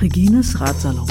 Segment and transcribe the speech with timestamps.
[0.00, 1.06] Regines Ratsalon.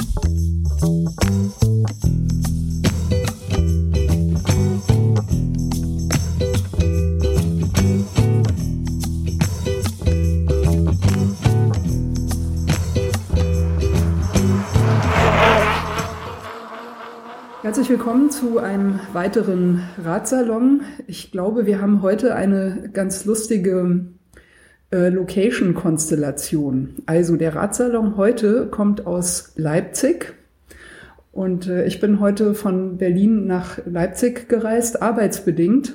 [17.70, 20.80] Herzlich willkommen zu einem weiteren Ratsalon.
[21.06, 24.06] Ich glaube, wir haben heute eine ganz lustige
[24.90, 26.96] äh, Location-Konstellation.
[27.06, 30.34] Also der Ratsalon heute kommt aus Leipzig
[31.30, 35.94] und äh, ich bin heute von Berlin nach Leipzig gereist, arbeitsbedingt.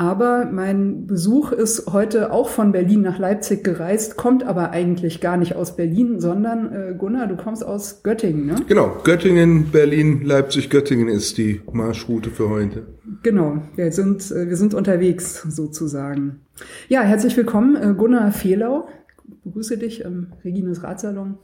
[0.00, 5.36] Aber mein Besuch ist heute auch von Berlin nach Leipzig gereist, kommt aber eigentlich gar
[5.36, 8.54] nicht aus Berlin, sondern äh, Gunnar, du kommst aus Göttingen, ne?
[8.68, 12.86] Genau, Göttingen, Berlin, Leipzig, Göttingen ist die Marschroute für heute.
[13.24, 16.42] Genau, wir sind, äh, wir sind unterwegs sozusagen.
[16.88, 18.88] Ja, herzlich willkommen, äh, Gunnar Fehlau.
[19.28, 21.38] Ich begrüße dich im Regines Ratsalon.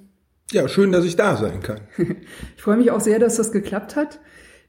[0.53, 1.81] Ja, schön, dass ich da sein kann.
[2.57, 4.21] ich freue mich auch sehr, dass das geklappt hat.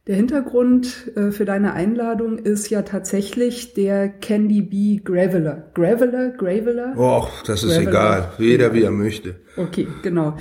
[0.08, 5.72] Der Hintergrund äh, für deine Einladung ist ja tatsächlich der Candy Bee Graveler.
[5.74, 6.96] Graveler, Graveler?
[6.96, 7.90] Och, das ist Graveler.
[7.90, 8.32] egal.
[8.38, 9.38] Jeder wie er möchte.
[9.58, 10.38] Okay, genau.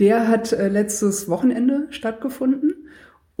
[0.00, 2.81] Der hat äh, letztes Wochenende stattgefunden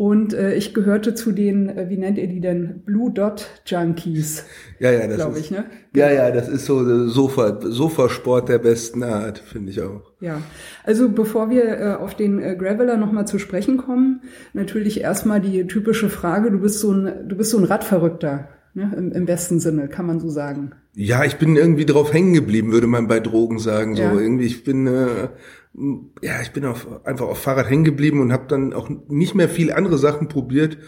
[0.02, 4.44] und äh, ich gehörte zu den, äh, wie nennt ihr die denn, Blue Dot Junkies.
[4.80, 5.66] Ja, ja, das glaube ich, ne?
[5.94, 10.10] Ja, ja, das ist so Sofa, Sofasport der besten Art, finde ich auch.
[10.18, 10.42] Ja,
[10.82, 14.22] also bevor wir äh, auf den äh, Graveler nochmal zu sprechen kommen,
[14.54, 18.48] natürlich erstmal die typische Frage: Du bist so ein, du bist so ein Radverrückter.
[18.74, 20.72] Ne, im, im besten Sinne, kann man so sagen.
[20.94, 23.94] Ja, ich bin irgendwie drauf hängen geblieben, würde man bei Drogen sagen.
[23.94, 24.14] So ja.
[24.14, 25.28] irgendwie, ich bin äh,
[25.74, 29.48] ja, ich bin auf, einfach auf Fahrrad hängen geblieben und habe dann auch nicht mehr
[29.48, 30.78] viel andere Sachen probiert.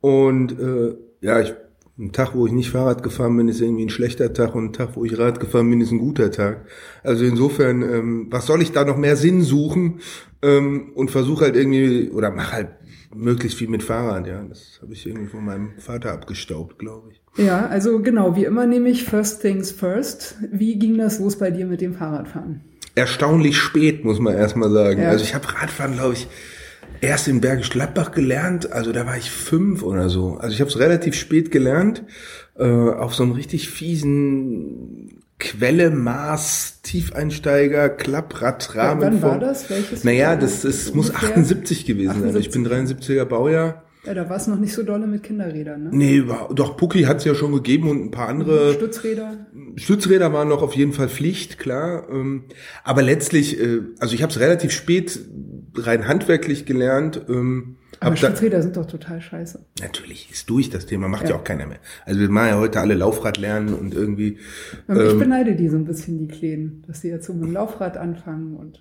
[0.00, 1.54] Und äh, ja, ich,
[1.96, 4.72] ein Tag, wo ich nicht Fahrrad gefahren bin, ist irgendwie ein schlechter Tag und ein
[4.72, 6.66] Tag, wo ich Rad gefahren bin, ist ein guter Tag.
[7.04, 10.00] Also insofern, ähm, was soll ich da noch mehr Sinn suchen
[10.42, 12.70] ähm, und versuche halt irgendwie oder mach halt
[13.14, 14.26] möglichst viel mit Fahrrad.
[14.26, 17.22] Ja, das habe ich irgendwie von meinem Vater abgestaubt, glaube ich.
[17.36, 20.36] Ja, also genau, wie immer nehme ich First Things First.
[20.50, 22.62] Wie ging das los bei dir mit dem Fahrradfahren?
[22.94, 25.02] Erstaunlich spät, muss man erstmal sagen.
[25.02, 25.08] Ja.
[25.08, 26.28] Also ich habe Radfahren, glaube ich,
[27.00, 28.72] erst in Bergisch Gladbach gelernt.
[28.72, 30.36] Also da war ich fünf oder so.
[30.36, 32.04] Also ich habe es relativ spät gelernt.
[32.56, 39.02] Äh, auf so einem richtig fiesen Quelle, Maß, Tiefeinsteiger, Klapprad, Rahmen.
[39.02, 39.68] Wann war das?
[39.68, 40.04] Welches?
[40.04, 42.32] Naja, das, das muss 78 gewesen 78.
[42.32, 42.40] sein.
[42.40, 43.83] Ich bin 73er Baujahr.
[44.06, 45.90] Ja, da war es noch nicht so dolle mit Kinderrädern, ne?
[45.92, 48.74] Nee, doch, Pucki hat es ja schon gegeben und ein paar andere.
[48.74, 49.46] Stützräder?
[49.76, 52.06] Stützräder waren noch auf jeden Fall Pflicht, klar.
[52.10, 52.44] Ähm,
[52.82, 55.20] aber letztlich, äh, also ich habe es relativ spät
[55.76, 57.22] rein handwerklich gelernt.
[57.28, 57.76] Ähm,
[58.06, 59.64] aber Stützräder sind doch total scheiße.
[59.80, 61.30] Natürlich, ist durch das Thema, macht ja.
[61.30, 61.78] ja auch keiner mehr.
[62.04, 64.38] Also wir machen ja heute alle Laufrad lernen und irgendwie.
[64.86, 67.44] Und ich ähm, beneide die so ein bisschen, die Kleinen, dass sie jetzt so mit
[67.44, 68.80] dem Laufrad anfangen und.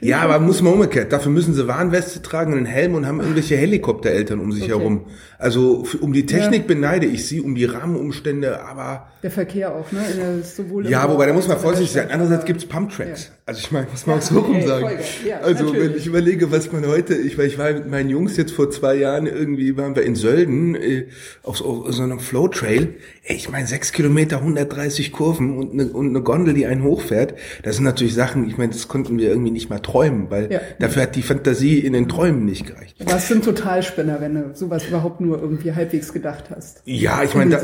[0.00, 1.12] Ja, aber muss man umgekehrt.
[1.12, 4.72] Dafür müssen sie Warnweste tragen und einen Helm und haben irgendwelche Helikoptereltern um sich okay.
[4.72, 5.06] herum.
[5.40, 6.66] Also um die Technik ja.
[6.66, 9.06] beneide ich sie, um die Rahmenumstände, aber.
[9.22, 10.00] Der Verkehr auch, ne?
[10.42, 12.08] Sowohl ja, wobei da muss man vorsichtig sein.
[12.10, 13.26] Andererseits gibt's Pumptracks.
[13.26, 13.38] Ja.
[13.46, 14.98] Also ich meine, muss man ja, auch so rum sagen.
[15.42, 15.90] also natürlich.
[15.90, 18.96] wenn ich überlege, was man heute, ich, ich war mit meinen Jungs jetzt vor zwei
[18.96, 21.06] Jahren irgendwie, waren wir in Sölden äh,
[21.44, 22.96] auf, so, auf so einem Flowtrail.
[23.22, 27.34] Ey, ich meine, sechs Kilometer, 130 Kurven und eine, und eine Gondel, die einen hochfährt.
[27.62, 30.60] Das sind natürlich Sachen, ich meine, das konnten wir irgendwie nicht mal träumen, weil ja.
[30.80, 32.96] dafür hat die Fantasie in den Träumen nicht gereicht.
[33.04, 36.82] Was sind Totalspinner, wenn du sowas überhaupt nur irgendwie halbwegs gedacht hast?
[36.84, 37.60] Ja, ich meine,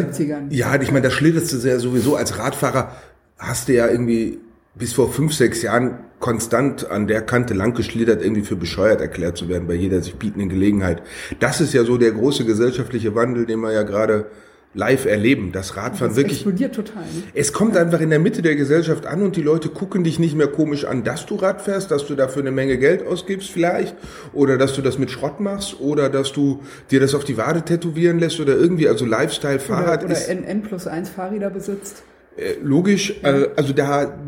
[0.50, 2.92] ja, ich meine, da schlitterst du ja sowieso als Radfahrer
[3.38, 4.38] hast du ja irgendwie
[4.75, 9.48] bis vor fünf, sechs Jahren konstant an der Kante langgeschlittert, irgendwie für bescheuert erklärt zu
[9.48, 11.02] werden bei jeder sich bietenden Gelegenheit.
[11.38, 14.26] Das ist ja so der große gesellschaftliche Wandel, den wir ja gerade
[14.74, 15.52] live erleben.
[15.52, 16.38] Das Radfahren das wirklich.
[16.38, 17.02] explodiert total.
[17.02, 17.22] Ne?
[17.32, 20.34] Es kommt einfach in der Mitte der Gesellschaft an und die Leute gucken dich nicht
[20.34, 23.96] mehr komisch an, dass du Rad fährst, dass du dafür eine Menge Geld ausgibst vielleicht
[24.32, 27.62] oder dass du das mit Schrott machst oder dass du dir das auf die Wade
[27.62, 30.28] tätowieren lässt oder irgendwie, also Lifestyle Fahrrad oder, oder ist.
[30.28, 32.02] Oder N, N plus 1 Fahrräder besitzt.
[32.37, 33.46] Äh, logisch, ja.
[33.56, 34.19] also da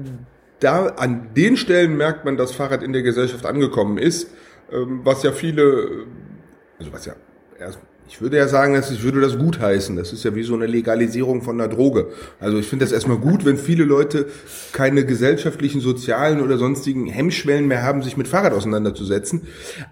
[0.60, 4.30] da an den Stellen merkt man, dass Fahrrad in der Gesellschaft angekommen ist,
[4.72, 6.06] ähm, was ja viele,
[6.78, 7.14] also was ja
[7.58, 9.96] erst ich würde ja sagen, dass ich würde das gut heißen.
[9.96, 12.08] Das ist ja wie so eine Legalisierung von einer Droge.
[12.38, 14.26] Also ich finde das erstmal gut, wenn viele Leute
[14.72, 19.42] keine gesellschaftlichen, sozialen oder sonstigen Hemmschwellen mehr haben, sich mit Fahrrad auseinanderzusetzen.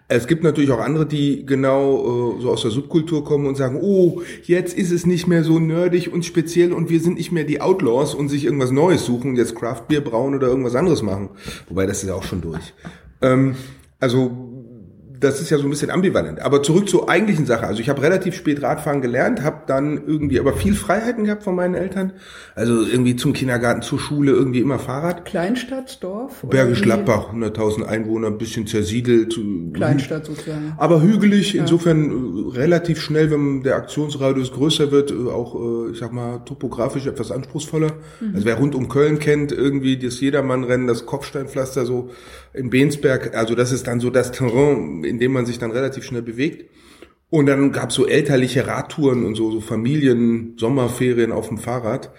[0.09, 3.79] Es gibt natürlich auch andere, die genau äh, so aus der Subkultur kommen und sagen,
[3.81, 7.45] oh, jetzt ist es nicht mehr so nerdig und speziell und wir sind nicht mehr
[7.45, 11.31] die Outlaws und sich irgendwas Neues suchen, jetzt Craftbier brauen oder irgendwas anderes machen.
[11.69, 12.75] Wobei das ist ja auch schon durch.
[13.23, 13.57] Ähm,
[14.01, 14.44] also
[15.25, 16.41] das ist ja so ein bisschen ambivalent.
[16.41, 17.67] Aber zurück zur eigentlichen Sache.
[17.67, 21.55] Also ich habe relativ spät Radfahren gelernt, habe dann irgendwie aber viel Freiheiten gehabt von
[21.55, 22.13] meinen Eltern.
[22.55, 25.25] Also irgendwie zum Kindergarten, zur Schule, irgendwie immer Fahrrad.
[25.25, 26.43] Kleinstadt, Dorf?
[26.43, 29.39] Bergisch Gladbach, 100.000 Einwohner, ein bisschen zersiedelt.
[29.73, 30.75] Kleinstadt sozusagen.
[30.77, 35.99] Aber hügelig, insofern äh, relativ schnell, wenn der Aktionsradius größer wird, äh, auch, äh, ich
[35.99, 37.93] sag mal, topografisch etwas anspruchsvoller.
[38.21, 38.35] Mhm.
[38.35, 42.11] Also wer rund um Köln kennt, irgendwie das Jedermannrennen, das Kopfsteinpflaster so
[42.55, 46.05] in Bensberg, also das ist dann so das Terrain, in dem man sich dann relativ
[46.05, 46.71] schnell bewegt.
[47.31, 52.13] Und dann gab's so elterliche Radtouren und so, so Familien, Sommerferien auf dem Fahrrad.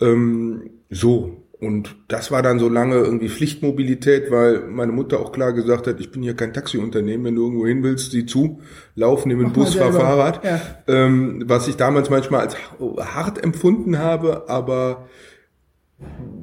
[0.00, 1.38] Ähm, so.
[1.60, 6.00] Und das war dann so lange irgendwie Pflichtmobilität, weil meine Mutter auch klar gesagt hat,
[6.00, 8.60] ich bin hier kein Taxiunternehmen, wenn du irgendwo hin willst, sieh zu,
[8.96, 10.44] lauf, nimm den Bus, fahr Fahrrad.
[10.44, 10.60] Ja.
[10.88, 12.56] Ähm, was ich damals manchmal als
[12.98, 15.06] hart empfunden habe, aber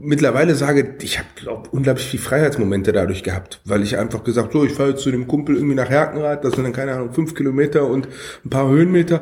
[0.02, 4.64] mittlerweile sage, ich habe glaube unglaublich viel Freiheitsmomente dadurch gehabt, weil ich einfach gesagt, so,
[4.64, 7.36] ich fahre jetzt zu dem Kumpel irgendwie nach Herkenrad, das sind dann keine Ahnung fünf
[7.36, 8.08] Kilometer und
[8.46, 9.22] ein paar Höhenmeter.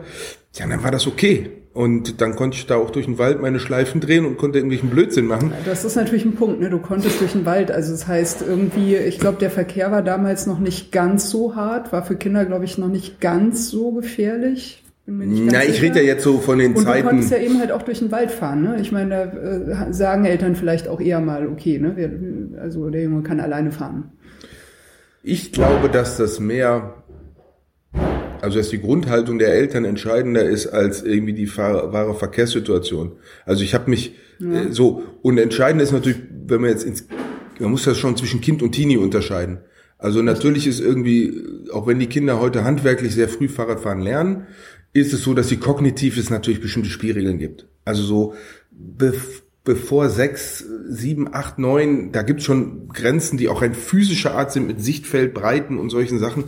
[0.55, 1.51] Ja, dann war das okay.
[1.73, 4.89] Und dann konnte ich da auch durch den Wald meine Schleifen drehen und konnte irgendwelchen
[4.89, 5.53] Blödsinn machen.
[5.63, 6.71] Das ist natürlich ein Punkt, ne?
[6.71, 7.69] Du konntest durch den Wald.
[7.69, 11.93] Also das heißt irgendwie, ich glaube, der Verkehr war damals noch nicht ganz so hart,
[11.93, 14.83] war für Kinder, glaube ich, noch nicht ganz so gefährlich.
[15.09, 17.03] Na, ich rede ja jetzt so von den und Zeiten.
[17.03, 18.61] Du konntest ja eben halt auch durch den Wald fahren.
[18.61, 18.77] Ne?
[18.81, 22.57] Ich meine, da äh, sagen Eltern vielleicht auch eher mal, okay, ne?
[22.61, 24.11] also der Junge kann alleine fahren.
[25.23, 27.03] Ich glaube, dass das mehr,
[28.41, 33.13] also dass die Grundhaltung der Eltern entscheidender ist als irgendwie die wahre Verkehrssituation.
[33.45, 34.63] Also ich habe mich ja.
[34.63, 37.07] äh, so und entscheidend ist natürlich, wenn man jetzt ins,
[37.59, 39.59] man muss das schon zwischen Kind und Teenie unterscheiden.
[39.99, 41.43] Also natürlich ist irgendwie,
[41.73, 44.47] auch wenn die Kinder heute handwerklich sehr früh Fahrradfahren lernen,
[44.99, 47.67] ist es so, dass sie kognitiv es natürlich bestimmte Spielregeln gibt.
[47.85, 48.33] Also so
[49.67, 54.65] bevor sechs, sieben, acht, neun, da gibt's schon Grenzen, die auch ein physischer Art sind
[54.65, 56.45] mit Sichtfeld, Breiten und solchen Sachen.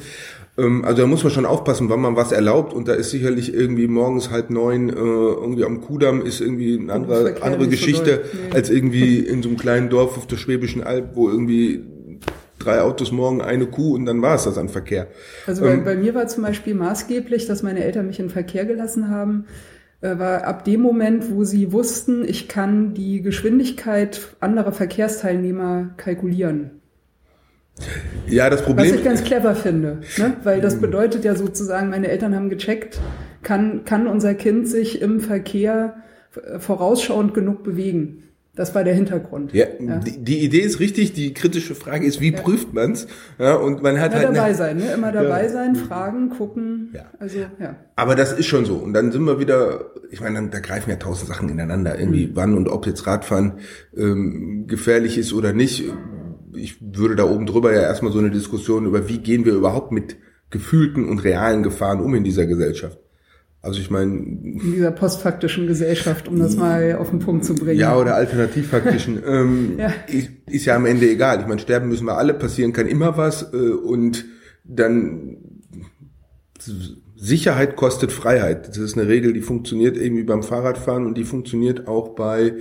[0.57, 2.73] Ähm, also da muss man schon aufpassen, wann man was erlaubt.
[2.73, 6.93] Und da ist sicherlich irgendwie morgens halb neun äh, irgendwie am Kudamm ist irgendwie eine
[6.93, 8.55] andere, andere Geschichte so nee.
[8.55, 11.83] als irgendwie in so einem kleinen Dorf auf der Schwäbischen Alb, wo irgendwie
[12.59, 15.07] drei Autos morgen, eine Kuh und dann war es das an Verkehr.
[15.47, 18.65] Also bei, ähm, bei mir war zum Beispiel maßgeblich, dass meine Eltern mich in Verkehr
[18.65, 19.45] gelassen haben,
[20.01, 26.71] äh, war ab dem Moment, wo sie wussten, ich kann die Geschwindigkeit anderer Verkehrsteilnehmer kalkulieren.
[28.27, 28.91] Ja, das Problem.
[28.91, 30.35] Was ich ganz clever finde, ne?
[30.43, 32.99] weil das bedeutet ja sozusagen, meine Eltern haben gecheckt,
[33.41, 35.95] kann, kann unser Kind sich im Verkehr
[36.59, 38.23] vorausschauend genug bewegen.
[38.59, 39.53] Das war der Hintergrund.
[39.53, 39.99] Ja, ja.
[39.99, 41.13] Die, die, Idee ist richtig.
[41.13, 42.41] Die kritische Frage ist, wie ja.
[42.41, 43.07] prüft man's?
[43.37, 44.91] Ja, und man hat Immer halt dabei eine, sein, ne?
[44.91, 46.89] Immer dabei sein, fragen, gucken.
[46.93, 47.05] Ja.
[47.19, 47.77] Also ja.
[47.95, 48.75] Aber das ist schon so.
[48.75, 49.91] Und dann sind wir wieder.
[50.11, 51.97] Ich meine, dann, da greifen ja tausend Sachen ineinander.
[51.97, 52.31] Irgendwie, mhm.
[52.33, 53.59] wann und ob jetzt Radfahren
[53.95, 55.85] ähm, gefährlich ist oder nicht.
[56.53, 59.93] Ich würde da oben drüber ja erstmal so eine Diskussion über, wie gehen wir überhaupt
[59.93, 60.17] mit
[60.49, 62.99] gefühlten und realen Gefahren um in dieser Gesellschaft.
[63.61, 64.13] Also ich meine.
[64.13, 67.79] In dieser postfaktischen Gesellschaft, um das mal auf den Punkt zu bringen.
[67.79, 69.21] Ja, oder alternativfaktischen.
[69.27, 69.93] ähm, ja.
[70.07, 71.41] Ist, ist, ja am Ende egal.
[71.41, 73.53] Ich meine, sterben müssen wir alle, passieren kann immer was.
[73.53, 74.25] Äh, und
[74.63, 75.37] dann
[77.17, 78.69] Sicherheit kostet Freiheit.
[78.69, 82.53] Das ist eine Regel, die funktioniert irgendwie beim Fahrradfahren und die funktioniert auch bei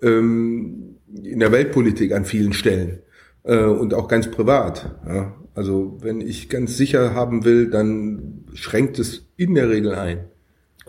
[0.00, 3.00] ähm, in der Weltpolitik an vielen Stellen.
[3.42, 4.94] Äh, und auch ganz privat.
[5.06, 5.34] Ja.
[5.54, 10.26] Also wenn ich ganz sicher haben will, dann schränkt es in der Regel ein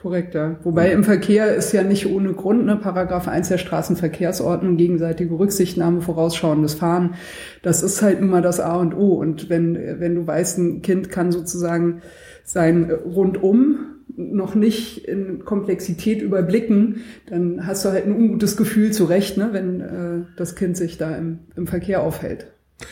[0.05, 0.37] korrekt.
[0.61, 6.01] Wobei im Verkehr ist ja nicht ohne Grund, ne, Paragraph 1 der Straßenverkehrsordnung, gegenseitige Rücksichtnahme,
[6.01, 7.15] vorausschauendes Fahren.
[7.63, 9.15] Das ist halt immer das A und O.
[9.15, 12.03] Und wenn, wenn du weißt, ein Kind kann sozusagen
[12.43, 13.79] sein Rundum
[14.15, 19.81] noch nicht in Komplexität überblicken, dann hast du halt ein ungutes Gefühl zurecht, ne, wenn
[19.81, 22.45] äh, das Kind sich da im, im Verkehr aufhält.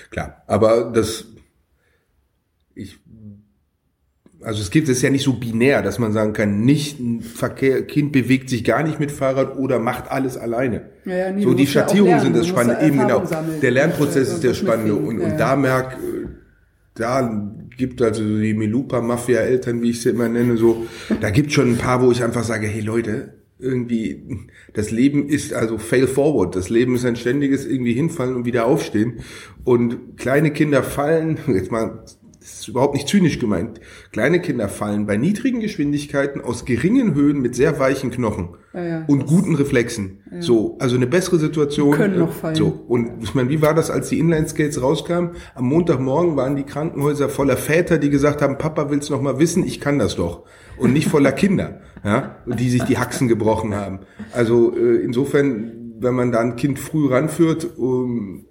[0.09, 1.27] Klar, aber das
[2.75, 2.97] ich
[4.43, 7.83] also es gibt es ja nicht so binär, dass man sagen kann, nicht ein Verkehr,
[7.83, 10.89] Kind bewegt sich gar nicht mit Fahrrad oder macht alles alleine.
[11.05, 13.25] Ja, ja, nee, so die Schattierungen sind das Spannende, eben genau.
[13.25, 13.61] Sammeln.
[13.61, 15.97] Der Lernprozess ist der Spannende und, und da merk,
[16.95, 20.85] da gibt also die Melupa-Mafia-Eltern, wie ich sie immer nenne, so,
[21.21, 25.53] da gibt schon ein paar, wo ich einfach sage, hey Leute, irgendwie, das Leben ist
[25.53, 26.55] also fail forward.
[26.55, 29.21] Das Leben ist ein ständiges irgendwie hinfallen und wieder aufstehen.
[29.63, 32.03] Und kleine Kinder fallen, jetzt mal
[32.43, 33.79] ist überhaupt nicht zynisch gemeint.
[34.11, 39.05] Kleine Kinder fallen bei niedrigen Geschwindigkeiten aus geringen Höhen mit sehr weichen Knochen ja, ja,
[39.07, 40.19] und guten Reflexen.
[40.31, 40.41] Ja.
[40.41, 41.91] So, also eine bessere Situation.
[41.91, 42.55] Die können noch fallen.
[42.55, 45.31] So und ich meine, wie war das, als die Inline Skates rauskamen?
[45.55, 49.65] Am Montagmorgen waren die Krankenhäuser voller Väter, die gesagt haben: Papa, willst noch mal wissen?
[49.65, 50.43] Ich kann das doch.
[50.77, 53.99] Und nicht voller Kinder, ja, die sich die Haxen gebrochen haben.
[54.33, 58.45] Also äh, insofern, wenn man da ein Kind früh ranführt, um,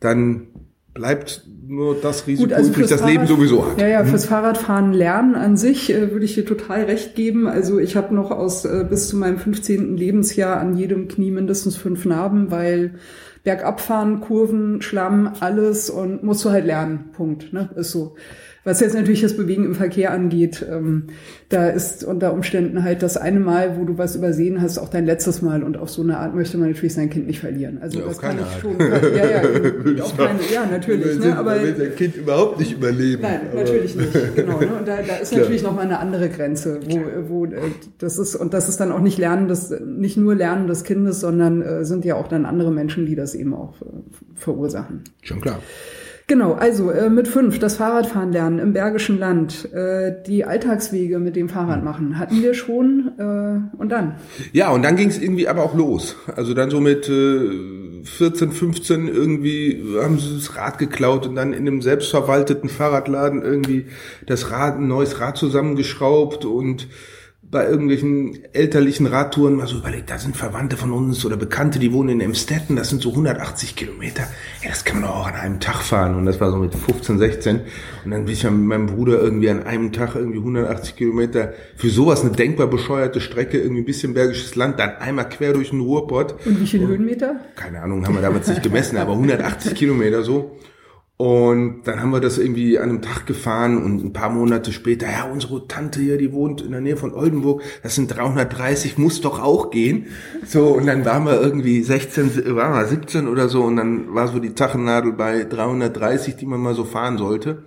[0.00, 0.48] dann
[0.94, 3.80] bleibt nur das Risiko Gut, also übrig, das Fahrrad, Leben sowieso hat.
[3.80, 7.48] Ja, ja, fürs Fahrradfahren lernen an sich äh, würde ich dir total recht geben.
[7.48, 9.96] Also ich habe noch aus äh, bis zu meinem 15.
[9.96, 12.94] Lebensjahr an jedem Knie mindestens fünf Narben, weil
[13.42, 17.10] Bergabfahren, Kurven, Schlamm, alles und musst du halt lernen.
[17.12, 17.52] Punkt.
[17.52, 17.70] Ne?
[17.76, 18.14] Ist so.
[18.64, 21.04] Was jetzt natürlich das Bewegen im Verkehr angeht, ähm,
[21.50, 25.04] da ist unter Umständen halt das eine Mal, wo du was übersehen hast, auch dein
[25.04, 25.62] letztes Mal.
[25.62, 27.78] Und auf so eine Art möchte man natürlich sein Kind nicht verlieren.
[27.82, 28.60] Also ja, das kann ich Art.
[28.60, 28.80] schon.
[28.80, 31.18] Ja, ja, auf keine, ja, natürlich.
[31.18, 33.20] Ne, aber will sein Kind überhaupt nicht überleben.
[33.20, 33.60] Nein, aber.
[33.60, 34.12] natürlich nicht.
[34.34, 34.58] Genau.
[34.58, 37.58] Ne, und da, da ist natürlich noch mal eine andere Grenze, wo, wo äh,
[37.98, 41.20] das ist und das ist dann auch nicht Lernen des, nicht nur Lernen des Kindes,
[41.20, 43.84] sondern äh, sind ja auch dann andere Menschen, die das eben auch äh,
[44.34, 45.02] verursachen.
[45.22, 45.60] Schon klar.
[46.26, 51.36] Genau, also äh, mit fünf das Fahrradfahren lernen im Bergischen Land, äh, die Alltagswege mit
[51.36, 51.84] dem Fahrrad hm.
[51.84, 54.14] machen, hatten wir schon äh, und dann?
[54.52, 56.16] Ja, und dann ging es irgendwie aber auch los.
[56.34, 61.52] Also dann so mit äh, 14, 15 irgendwie haben sie das Rad geklaut und dann
[61.52, 63.86] in einem selbstverwalteten Fahrradladen irgendwie
[64.26, 66.88] das Rad, ein neues Rad zusammengeschraubt und
[67.50, 71.92] bei irgendwelchen elterlichen Radtouren mal so überlegt, da sind Verwandte von uns oder Bekannte, die
[71.92, 74.22] wohnen in Emstetten, das sind so 180 Kilometer.
[74.62, 76.16] Ja, das kann man doch auch an einem Tag fahren.
[76.16, 77.60] Und das war so mit 15, 16.
[78.04, 81.52] Und dann bin ich ja mit meinem Bruder irgendwie an einem Tag irgendwie 180 Kilometer
[81.76, 85.70] für sowas eine denkbar bescheuerte Strecke, irgendwie ein bisschen bergisches Land, dann einmal quer durch
[85.70, 86.34] den Ruhrpott.
[86.44, 87.40] Und wie viele Höhenmeter?
[87.56, 90.58] Keine Ahnung, haben wir damals nicht gemessen, aber 180 Kilometer so.
[91.16, 95.06] Und dann haben wir das irgendwie an einem Tag gefahren und ein paar Monate später,
[95.06, 99.20] ja, unsere Tante hier, die wohnt in der Nähe von Oldenburg, das sind 330, muss
[99.20, 100.06] doch auch gehen.
[100.44, 104.26] So, und dann waren wir irgendwie 16, waren wir 17 oder so und dann war
[104.26, 107.64] so die Tachennadel bei 330, die man mal so fahren sollte.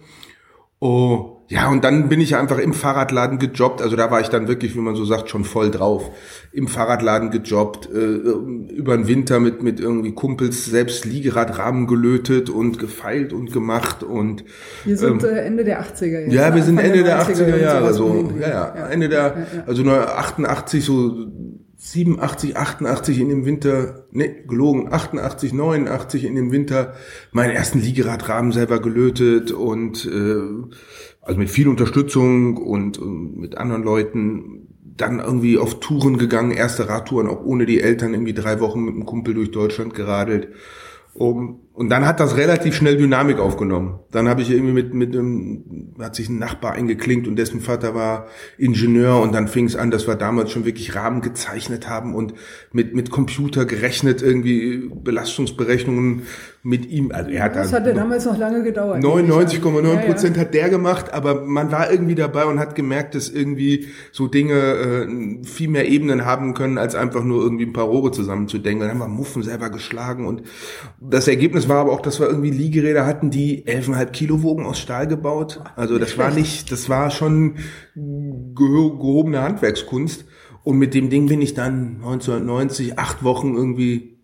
[0.79, 3.81] Oh, ja, und dann bin ich einfach im Fahrradladen gejobbt.
[3.81, 6.11] Also da war ich dann wirklich, wie man so sagt, schon voll drauf.
[6.51, 12.79] Im Fahrradladen gejobbt, äh, über den Winter mit, mit irgendwie Kumpels selbst Liegeradrahmen gelötet und
[12.79, 14.43] gefeilt und gemacht und.
[14.83, 16.33] Wir sind ähm, äh, Ende der 80er jetzt.
[16.33, 18.29] Ja, wir sind Ende der 80er, 80er Jahre, so.
[18.41, 19.63] Ja, ja, ja, Ende der, ja.
[19.65, 21.27] also nur 88, so
[21.77, 26.95] 87, 88 in dem Winter, ne, gelogen, 88, 89 in dem Winter
[27.31, 30.75] meinen ersten Liegeradrahmen selber gelötet und äh,
[31.27, 36.87] also mit viel Unterstützung und, und mit anderen Leuten dann irgendwie auf Touren gegangen, erste
[36.87, 40.53] Radtouren, auch ohne die Eltern, irgendwie drei Wochen mit einem Kumpel durch Deutschland geradelt.
[41.13, 43.99] Um, und dann hat das relativ schnell Dynamik aufgenommen.
[44.09, 47.93] Dann habe ich irgendwie mit, mit einem, hat sich ein Nachbar eingeklinkt und dessen Vater
[47.93, 48.25] war
[48.57, 52.33] Ingenieur und dann fing es an, dass wir damals schon wirklich Rahmen gezeichnet haben und
[52.71, 56.23] mit, mit Computer gerechnet, irgendwie Belastungsberechnungen
[56.63, 57.11] mit ihm.
[57.11, 59.03] Also er hat das hat ja damals noch lange gedauert.
[59.03, 60.47] 99,9 Prozent ja, ja.
[60.47, 64.55] hat der gemacht, aber man war irgendwie dabei und hat gemerkt, dass irgendwie so Dinge
[64.55, 68.81] äh, viel mehr Ebenen haben können, als einfach nur irgendwie ein paar Rohre zusammenzudenken.
[68.81, 70.41] Dann haben wir Muffen selber geschlagen und
[70.99, 74.79] das Ergebnis war aber auch, dass wir irgendwie Liegeräder hatten, die 11,5 Kilo wogen aus
[74.79, 75.61] Stahl gebaut.
[75.75, 77.55] Also das war nicht, das war schon
[77.95, 80.25] gehobene Handwerkskunst.
[80.63, 84.17] Und mit dem Ding bin ich dann 1990 acht Wochen irgendwie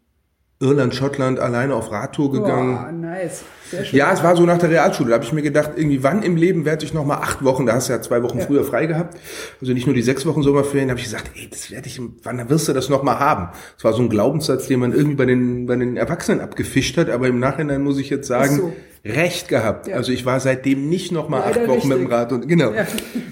[0.60, 2.76] Irland, Schottland alleine auf Radtour gegangen.
[2.76, 3.44] Boah, nice.
[3.92, 5.10] Ja, es war so nach der Realschule.
[5.10, 7.66] Da habe ich mir gedacht, irgendwie wann im Leben werde ich noch mal acht Wochen,
[7.66, 8.46] da hast du ja zwei Wochen ja.
[8.46, 9.18] früher frei gehabt,
[9.62, 12.02] also nicht nur die sechs Wochen Sommerferien, da habe ich gesagt, ey, das werde ich,
[12.24, 13.50] wann wirst du das noch mal haben?
[13.76, 17.10] Das war so ein Glaubenssatz, den man irgendwie bei den, bei den Erwachsenen abgefischt hat,
[17.10, 18.74] aber im Nachhinein muss ich jetzt sagen, so.
[19.06, 19.88] recht gehabt.
[19.88, 19.96] Ja.
[19.96, 21.90] Also ich war seitdem nicht noch mal Leider acht Wochen richtig.
[21.90, 22.72] mit dem Rad und genau.
[22.72, 22.88] Ja.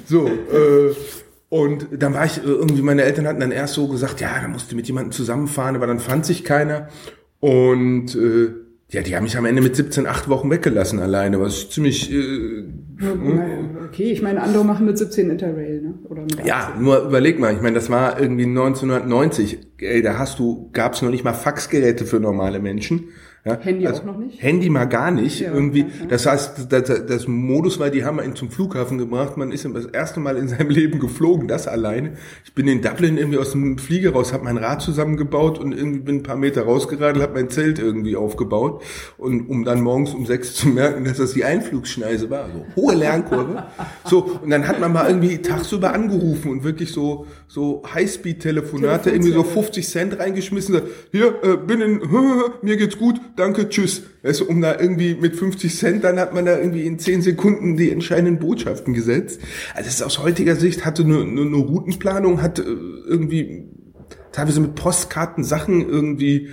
[0.05, 0.93] So, äh,
[1.49, 4.47] und dann war ich äh, irgendwie, meine Eltern hatten dann erst so gesagt, ja, da
[4.47, 6.87] musst du mit jemandem zusammenfahren, aber dann fand sich keiner.
[7.41, 8.51] Und äh,
[8.91, 12.11] ja, die haben mich am Ende mit 17, 8 Wochen weggelassen alleine, was ziemlich...
[12.11, 12.65] Äh,
[13.85, 15.93] okay, ich meine, andere machen mit 17 Interrail, ne?
[16.09, 16.45] Oder mit 18.
[16.45, 19.59] Ja, nur überleg mal, ich meine, das war irgendwie 1990.
[19.77, 23.05] Ey, da hast du, gab's noch nicht mal Faxgeräte für normale Menschen.
[23.43, 24.43] Ja, Handy also auch noch nicht?
[24.43, 25.39] Handy mal gar nicht.
[25.39, 25.79] Ja, irgendwie.
[25.79, 29.35] Ja, das heißt, das, das Modus war, die haben ihn zum Flughafen gebracht.
[29.35, 32.13] Man ist das erste Mal in seinem Leben geflogen, das alleine.
[32.45, 36.01] Ich bin in Dublin irgendwie aus dem Flieger raus, habe mein Rad zusammengebaut und irgendwie
[36.01, 38.83] bin ein paar Meter rausgeradelt, habe mein Zelt irgendwie aufgebaut
[39.17, 42.47] und um dann morgens um sechs zu merken, dass das die Einflugsschneise war.
[42.53, 43.63] So hohe Lernkurve.
[44.05, 49.31] so und dann hat man mal irgendwie tagsüber angerufen und wirklich so so Highspeed-Telefonate irgendwie
[49.31, 50.79] so 50 Cent reingeschmissen.
[51.11, 52.01] Hier äh, bin in,
[52.61, 54.03] mir geht's gut danke, tschüss.
[54.23, 57.77] Du, um da irgendwie mit 50 Cent, dann hat man da irgendwie in 10 Sekunden
[57.77, 59.41] die entscheidenden Botschaften gesetzt.
[59.73, 63.65] Also es ist aus heutiger Sicht hatte eine, eine, eine Routenplanung, hat äh, irgendwie
[64.31, 66.49] teilweise mit Postkarten Sachen irgendwie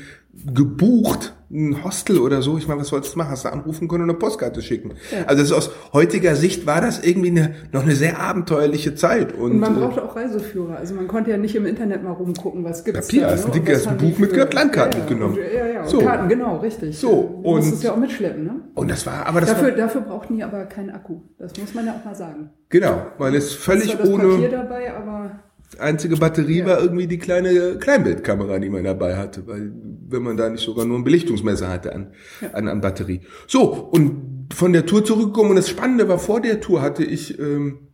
[0.46, 2.58] gebucht ein Hostel oder so.
[2.58, 3.30] Ich meine, was sollst du machen?
[3.30, 4.92] Hast du anrufen können und eine Postkarte schicken.
[5.10, 5.24] Ja.
[5.26, 9.32] Also ist, aus heutiger Sicht war das irgendwie eine, noch eine sehr abenteuerliche Zeit.
[9.32, 10.76] Und, und man äh, brauchte auch Reiseführer.
[10.76, 13.34] Also man konnte ja nicht im Internet mal rumgucken, was gibt's Papier, da.
[13.34, 13.60] Ne?
[13.64, 15.36] Du hast ein Buch mit Landkarten ja, mitgenommen.
[15.36, 15.98] Ja, ja, so.
[15.98, 16.98] Karten, genau, richtig.
[16.98, 18.60] So, und, du musst es ja auch mitschleppen, ne?
[18.74, 21.20] Und das war, aber das dafür, war, dafür brauchten die aber keinen Akku.
[21.38, 22.50] Das muss man ja auch mal sagen.
[22.68, 24.28] Genau, weil es völlig das ohne.
[24.28, 25.30] Papier dabei, aber
[25.78, 26.66] einzige Batterie ja.
[26.66, 29.72] war irgendwie die kleine Kleinbildkamera, die man dabei hatte, weil
[30.08, 32.50] wenn man da nicht sogar nur ein Belichtungsmesser hatte an, ja.
[32.50, 33.20] an, an Batterie.
[33.46, 37.38] So, und von der Tour zurückgekommen und das Spannende war, vor der Tour hatte ich
[37.38, 37.87] ähm,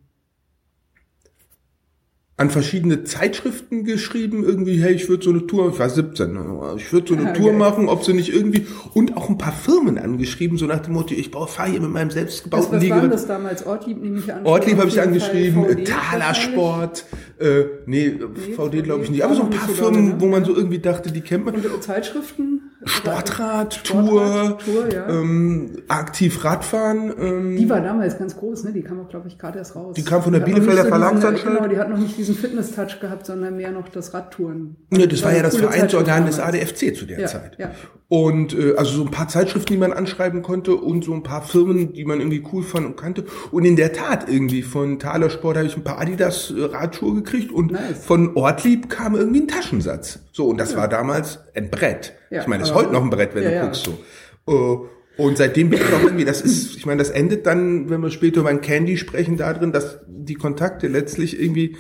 [2.37, 6.75] an verschiedene Zeitschriften geschrieben, irgendwie, hey, ich würde so eine Tour, ich war 17, ne,
[6.77, 7.39] ich würde so eine okay.
[7.39, 10.95] Tour machen, ob sie nicht irgendwie, und auch ein paar Firmen angeschrieben, so nach dem
[10.95, 13.65] Motto, ich baue, fahre hier mit meinem selbstgebauten Was, was waren das damals?
[13.65, 14.45] Ortlieb nehme ich an.
[14.45, 17.07] Ortlieb habe ich angeschrieben, Talersport,
[17.39, 20.15] äh, nee, nee VD glaube ich nicht, aber so ein paar Firmen, ne?
[20.19, 21.55] wo man so irgendwie dachte, die kennt man.
[21.55, 22.63] Und Zeitschriften?
[22.85, 25.09] Sportrad, Tour, Tour ja.
[25.09, 27.13] ähm, aktiv Radfahren.
[27.19, 28.73] Ähm, die war damals ganz groß, ne?
[28.73, 29.95] Die kam auch, glaube ich, gerade erst raus.
[29.97, 31.57] Die kam von der Bielefelder Verlagsanstalt.
[31.57, 34.77] Genau, die hat noch nicht diesen Fitness-Touch gehabt, sondern mehr noch das Radtouren.
[34.93, 37.59] Ja, das war ja das Vereinsorgan des ADFC zu der ja, Zeit.
[37.59, 37.71] Ja.
[38.09, 41.43] Und äh, also so ein paar Zeitschriften, die man anschreiben konnte und so ein paar
[41.43, 43.25] Firmen, die man irgendwie cool fand und kannte.
[43.51, 47.15] Und in der Tat irgendwie von Thaler Sport habe ich ein paar Adidas äh, Radschuhe
[47.15, 48.05] gekriegt und nice.
[48.05, 50.21] von Ortlieb kam irgendwie ein Taschensatz.
[50.33, 50.79] So, und das ja.
[50.79, 52.13] war damals ein Brett.
[52.31, 53.99] Ja, ich meine, das ist heute noch ein Brett, wenn ja, du guckst so.
[54.47, 58.03] Uh, und seitdem bin ich auch irgendwie, das ist, ich meine, das endet dann, wenn
[58.03, 61.77] wir später über ein Candy sprechen, da drin, dass die Kontakte letztlich irgendwie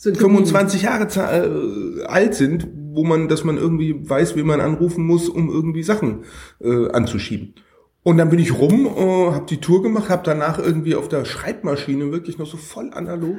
[0.00, 5.04] sind 25 Jahre äh, alt sind, wo man, dass man irgendwie weiß, wie man anrufen
[5.04, 6.24] muss, um irgendwie Sachen
[6.58, 7.54] äh, anzuschieben.
[8.02, 11.26] Und dann bin ich rum, äh, habe die Tour gemacht, habe danach irgendwie auf der
[11.26, 13.36] Schreibmaschine wirklich noch so voll analog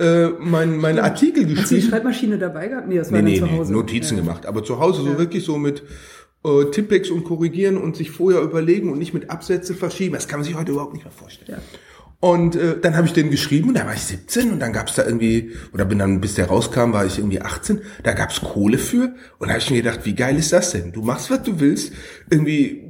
[0.00, 1.62] äh, mein, meine Artikel geschrieben.
[1.62, 2.88] Hast du die Schreibmaschine dabei gehabt?
[2.88, 3.70] Nee, das war nee, nee, zu Hause.
[3.70, 4.24] Nee, Notizen ja.
[4.24, 5.18] gemacht, aber zu Hause so ja.
[5.18, 5.84] wirklich so mit
[6.44, 10.14] äh, Tippex und korrigieren und sich vorher überlegen und nicht mit Absätze verschieben.
[10.14, 11.52] Das kann man sich heute überhaupt nicht mehr vorstellen.
[11.52, 11.78] Ja.
[12.20, 14.94] Und äh, dann habe ich den geschrieben und da war ich 17 und dann gab's
[14.94, 18.78] da irgendwie, oder bin dann, bis der rauskam, war ich irgendwie 18, da gab's Kohle
[18.78, 20.92] für und da habe ich mir gedacht, wie geil ist das denn?
[20.92, 21.92] Du machst, was du willst,
[22.30, 22.84] irgendwie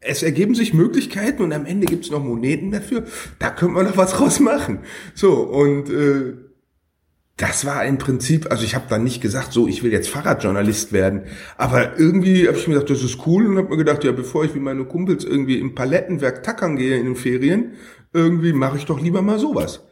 [0.00, 3.04] es ergeben sich Möglichkeiten und am Ende gibt's noch Moneten dafür.
[3.38, 4.80] Da könnte man noch was draus machen.
[5.14, 6.49] So, und äh,
[7.40, 10.92] das war im Prinzip, also ich habe dann nicht gesagt, so, ich will jetzt Fahrradjournalist
[10.92, 11.22] werden.
[11.56, 14.44] Aber irgendwie habe ich mir gedacht, das ist cool und habe mir gedacht, ja, bevor
[14.44, 17.72] ich wie meine Kumpels irgendwie im Palettenwerk tackern gehe in den Ferien,
[18.12, 19.86] irgendwie mache ich doch lieber mal sowas.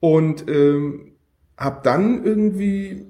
[0.00, 1.12] Und ähm,
[1.58, 3.04] habe dann irgendwie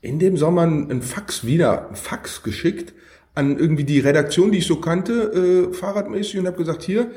[0.00, 2.94] in dem Sommer ein Fax wieder, ein Fax geschickt
[3.34, 7.10] an irgendwie die Redaktion, die ich so kannte, äh, fahrradmäßig und habe gesagt, hier,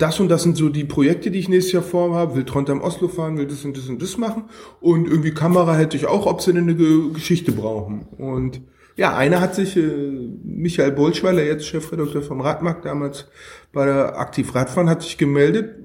[0.00, 3.08] das und das sind so die Projekte, die ich nächstes Jahr vorhabe, will Trondheim Oslo
[3.08, 4.44] fahren, will das und das und das machen
[4.80, 6.74] und irgendwie Kamera hätte ich auch, ob sie eine
[7.12, 8.06] Geschichte brauchen.
[8.18, 8.62] Und
[8.96, 9.80] ja, einer hat sich, äh,
[10.42, 13.28] Michael Bolschweiler, jetzt Chefredakteur vom Radmarkt, damals
[13.72, 15.76] bei der Aktiv Radfahren, hat sich gemeldet,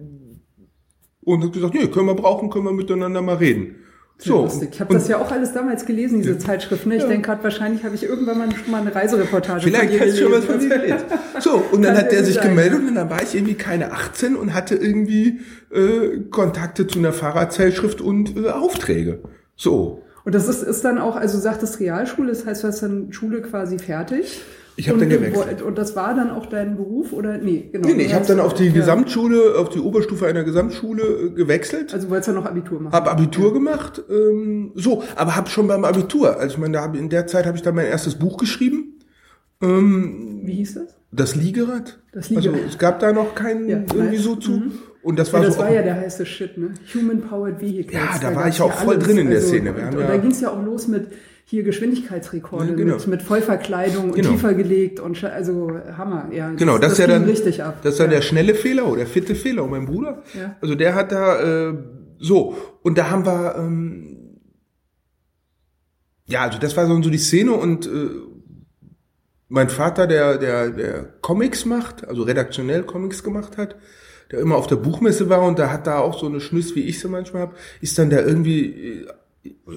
[1.26, 3.78] und hat gesagt, nee, können wir brauchen, können wir miteinander mal reden.
[4.18, 4.70] So, lustig.
[4.72, 6.38] Ich habe das ja auch alles damals gelesen, diese.
[6.38, 6.86] Zeitschrift.
[6.86, 6.96] Ne?
[6.96, 7.10] Ich ja.
[7.10, 10.24] denke gerade, wahrscheinlich habe ich irgendwann mal schon mal eine Reisereportage Vielleicht von hast du
[10.24, 11.06] schon was von dir gelesen.
[11.42, 14.38] So, und dann hat der sich sein, gemeldet und dann war ich irgendwie keine 18
[14.38, 19.20] und hatte irgendwie äh, Kontakte zu einer Fahrradzeitschrift und äh, Aufträge.
[19.58, 20.02] So.
[20.24, 23.12] Und das ist, ist dann auch, also du sagtest Realschule, das heißt, du hast dann
[23.12, 24.42] Schule quasi fertig.
[24.78, 25.62] Ich habe dann gewechselt.
[25.62, 27.88] Und das war dann auch dein Beruf oder nee, genau.
[27.88, 28.74] Nee, nee ich habe dann auf die ja.
[28.74, 31.94] Gesamtschule, auf die Oberstufe einer Gesamtschule äh, gewechselt.
[31.94, 32.94] Also wolltest du noch Abitur machen?
[32.94, 33.54] Hab Abitur ja.
[33.54, 37.26] gemacht, ähm, so, aber hab schon beim Abitur, also ich meine, da hab, in der
[37.28, 39.00] Zeit habe ich dann mein erstes Buch geschrieben.
[39.62, 40.96] Ähm, Wie hieß das?
[41.12, 42.00] Das Liegerad.
[42.12, 42.56] Das Liegerad.
[42.56, 44.52] Also es gab da noch keinen ja, irgendwie so zu.
[44.52, 44.72] Mhm.
[45.02, 46.74] Und das war ja, das so war ja der heiße Shit, ne?
[46.94, 47.94] Human Powered Vehicles.
[47.94, 49.06] Ja, da, da war ich auch voll alles.
[49.06, 49.72] drin in der also, Szene.
[49.72, 51.08] und, und da ging es ja auch los mit
[51.48, 52.96] hier Geschwindigkeitsrekorde ja, genau.
[52.96, 54.30] mit, mit Vollverkleidung genau.
[54.30, 56.30] und tiefer gelegt und also Hammer.
[56.34, 57.78] Ja, das, genau, das, ist ja dann richtig ab.
[57.84, 58.18] Das ist dann ja.
[58.18, 59.64] der schnelle Fehler oder der fitte Fehler.
[59.64, 60.56] Und mein Bruder, ja.
[60.60, 61.74] also der hat da äh,
[62.18, 64.40] so und da haben wir ähm,
[66.26, 68.10] ja, also das war so, so die Szene und äh,
[69.48, 73.76] mein Vater, der der der Comics macht, also redaktionell Comics gemacht hat,
[74.32, 76.86] der immer auf der Buchmesse war und da hat da auch so eine Schnüss, wie
[76.86, 79.08] ich sie manchmal habe, ist dann da irgendwie äh,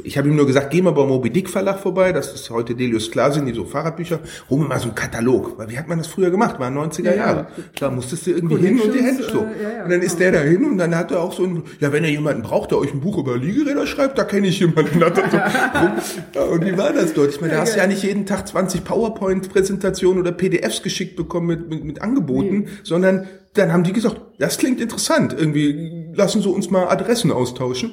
[0.04, 2.74] ich habe ihm nur gesagt, geh mal beim Moby Dick Verlag vorbei, das ist heute
[2.74, 5.98] Delius Klasin, die so Fahrradbücher, hol mir mal so einen Katalog, weil wie hat man
[5.98, 7.46] das früher gemacht, war 90er ja, Jahre.
[7.56, 7.64] Ja.
[7.80, 9.40] Da musstest du irgendwie hin und die Hände so.
[9.40, 11.64] Äh, ja, und dann ist der da hin und dann hat er auch so ein,
[11.80, 14.60] ja, wenn er jemanden braucht, der euch ein Buch über Liegeräder schreibt, da kenne ich
[14.60, 15.00] jemanden.
[16.34, 17.30] ja, und wie war das dort?
[17.30, 21.46] Ich meine, da hast du ja nicht jeden Tag 20 PowerPoint-Präsentationen oder PDFs geschickt bekommen
[21.46, 22.68] mit, mit, mit Angeboten, nee.
[22.82, 27.92] sondern dann haben die gesagt, das klingt interessant, irgendwie lassen Sie uns mal Adressen austauschen.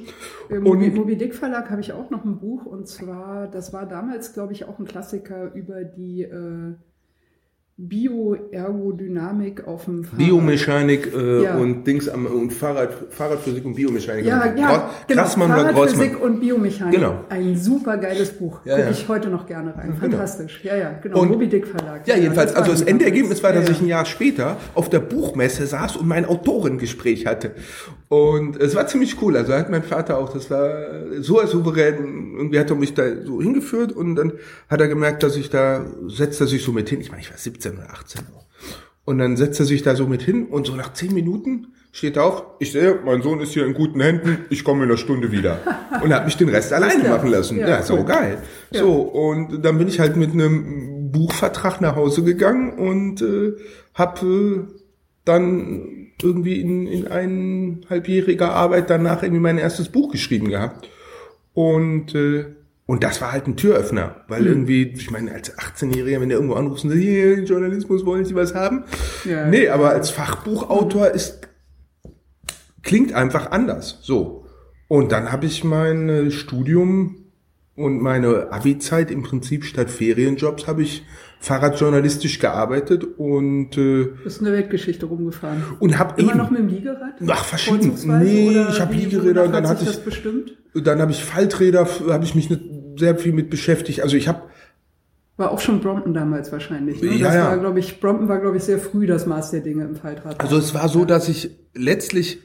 [0.49, 3.85] Im Moby, Moby Dick Verlag habe ich auch noch ein Buch und zwar, das war
[3.85, 6.73] damals, glaube ich, auch ein Klassiker über die äh,
[7.77, 10.17] Bioergodynamik auf dem Fahrrad.
[10.17, 11.57] Biomechanik äh, ja.
[11.57, 14.23] und Dings am und Fahrrad, Fahrradphysik und Biomechanik.
[14.23, 15.25] Ja, ja, genau.
[15.25, 16.95] Fahrradphysik und Biomechanik.
[16.95, 17.25] Genau.
[17.27, 18.61] Ein super geiles Buch.
[18.63, 18.91] Ja, Gucke ja.
[18.91, 19.87] ich heute noch gerne rein.
[19.87, 19.99] Genau.
[19.99, 20.61] Fantastisch.
[20.61, 20.73] Genau.
[20.73, 21.19] Ja, ja, genau.
[21.19, 22.07] Und, Moby Dick Verlag.
[22.07, 22.53] Ja, jedenfalls.
[22.53, 26.07] Das also das Endergebnis war, dass ich ein Jahr später auf der Buchmesse saß und
[26.07, 27.51] mein Autorengespräch hatte.
[28.07, 29.35] Und es war ziemlich cool.
[29.35, 30.71] Also hat mein Vater auch, das war
[31.19, 32.35] so souverän.
[32.37, 34.31] Irgendwie hat er mich da so hingeführt und dann
[34.69, 37.01] hat er gemerkt, dass ich da, setzt er sich so mit hin.
[37.01, 38.21] Ich meine, ich war 17 oder 18.
[39.05, 42.17] Und dann setzt er sich da so mit hin und so nach zehn Minuten steht
[42.17, 44.97] er auf, ich sehe, mein Sohn ist hier in guten Händen, ich komme in einer
[44.97, 45.59] Stunde wieder.
[46.03, 47.57] Und hat mich den Rest alleine ja, machen lassen.
[47.57, 48.39] Ja, ja so geil.
[48.71, 48.81] Ja.
[48.81, 53.53] So, und dann bin ich halt mit einem Buchvertrag nach Hause gegangen und äh,
[53.93, 54.73] habe äh,
[55.23, 60.89] dann irgendwie in, in eineinhalbjähriger Arbeit danach irgendwie mein erstes Buch geschrieben gehabt.
[61.53, 62.47] Und, äh,
[62.87, 64.47] und das war halt ein Türöffner, weil mhm.
[64.47, 68.35] irgendwie, ich meine, als 18-Jähriger, wenn der irgendwo anruft und sagt, hier, Journalismus, wollen Sie
[68.35, 68.83] was haben?
[69.23, 71.47] Ja, nee, aber als Fachbuchautor ist,
[72.83, 73.99] klingt einfach anders.
[74.01, 74.45] So.
[74.87, 77.25] Und dann habe ich mein äh, Studium
[77.75, 81.03] und meine Abi-Zeit im Prinzip statt Ferienjobs habe ich
[81.39, 85.61] fahrradjournalistisch gearbeitet und äh, bist in der Weltgeschichte rumgefahren.
[85.79, 87.15] Und habe immer eben, noch mit dem Liegerad?
[87.27, 87.93] Ach, verschieden.
[88.19, 90.55] Nee, ich habe Liegeräder und dann hatte ich das bestimmt.
[90.73, 92.49] Dann habe ich Falträder, habe ich mich
[92.97, 94.01] sehr viel mit beschäftigt.
[94.01, 94.43] Also ich habe
[95.37, 97.01] war auch schon Brompton damals wahrscheinlich.
[97.01, 97.15] Ne?
[97.15, 97.45] Ja, das ja.
[97.47, 100.39] war, glaube ich, Brompton war, glaube ich, sehr früh das Maß der Dinge im Faltrad.
[100.39, 102.39] Also es war so, dass ich letztlich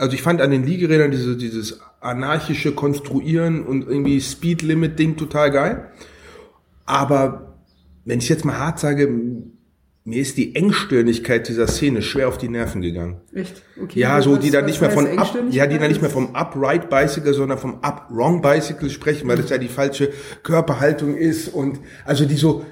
[0.00, 5.16] also ich fand an den Liegerädern diese, dieses anarchische Konstruieren und irgendwie Speed Limit Ding
[5.16, 5.90] total geil.
[6.86, 7.58] Aber
[8.06, 9.14] wenn ich jetzt mal hart sage,
[10.10, 13.20] mir ist die Engstirnigkeit dieser Szene schwer auf die Nerven gegangen.
[13.32, 13.62] Echt?
[13.82, 14.00] Okay.
[14.00, 16.90] Ja, so die dann nicht mehr von up, ja, die dann nicht mehr vom upright
[16.90, 20.10] bicycle, sondern vom up wrong bicycle sprechen, weil das ja die falsche
[20.42, 22.64] Körperhaltung ist und also die so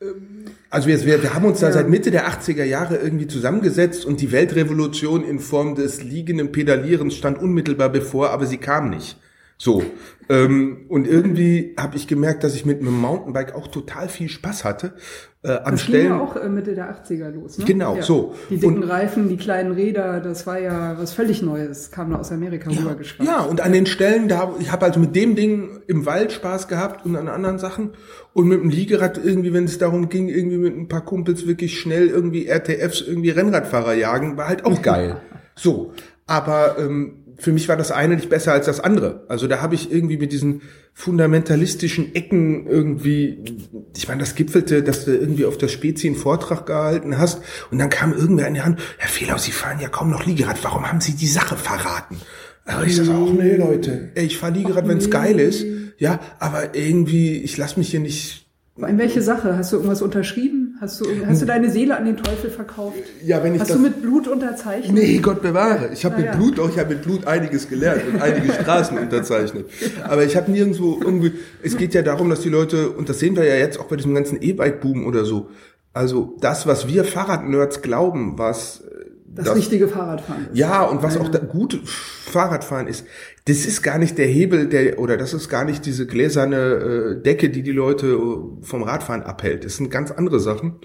[0.00, 4.04] ähm, also wir, wir, wir haben uns da seit Mitte der 80er Jahre irgendwie zusammengesetzt
[4.04, 9.16] und die Weltrevolution in Form des liegenden Pedalierens stand unmittelbar bevor, aber sie kam nicht.
[9.58, 9.82] So.
[10.28, 14.64] Ähm, und irgendwie habe ich gemerkt, dass ich mit einem Mountainbike auch total viel Spaß
[14.64, 14.94] hatte.
[15.42, 16.08] Äh, am das Stellen.
[16.08, 17.64] ging ja auch äh, Mitte der 80er los, ne?
[17.64, 18.02] Genau, ja.
[18.02, 18.34] so.
[18.50, 22.16] Die dicken und, Reifen, die kleinen Räder, das war ja was völlig Neues, kam da
[22.16, 23.28] aus Amerika ja, rübergeschwappt.
[23.28, 26.66] Ja, und an den Stellen, da ich habe also mit dem Ding im Wald Spaß
[26.66, 27.92] gehabt und an anderen Sachen.
[28.32, 31.78] Und mit dem Liegerad irgendwie, wenn es darum ging, irgendwie mit ein paar Kumpels wirklich
[31.78, 35.22] schnell irgendwie RTFs irgendwie Rennradfahrer jagen, war halt auch geil.
[35.54, 35.92] so.
[36.26, 39.24] Aber ähm, für mich war das eine nicht besser als das andere.
[39.28, 40.62] Also da habe ich irgendwie mit diesen
[40.94, 43.58] fundamentalistischen Ecken irgendwie,
[43.96, 47.78] ich meine, das gipfelte, dass du irgendwie auf der Spezi einen Vortrag gehalten hast und
[47.78, 50.88] dann kam irgendwer in die Hand, Herr Fehler, Sie fahren ja kaum noch Liegerad, warum
[50.88, 52.16] haben Sie die Sache verraten?
[52.64, 55.64] Aber ich sage auch, nee, Leute, ey, ich fahre Liegerad, wenn es geil ist,
[55.98, 58.46] ja, aber irgendwie, ich lass mich hier nicht
[58.76, 59.56] in welche Sache?
[59.56, 60.65] Hast du irgendwas unterschrieben?
[60.80, 62.98] Hast du, hast du deine Seele an den Teufel verkauft?
[63.22, 64.92] Ja, wenn ich Hast du mit Blut unterzeichnet?
[64.92, 65.90] Nee, Gott bewahre.
[65.92, 66.34] Ich habe mit ja.
[66.34, 69.66] Blut auch, ich habe mit Blut einiges gelernt und einige Straßen unterzeichnet.
[70.04, 73.36] Aber ich habe nirgendwo irgendwie, es geht ja darum, dass die Leute, und das sehen
[73.36, 75.48] wir ja jetzt auch bei diesem ganzen E-Bike-Boom oder so,
[75.94, 78.84] also das, was wir Fahrradnerds glauben, was
[79.26, 80.58] das, das richtige Fahrradfahren ist.
[80.58, 83.04] Ja, und was auch da gut Fahrradfahren ist,
[83.46, 87.22] das ist gar nicht der Hebel, der oder das ist gar nicht diese gläserne äh,
[87.22, 89.64] Decke, die die Leute äh, vom Radfahren abhält.
[89.64, 90.80] Das sind ganz andere Sachen.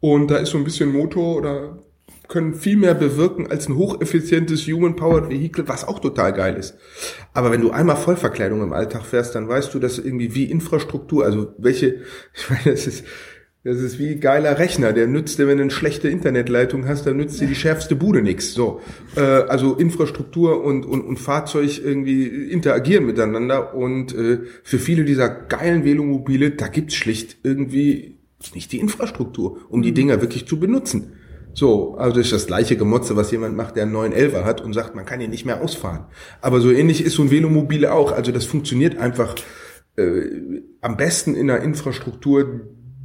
[0.00, 1.78] Und da ist so ein bisschen Motor oder
[2.26, 6.76] können viel mehr bewirken als ein hocheffizientes Human-Powered Vehicle, was auch total geil ist.
[7.32, 11.24] Aber wenn du einmal Vollverkleidung im Alltag fährst, dann weißt du, dass irgendwie wie Infrastruktur,
[11.24, 11.96] also welche,
[12.34, 13.04] ich meine, das ist,
[13.62, 17.18] das ist wie geiler Rechner, der nützt dir, wenn du eine schlechte Internetleitung hast, dann
[17.18, 18.54] nützt dir die schärfste Bude nix.
[18.54, 18.80] So,
[19.16, 25.28] äh, also Infrastruktur und, und, und Fahrzeug irgendwie interagieren miteinander und äh, für viele dieser
[25.28, 28.18] geilen Velomobile, da gibt's schlicht irgendwie
[28.54, 29.96] nicht die Infrastruktur, um die mhm.
[29.96, 31.12] Dinger wirklich zu benutzen.
[31.52, 34.62] So, also das ist das gleiche Gemotze, was jemand macht, der einen neuen Elfer hat
[34.62, 36.06] und sagt, man kann ihn nicht mehr ausfahren.
[36.40, 38.12] Aber so ähnlich ist so ein Velomobile auch.
[38.12, 39.34] Also das funktioniert einfach
[39.96, 42.60] äh, am besten in einer Infrastruktur,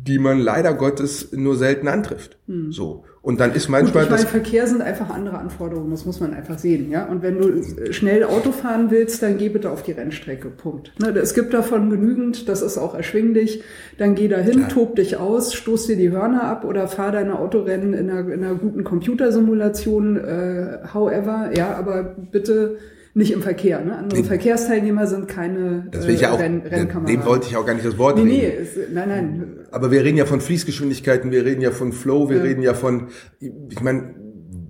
[0.08, 2.38] die man leider Gottes nur selten antrifft.
[2.48, 2.72] Hm.
[2.72, 3.04] So.
[3.22, 4.04] Und dann ist manchmal.
[4.04, 7.06] Gut, ich meine, Verkehr sind einfach andere Anforderungen, das muss man einfach sehen, ja.
[7.06, 10.50] Und wenn du schnell Auto fahren willst, dann geh bitte auf die Rennstrecke.
[10.50, 10.94] Punkt.
[11.00, 13.64] Ne, es gibt davon genügend, das ist auch erschwinglich.
[13.98, 14.68] Dann geh dahin, ja.
[14.68, 18.44] tob dich aus, stoß dir die Hörner ab oder fahr deine Autorennen in einer, in
[18.44, 22.78] einer guten Computersimulation, äh, however, ja, aber bitte
[23.16, 23.80] nicht im Verkehr.
[23.80, 23.98] Ne?
[23.98, 24.28] Andere nee.
[24.28, 27.08] Verkehrsteilnehmer sind keine das will ich ja auch, Renn Rennkameraden.
[27.08, 28.36] Dem wollte ich auch gar nicht das Wort nee, reden.
[28.36, 29.65] Nee, es, nein, nein.
[29.76, 32.44] Aber wir reden ja von Fließgeschwindigkeiten, wir reden ja von Flow, wir ja.
[32.44, 33.10] reden ja von,
[33.42, 34.16] ich meine,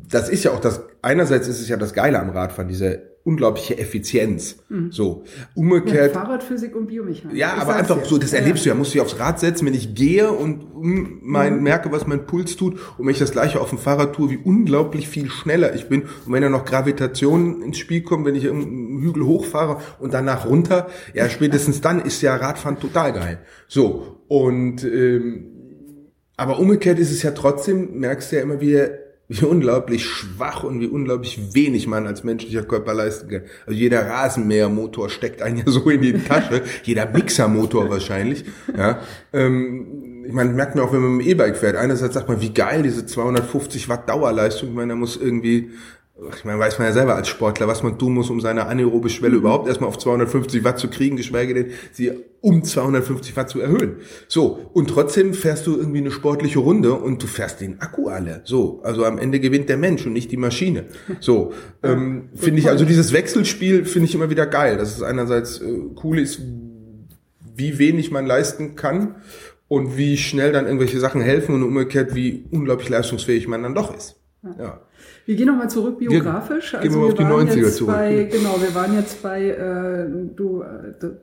[0.09, 3.77] das ist ja auch das, einerseits ist es ja das Geile am Radfahren, diese unglaubliche
[3.79, 4.57] Effizienz.
[4.69, 4.91] Mhm.
[4.91, 5.23] So
[5.55, 6.13] umgekehrt.
[6.13, 7.35] Ja, Fahrradphysik und Biomechanik.
[7.35, 8.05] Ja, aber einfach ja.
[8.05, 10.67] so, das erlebst du ja, musst du dich aufs Rad setzen, wenn ich gehe und
[10.75, 11.63] mein, mhm.
[11.63, 14.37] merke, was mein Puls tut und wenn ich das gleiche auf dem Fahrrad tue, wie
[14.37, 18.43] unglaublich viel schneller ich bin und wenn ja noch Gravitation ins Spiel kommt, wenn ich
[18.43, 23.39] irgendeinen Hügel hochfahre und danach runter, ja, spätestens dann ist ja Radfahren total geil.
[23.67, 25.51] So und ähm,
[26.37, 28.89] aber umgekehrt ist es ja trotzdem, merkst du ja immer wieder,
[29.27, 33.41] wie unglaublich schwach und wie unglaublich wenig man als menschlicher Körper leisten kann.
[33.65, 38.45] Also jeder Rasenmähermotor steckt einen ja so in die Tasche, jeder Mixermotor wahrscheinlich.
[38.77, 38.99] Ja,
[39.33, 41.75] ähm, ich meine, merkt man auch, wenn man mit dem E-Bike fährt.
[41.75, 44.69] Einerseits sagt man, wie geil diese 250 Watt Dauerleistung.
[44.69, 45.71] Ich meine, da muss irgendwie
[46.33, 49.09] ich meine, weiß man ja selber als Sportler, was man tun muss, um seine anaerobe
[49.09, 49.39] Schwelle mhm.
[49.39, 53.97] überhaupt erstmal auf 250 Watt zu kriegen, geschweige denn sie um 250 Watt zu erhöhen.
[54.29, 58.41] So, und trotzdem fährst du irgendwie eine sportliche Runde und du fährst den Akku alle.
[58.45, 60.85] So, also am Ende gewinnt der Mensch und nicht die Maschine.
[61.19, 61.51] So,
[61.83, 64.77] ähm, finde ich, also dieses Wechselspiel finde ich immer wieder geil.
[64.77, 66.39] Das ist einerseits äh, cool ist,
[67.55, 69.15] wie wenig man leisten kann
[69.67, 73.93] und wie schnell dann irgendwelche Sachen helfen und umgekehrt, wie unglaublich leistungsfähig man dann doch
[73.93, 74.15] ist.
[74.59, 74.81] Ja.
[75.25, 76.71] Wir gehen nochmal zurück biografisch.
[76.71, 77.95] Gehen also wir auf die 90er zurück.
[77.95, 80.63] Bei, genau, wir waren jetzt bei, äh, du,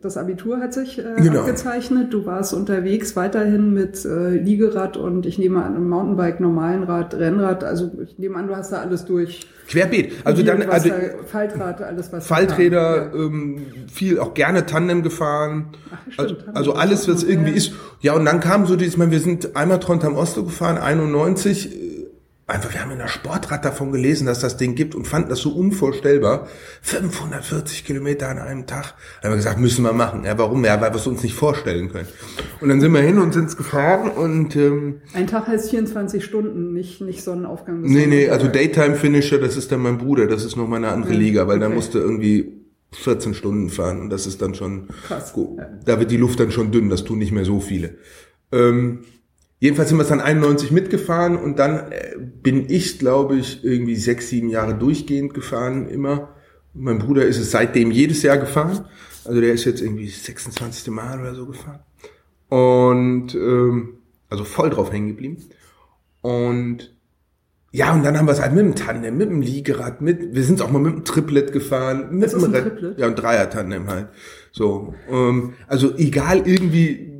[0.00, 1.40] das Abitur hat sich äh, genau.
[1.40, 2.12] abgezeichnet.
[2.12, 7.62] Du warst unterwegs weiterhin mit äh, Liegerad und ich nehme an, Mountainbike, normalen Rad, Rennrad.
[7.62, 9.46] Also ich nehme an, du hast da alles durch.
[9.68, 10.12] Querbeet.
[10.24, 10.90] Also dann, also
[11.26, 12.26] Faltrad, alles was.
[12.26, 13.14] Falträder, ja.
[13.14, 15.66] ähm, viel auch gerne Tandem gefahren.
[15.92, 17.72] Ach, stimmt, also, also alles, was irgendwie ist.
[18.00, 21.91] Ja, und dann kam so dieses, ich meine, wir sind einmal Trondheim Oslo gefahren, 91
[22.46, 25.38] einfach, wir haben in der Sportrad davon gelesen, dass das Ding gibt und fanden das
[25.40, 26.48] so unvorstellbar.
[26.82, 28.94] 540 Kilometer an einem Tag.
[29.20, 30.24] Da haben wir gesagt, müssen wir machen.
[30.24, 30.64] Ja, warum?
[30.64, 32.08] Ja, weil wir es uns nicht vorstellen können.
[32.60, 36.24] Und dann sind wir hin und sind es gefahren und ähm, Ein Tag heißt 24
[36.24, 37.82] Stunden, nicht, nicht Sonnenaufgang.
[37.82, 41.14] Nee, nee, also Daytime Finisher, das ist dann mein Bruder, das ist nochmal eine andere
[41.14, 41.68] Liga, weil okay.
[41.68, 45.32] da musste irgendwie 14 Stunden fahren und das ist dann schon Krass.
[45.32, 45.58] Gut.
[45.84, 47.96] Da wird die Luft dann schon dünn, das tun nicht mehr so viele.
[48.50, 49.04] Ähm,
[49.62, 53.94] Jedenfalls sind wir es dann 91 mitgefahren und dann äh, bin ich, glaube ich, irgendwie
[53.94, 56.34] sechs, sieben Jahre durchgehend gefahren, immer.
[56.74, 58.86] Mein Bruder ist es seitdem jedes Jahr gefahren.
[59.24, 60.88] Also der ist jetzt irgendwie 26.
[60.88, 61.78] Mal oder so gefahren.
[62.48, 63.98] Und ähm,
[64.28, 65.36] also voll drauf hängen geblieben.
[66.22, 66.92] Und
[67.70, 70.42] ja, und dann haben wir es halt mit dem Tandem, mit dem Liegerad, mit, wir
[70.42, 72.98] sind auch mal mit dem Triplet gefahren, mit dem Triplet?
[72.98, 74.08] Ja, ein Dreier-Tandem halt.
[74.50, 77.11] So, ähm, also egal irgendwie,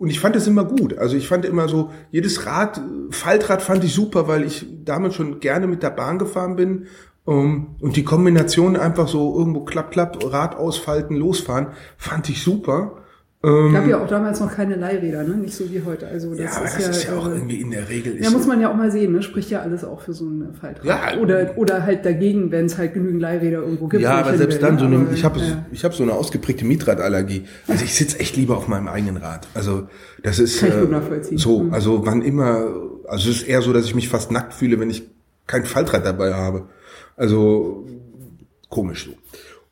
[0.00, 0.96] und ich fand das immer gut.
[0.96, 5.40] Also ich fand immer so, jedes Rad, Faltrad fand ich super, weil ich damals schon
[5.40, 6.86] gerne mit der Bahn gefahren bin.
[7.26, 11.66] Um, und die Kombination einfach so irgendwo klapp, klapp, Rad ausfalten, losfahren,
[11.98, 13.02] fand ich super.
[13.42, 15.34] Ähm, gab ja auch damals noch keine Leihräder, ne?
[15.34, 16.06] Nicht so wie heute.
[16.06, 18.22] Also das ja, ist das ja, ist ja auch äh, irgendwie in der Regel.
[18.22, 19.22] Ja, muss man ja auch mal sehen, ne?
[19.22, 20.84] Spricht ja alles auch für so ein Faltrad.
[20.84, 24.02] Ja, oder, oder halt dagegen, wenn es halt genügend Leihräder irgendwo gibt.
[24.02, 24.80] Ja, aber selbst will, dann, ne?
[24.80, 25.64] so eine, ich habe ja.
[25.72, 27.44] ich hab so eine ausgeprägte Mietradallergie.
[27.66, 29.48] Also ich sitze echt lieber auf meinem eigenen Rad.
[29.54, 29.88] Also
[30.22, 31.38] das ist Kann ich gut äh, nachvollziehen.
[31.38, 31.72] so, Mhm.
[31.72, 32.66] also wann immer,
[33.08, 35.08] also es ist eher so, dass ich mich fast nackt fühle, wenn ich
[35.46, 36.66] kein Faltrad dabei habe.
[37.16, 37.86] Also
[38.68, 39.12] komisch so.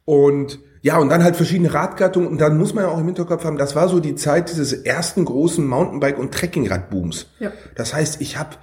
[0.06, 3.44] Und ja, und dann halt verschiedene Radgattungen und dann muss man ja auch im Hinterkopf
[3.44, 7.26] haben, das war so die Zeit dieses ersten großen Mountainbike- und Trekkingrad-Booms.
[7.40, 7.52] Ja.
[7.74, 8.56] Das heißt, ich habe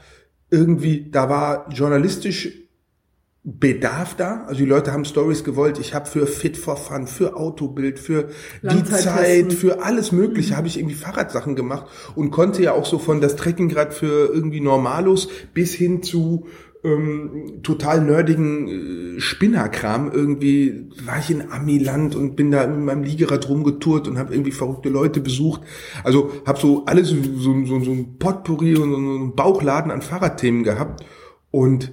[0.49, 2.65] irgendwie, da war journalistisch
[3.47, 4.43] Bedarf da.
[4.47, 5.77] Also die Leute haben Stories gewollt.
[5.77, 8.29] Ich habe für Fit for Fun, für Autobild, für
[8.63, 8.83] die.
[8.83, 10.57] Zeit, für alles Mögliche Mhm.
[10.57, 14.61] habe ich irgendwie Fahrradsachen gemacht und konnte ja auch so von das Trekkingrad für irgendwie
[14.61, 16.47] Normalos bis hin zu
[16.85, 23.03] ähm, total nerdigen äh, Spinnerkram irgendwie war ich in Amiland und bin da mit meinem
[23.03, 25.61] Liegerad rumgetourt und habe irgendwie verrückte Leute besucht.
[26.03, 30.01] Also habe so alles so, so, so, so ein Potpourri und so einen Bauchladen an
[30.01, 31.03] Fahrradthemen gehabt
[31.51, 31.91] und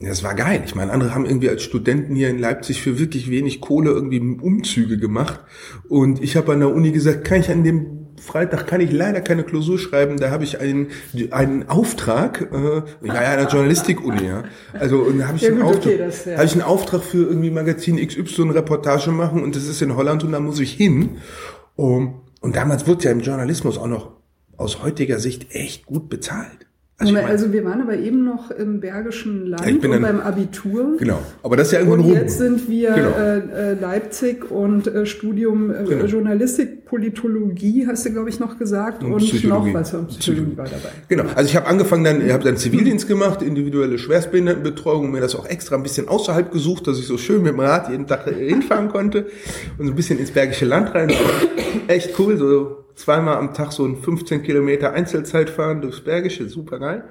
[0.00, 0.62] das war geil.
[0.66, 4.18] Ich meine, andere haben irgendwie als Studenten hier in Leipzig für wirklich wenig Kohle irgendwie
[4.18, 5.40] Umzüge gemacht.
[5.88, 9.20] Und ich habe an der Uni gesagt, kann ich an dem Freitag kann ich leider
[9.20, 10.88] keine Klausur schreiben, da habe ich einen,
[11.30, 14.44] einen Auftrag, äh, ja, ja, der Journalistik-Uni, ja.
[14.72, 16.36] Also, und da habe ich, Ja, einen gut, Auftrag, okay, das, ja.
[16.36, 19.94] habe ich einen Auftrag für irgendwie Magazin XY eine Reportage machen und das ist in
[19.94, 21.18] Holland und da muss ich hin.
[21.76, 24.12] Um, und damals wurde ja im Journalismus auch noch
[24.56, 26.63] aus heutiger Sicht echt gut bezahlt.
[26.96, 29.80] Also, ich Moment, mein- also wir waren aber eben noch im Bergischen Land Ja, ich
[29.80, 30.96] dann- beim Abitur.
[30.96, 31.18] Genau.
[31.42, 32.14] Aber das ist ja irgendwann Und rum.
[32.14, 33.10] jetzt sind wir Genau.
[33.10, 36.04] äh, äh, Leipzig und äh, Studium äh, Genau.
[36.04, 39.02] Journalistik, Politologie, hast du, glaube ich, noch gesagt.
[39.02, 39.92] Und Und, noch was.
[40.06, 40.90] Psychologie war dabei.
[41.08, 45.20] Genau, also ich habe angefangen dann, ich habe dann Zivildienst gemacht, individuelle Schwerstbehindertenbetreuung und mir
[45.20, 48.06] das auch extra ein bisschen außerhalb gesucht, dass ich so schön mit dem Rad jeden
[48.06, 49.26] Tag hinfahren konnte
[49.78, 51.10] und so ein bisschen ins Bergische Land rein.
[51.88, 56.78] Echt cool, so zweimal am Tag so ein 15 Kilometer Einzelzeit fahren durchs Bergische, super
[56.78, 57.04] geil.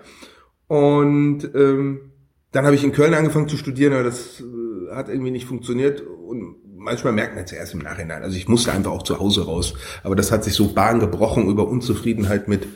[0.67, 2.11] Und ähm,
[2.51, 6.01] dann habe ich in Köln angefangen zu studieren, aber das äh, hat irgendwie nicht funktioniert
[6.01, 8.23] und manchmal merkt man es erst im Nachhinein.
[8.23, 9.73] Also ich musste einfach auch zu Hause raus.
[10.03, 12.67] Aber das hat sich so Bahn gebrochen über Unzufriedenheit mit,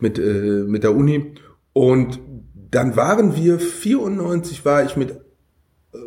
[0.00, 1.34] mit, äh, mit der Uni.
[1.72, 2.20] Und
[2.70, 5.10] dann waren wir, 94 war ich mit
[5.92, 5.98] äh,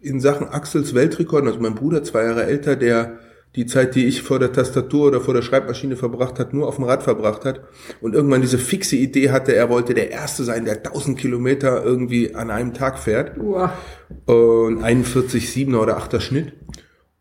[0.00, 3.18] in Sachen Axels Weltrekord, also mein Bruder, zwei Jahre älter, der
[3.56, 6.76] die Zeit, die ich vor der Tastatur oder vor der Schreibmaschine verbracht hat, nur auf
[6.76, 7.60] dem Rad verbracht hat
[8.00, 12.34] und irgendwann diese fixe Idee hatte, er wollte der Erste sein, der 1000 Kilometer irgendwie
[12.34, 13.38] an einem Tag fährt.
[13.38, 16.52] Und 41, 7er oder 8er Schnitt.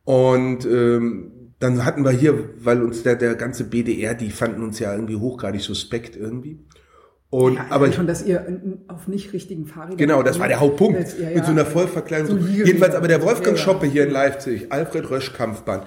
[0.05, 4.79] Und ähm, dann hatten wir hier, weil uns der, der ganze BDR, die fanden uns
[4.79, 6.59] ja irgendwie hochgradig suspekt irgendwie.
[7.29, 9.97] Und, ja, aber schon, dass ihr auf nicht richtigen Fahrrädern.
[9.97, 10.99] Genau, das war der Hauptpunkt.
[10.99, 12.41] Jetzt, ja, ja, Mit so einer Vollverkleidung.
[12.41, 15.81] So Jedenfalls, aber der Wolfgang Schoppe hier in Leipzig, Alfred Rösch Kampfbahn,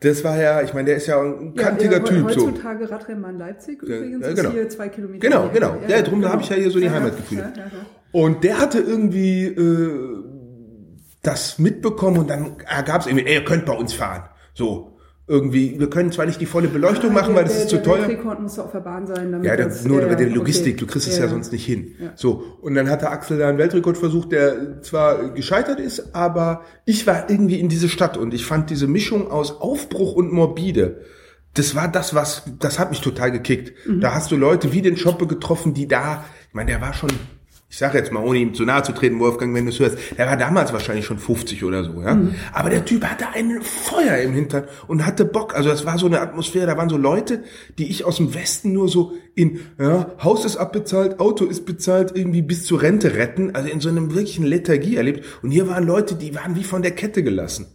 [0.00, 2.24] das war ja, ich meine, der ist ja ein kantiger ja, Typ.
[2.24, 2.92] Heutzutage so.
[2.92, 4.48] Radrennbahn Leipzig übrigens, ja, genau.
[4.48, 5.28] ist hier zwei Kilometer.
[5.28, 5.50] Genau, her.
[5.52, 5.76] genau.
[5.88, 6.32] Ja, drum genau.
[6.32, 7.52] habe ich ja hier so die ja, Heimatgefühle.
[8.12, 10.24] Und der hatte irgendwie äh,
[11.22, 14.24] das mitbekommen und dann ergab es irgendwie, ey, ihr könnt bei uns fahren.
[14.54, 14.98] So
[15.30, 17.84] irgendwie, wir können zwar nicht die volle Beleuchtung machen, weil das der, ist zu der
[17.84, 18.08] teuer.
[18.08, 19.30] Weltrekord muss auf der Bahn sein.
[19.30, 20.80] Damit ja, das, nur über die Logistik, okay.
[20.80, 21.94] du kriegst es ja, ja sonst nicht hin.
[22.00, 22.12] Ja.
[22.16, 27.06] So, und dann hatte Axel da einen Weltrekord versucht, der zwar gescheitert ist, aber ich
[27.06, 31.02] war irgendwie in diese Stadt und ich fand diese Mischung aus Aufbruch und Morbide,
[31.54, 33.72] das war das, was, das hat mich total gekickt.
[33.86, 34.00] Mhm.
[34.00, 37.10] Da hast du Leute wie den Schoppe getroffen, die da, ich meine, der war schon
[37.70, 39.96] ich sage jetzt mal, ohne ihm zu nahe zu treten, Wolfgang, wenn du es hörst,
[40.18, 42.14] der war damals wahrscheinlich schon 50 oder so, ja.
[42.14, 42.34] Mhm.
[42.52, 45.54] Aber der Typ hatte ein Feuer im Hintern und hatte Bock.
[45.54, 47.44] Also das war so eine Atmosphäre, da waren so Leute,
[47.78, 52.10] die ich aus dem Westen nur so in, ja, Haus ist abbezahlt, Auto ist bezahlt,
[52.16, 55.24] irgendwie bis zur Rente retten, also in so einem wirklichen Lethargie erlebt.
[55.42, 57.68] Und hier waren Leute, die waren wie von der Kette gelassen.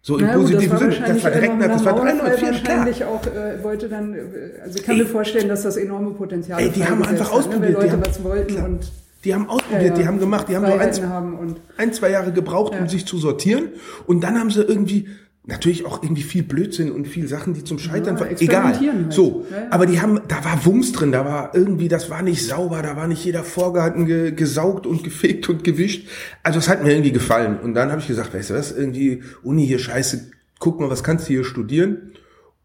[0.00, 0.96] So im ja, positiven Sinne.
[1.04, 3.08] Das war direkt nach, das war 304, wahrscheinlich klar.
[3.08, 4.20] auch, äh, wollte dann, äh,
[4.62, 7.70] also ich kann ey, mir vorstellen, dass das enorme Potenzial Ey, die haben einfach ausprobiert.
[7.72, 8.66] Ne, weil Leute haben, was wollten klar.
[8.66, 8.92] und
[9.24, 9.94] die haben ausprobiert, ja, ja.
[9.94, 12.80] die haben gemacht, die haben nur ein, ein, zwei Jahre gebraucht, ja.
[12.80, 13.70] um sich zu sortieren.
[14.06, 15.08] Und dann haben sie irgendwie
[15.46, 18.78] natürlich auch irgendwie viel Blödsinn und viel Sachen, die zum Scheitern ja, egal.
[18.78, 19.12] Halt.
[19.12, 19.66] So, ja, ja.
[19.70, 22.96] aber die haben, da war Wumms drin, da war irgendwie, das war nicht sauber, da
[22.96, 26.08] war nicht jeder vorgehalten, ge, gesaugt und gefegt und gewischt.
[26.42, 27.58] Also es hat mir irgendwie gefallen.
[27.60, 31.04] Und dann habe ich gesagt, weißt du was, irgendwie Uni hier scheiße, guck mal, was
[31.04, 32.12] kannst du hier studieren?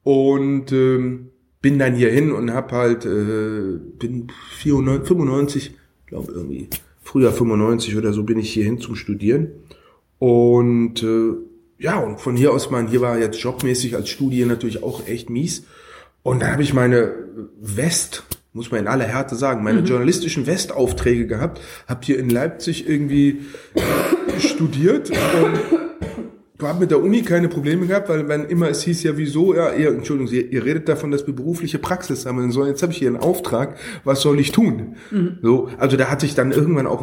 [0.04, 5.79] Und ähm, bin dann hier hin und hab halt, äh, bin 94, 95
[6.10, 6.68] glaube irgendwie
[7.02, 9.52] früher 95 oder so bin ich hierhin zum Studieren.
[10.20, 11.34] Und äh,
[11.80, 15.30] ja, und von hier aus, man, hier war jetzt jobmäßig als Studie natürlich auch echt
[15.30, 15.64] mies.
[16.24, 17.14] Und dann habe ich meine
[17.60, 19.88] West, muss man in aller Härte sagen, meine mhm.
[19.88, 23.42] journalistischen Westaufträge gehabt, habe hier in Leipzig irgendwie
[24.38, 25.60] studiert und
[26.62, 29.74] habe mit der Uni keine Probleme gehabt, weil wenn immer es hieß ja wieso, ja,
[29.74, 32.70] ihr, Entschuldigung, ihr, ihr redet davon, dass wir berufliche Praxis sammeln sollen.
[32.70, 34.96] Jetzt habe ich hier einen Auftrag, was soll ich tun?
[35.12, 35.38] Mhm.
[35.42, 37.02] So, also da hatte ich dann irgendwann auch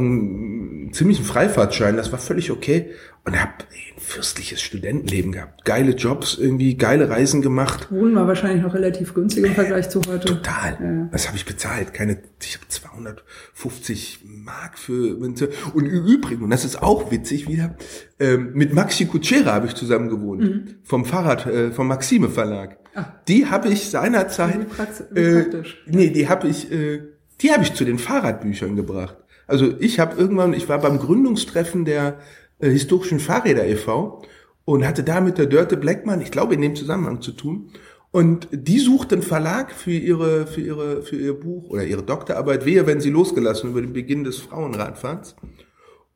[0.86, 2.90] einen ziemlichen Freifahrtschein, das war völlig okay
[3.24, 7.88] und habe ein fürstliches Studentenleben gehabt, geile Jobs, irgendwie geile Reisen gemacht.
[7.90, 10.28] Wohnen war wahrscheinlich noch relativ günstig im Vergleich zu heute.
[10.28, 10.78] Total.
[10.80, 11.08] Ja.
[11.10, 11.92] Was habe ich bezahlt?
[11.92, 17.74] Keine, ich habe 250 Mark für und im Übrigen und das ist auch witzig wieder.
[18.20, 20.64] Ähm, mit Maxi Kutschera habe ich zusammen gewohnt mhm.
[20.84, 22.78] vom Fahrrad, äh, vom Maxime Verlag.
[22.94, 23.06] Ach.
[23.26, 24.66] Die habe ich seinerzeit.
[25.10, 25.64] Wie, wie äh.
[25.86, 27.02] Nee, die habe ich, äh,
[27.40, 29.16] die habe ich zu den Fahrradbüchern gebracht.
[29.46, 32.18] Also ich habe irgendwann, ich war beim Gründungstreffen der
[32.58, 34.22] äh, historischen Fahrräder e.V.
[34.64, 37.70] und hatte da mit der Dörte Blackman, ich glaube in dem Zusammenhang zu tun.
[38.10, 42.64] Und die sucht einen Verlag für ihre, für ihre, für ihr Buch oder ihre Doktorarbeit,
[42.64, 45.36] Wehe, wenn sie losgelassen über den Beginn des Frauenradfahrts.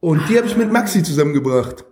[0.00, 1.84] Und die habe ich mit Maxi zusammengebracht.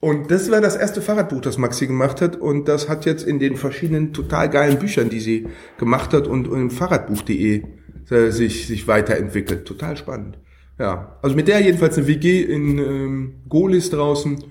[0.00, 2.36] Und das war das erste Fahrradbuch, das Maxi gemacht hat.
[2.36, 5.46] Und das hat jetzt in den verschiedenen total geilen Büchern, die sie
[5.78, 7.62] gemacht hat und, und im Fahrradbuch.de
[8.10, 9.64] äh, sich, sich weiterentwickelt.
[9.64, 10.38] Total spannend.
[10.78, 14.44] Ja, also mit der jedenfalls eine WG in ähm, Golis draußen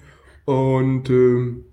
[0.45, 1.65] und ähm,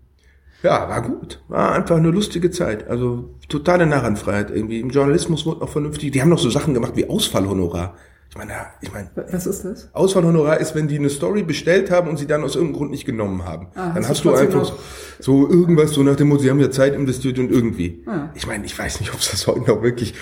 [0.63, 1.43] ja, war gut.
[1.49, 2.89] War einfach eine lustige Zeit.
[2.89, 4.81] Also totale Narrenfreiheit irgendwie.
[4.81, 6.13] Im Journalismus wurde noch vernünftig.
[6.13, 7.97] Die haben noch so Sachen gemacht wie Ausfallhonorar.
[8.31, 9.11] Ich meine, ich meine.
[9.31, 9.91] Was ist das?
[9.93, 13.05] Ausfallhonorar ist, wenn die eine Story bestellt haben und sie dann aus irgendeinem Grund nicht
[13.05, 13.67] genommen haben.
[13.75, 14.73] Ah, dann hast du einfach
[15.19, 18.03] so irgendwas, so nach dem Motto, sie haben ja Zeit investiert und irgendwie.
[18.07, 18.31] Ah.
[18.35, 20.15] Ich meine, ich weiß nicht, ob es das heute noch wirklich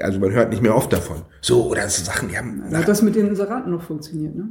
[0.00, 1.22] also man hört nicht mehr oft davon.
[1.40, 2.62] So, oder so Sachen, die haben.
[2.72, 4.48] Hat das mit den Inseraten noch funktioniert, ne?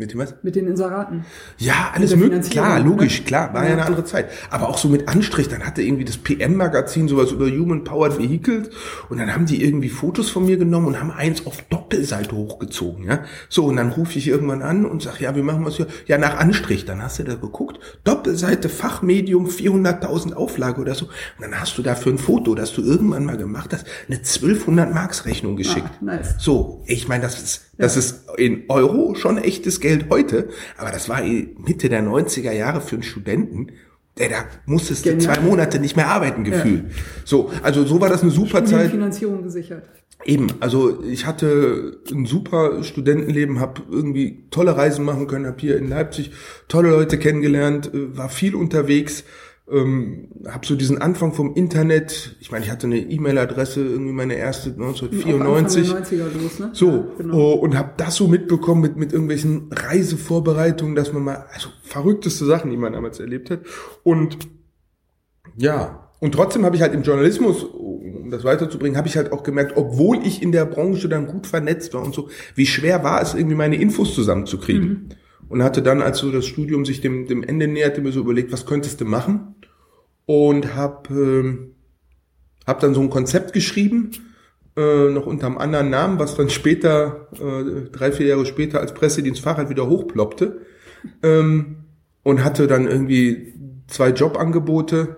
[0.00, 0.32] Mit dem was?
[0.44, 1.24] Mit den Inseraten.
[1.56, 2.50] Ja, alles möglich.
[2.50, 3.24] Klar, logisch, ne?
[3.24, 3.52] klar.
[3.52, 3.70] War ja.
[3.70, 3.74] ja.
[3.74, 4.30] eine andere Zeit.
[4.48, 5.48] Aber auch so mit Anstrich.
[5.48, 8.70] Dann hatte irgendwie das PM-Magazin sowas über Human Powered Vehicles.
[9.08, 13.06] Und dann haben die irgendwie Fotos von mir genommen und haben eins auf Doppelseite hochgezogen,
[13.06, 13.24] ja.
[13.48, 15.88] So, und dann rufe ich irgendwann an und sag, ja, wir machen was hier.
[16.06, 16.84] Ja, nach Anstrich.
[16.84, 17.80] Dann hast du da geguckt.
[18.04, 21.06] Doppelseite Fachmedium 400.000 Auflage oder so.
[21.06, 24.94] Und dann hast du dafür ein Foto, das du irgendwann mal gemacht hast, eine 1200
[24.94, 25.90] Marks Rechnung geschickt.
[25.90, 26.36] Ah, nice.
[26.38, 27.98] So, ich meine, das ist, das ja.
[27.98, 32.80] ist in Euro schon echtes Geld Geld heute, aber das war Mitte der 90er Jahre
[32.80, 33.68] für einen Studenten.
[34.18, 36.84] Der, da musstest du zwei Monate nicht mehr arbeiten, gefühlt.
[36.84, 36.94] Ja.
[37.24, 38.90] So, also so war das eine super Zeit.
[38.90, 39.88] Finanzierung gesichert.
[40.24, 45.78] Eben, also ich hatte ein super Studentenleben, habe irgendwie tolle Reisen machen können, habe hier
[45.78, 46.32] in Leipzig
[46.66, 49.24] tolle Leute kennengelernt, äh, war viel unterwegs
[49.70, 54.34] ähm, habe so diesen Anfang vom Internet, ich meine, ich hatte eine E-Mail-Adresse, irgendwie meine
[54.34, 55.88] erste 1994.
[56.42, 56.70] Los, ne?
[56.72, 57.36] So, ja, genau.
[57.36, 62.44] oh, und habe das so mitbekommen mit, mit irgendwelchen Reisevorbereitungen, dass man mal, also verrückteste
[62.44, 63.60] Sachen, die man damals erlebt hat.
[64.02, 64.38] Und
[65.56, 69.42] ja, und trotzdem habe ich halt im Journalismus, um das weiterzubringen, habe ich halt auch
[69.42, 73.22] gemerkt, obwohl ich in der Branche dann gut vernetzt war und so, wie schwer war
[73.22, 74.88] es irgendwie meine Infos zusammenzukriegen.
[74.88, 75.08] Mhm.
[75.48, 78.52] Und hatte dann, als so das Studium sich dem, dem Ende näherte, mir so überlegt,
[78.52, 79.54] was könntest du machen?
[80.28, 84.10] Und habe äh, hab dann so ein Konzept geschrieben,
[84.76, 88.92] äh, noch unter einem anderen Namen, was dann später, äh, drei, vier Jahre später als
[88.92, 90.60] Pressedienstfach wieder hochploppte
[91.22, 91.76] ähm,
[92.24, 93.54] und hatte dann irgendwie
[93.86, 95.16] zwei Jobangebote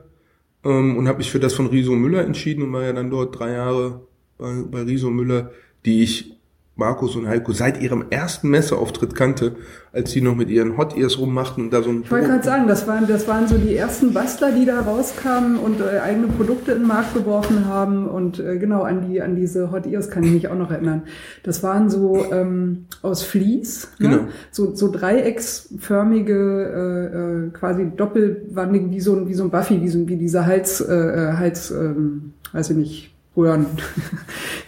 [0.62, 3.36] ähm, und habe mich für das von Riso Müller entschieden und war ja dann dort
[3.36, 4.06] drei Jahre
[4.38, 5.50] bei, bei Riso Müller,
[5.84, 6.39] die ich
[6.80, 9.54] Markus und Heiko seit ihrem ersten Messeauftritt kannte,
[9.92, 12.02] als sie noch mit ihren Hot Ears rummachten und da so ein.
[12.02, 15.58] Ich wollte gerade sagen, das waren, das waren so die ersten Bastler, die da rauskamen
[15.58, 19.36] und äh, eigene Produkte in den Markt geworfen haben und äh, genau an die an
[19.36, 21.02] diese Hot Ears kann ich mich auch noch erinnern.
[21.42, 24.08] Das waren so ähm, aus Vlies, ne?
[24.08, 24.22] genau.
[24.50, 29.88] so, so dreiecksförmige, äh, äh, quasi doppelwandige, wie so ein wie so ein Buffy, wie
[29.88, 33.66] so wie dieser Hals äh, äh Hals, ähm, weiß ich nicht Röhren.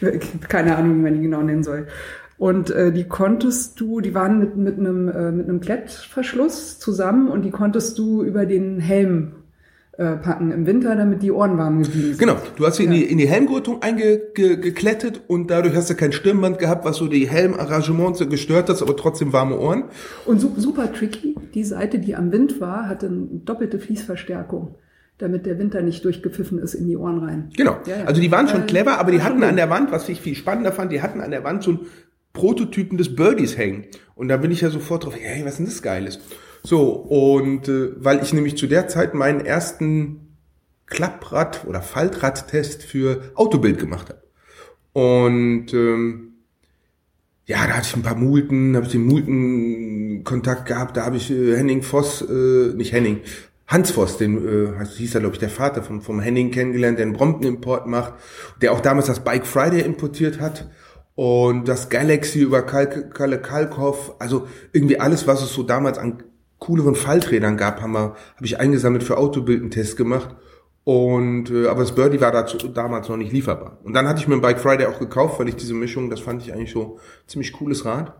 [0.48, 1.86] Keine Ahnung, wie man die genau nennen soll.
[2.38, 7.28] Und äh, die konntest du, die waren mit, mit, einem, äh, mit einem Klettverschluss zusammen
[7.28, 9.32] und die konntest du über den Helm
[9.96, 12.18] äh, packen im Winter, damit die Ohren warm geblieben sind.
[12.18, 12.90] Genau, du hast sie ja.
[12.90, 17.06] in, die, in die Helmgurtung eingeklettet und dadurch hast du kein Stirnband gehabt, was so
[17.06, 19.84] die Helmarrangements gestört hat, aber trotzdem warme Ohren.
[20.24, 24.74] Und super tricky, die Seite, die am Wind war, hatte eine doppelte Fließverstärkung
[25.22, 27.50] damit der Winter nicht durchgepfiffen ist in die Ohren rein.
[27.56, 27.78] Genau.
[27.86, 28.04] Ja, ja.
[28.04, 30.34] Also die waren schon äh, clever, aber die hatten an der Wand, was ich viel
[30.34, 31.80] spannender fand, die hatten an der Wand so ein
[32.32, 33.84] Prototypen des Birdies hängen.
[34.14, 36.18] Und da bin ich ja sofort drauf, hey, was ist denn das Geiles?
[36.62, 40.36] So, und äh, weil ich nämlich zu der Zeit meinen ersten
[40.86, 44.22] Klapprad- oder Faltradtest für Autobild gemacht habe.
[44.92, 46.32] Und ähm,
[47.46, 51.30] ja, da hatte ich ein paar Multen, habe ich den Multen-Kontakt gehabt, da habe ich
[51.30, 53.20] äh, Henning Voss, äh, nicht Henning,
[53.66, 57.06] Hans Voss, den äh, hieß er, glaube ich, der Vater vom, vom Henning kennengelernt, der
[57.06, 58.14] einen Brompton-Import macht,
[58.60, 60.68] der auch damals das Bike Friday importiert hat
[61.14, 66.22] und das Galaxy über Kalle Kalk Kalkhoff, also irgendwie alles, was es so damals an
[66.58, 70.36] cooleren Falträdern gab, haben wir, habe ich eingesammelt für Autobild einen Test gemacht.
[70.84, 73.78] Und äh, aber das Birdie war dazu, damals noch nicht lieferbar.
[73.84, 76.20] Und dann hatte ich mir ein Bike Friday auch gekauft, weil ich diese Mischung, das
[76.20, 78.12] fand ich eigentlich so ziemlich cooles Rad.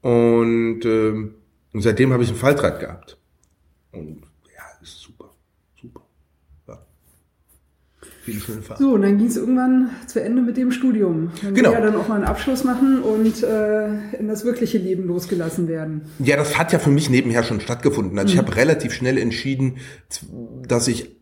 [0.00, 3.18] Und, äh, und seitdem habe ich ein Faltrad gehabt.
[3.92, 4.22] Und
[4.82, 5.30] ist super.
[5.80, 6.00] Super.
[6.66, 6.78] Ja.
[8.30, 8.82] Viele schöne Fahrten.
[8.82, 11.30] So, und dann ging es irgendwann zu Ende mit dem Studium.
[11.42, 11.72] Dann genau.
[11.72, 16.02] ja dann auch mal einen Abschluss machen und äh, in das wirkliche Leben losgelassen werden.
[16.18, 18.18] Ja, das hat ja für mich nebenher schon stattgefunden.
[18.18, 18.40] Also mhm.
[18.40, 19.76] ich habe relativ schnell entschieden,
[20.66, 21.19] dass ich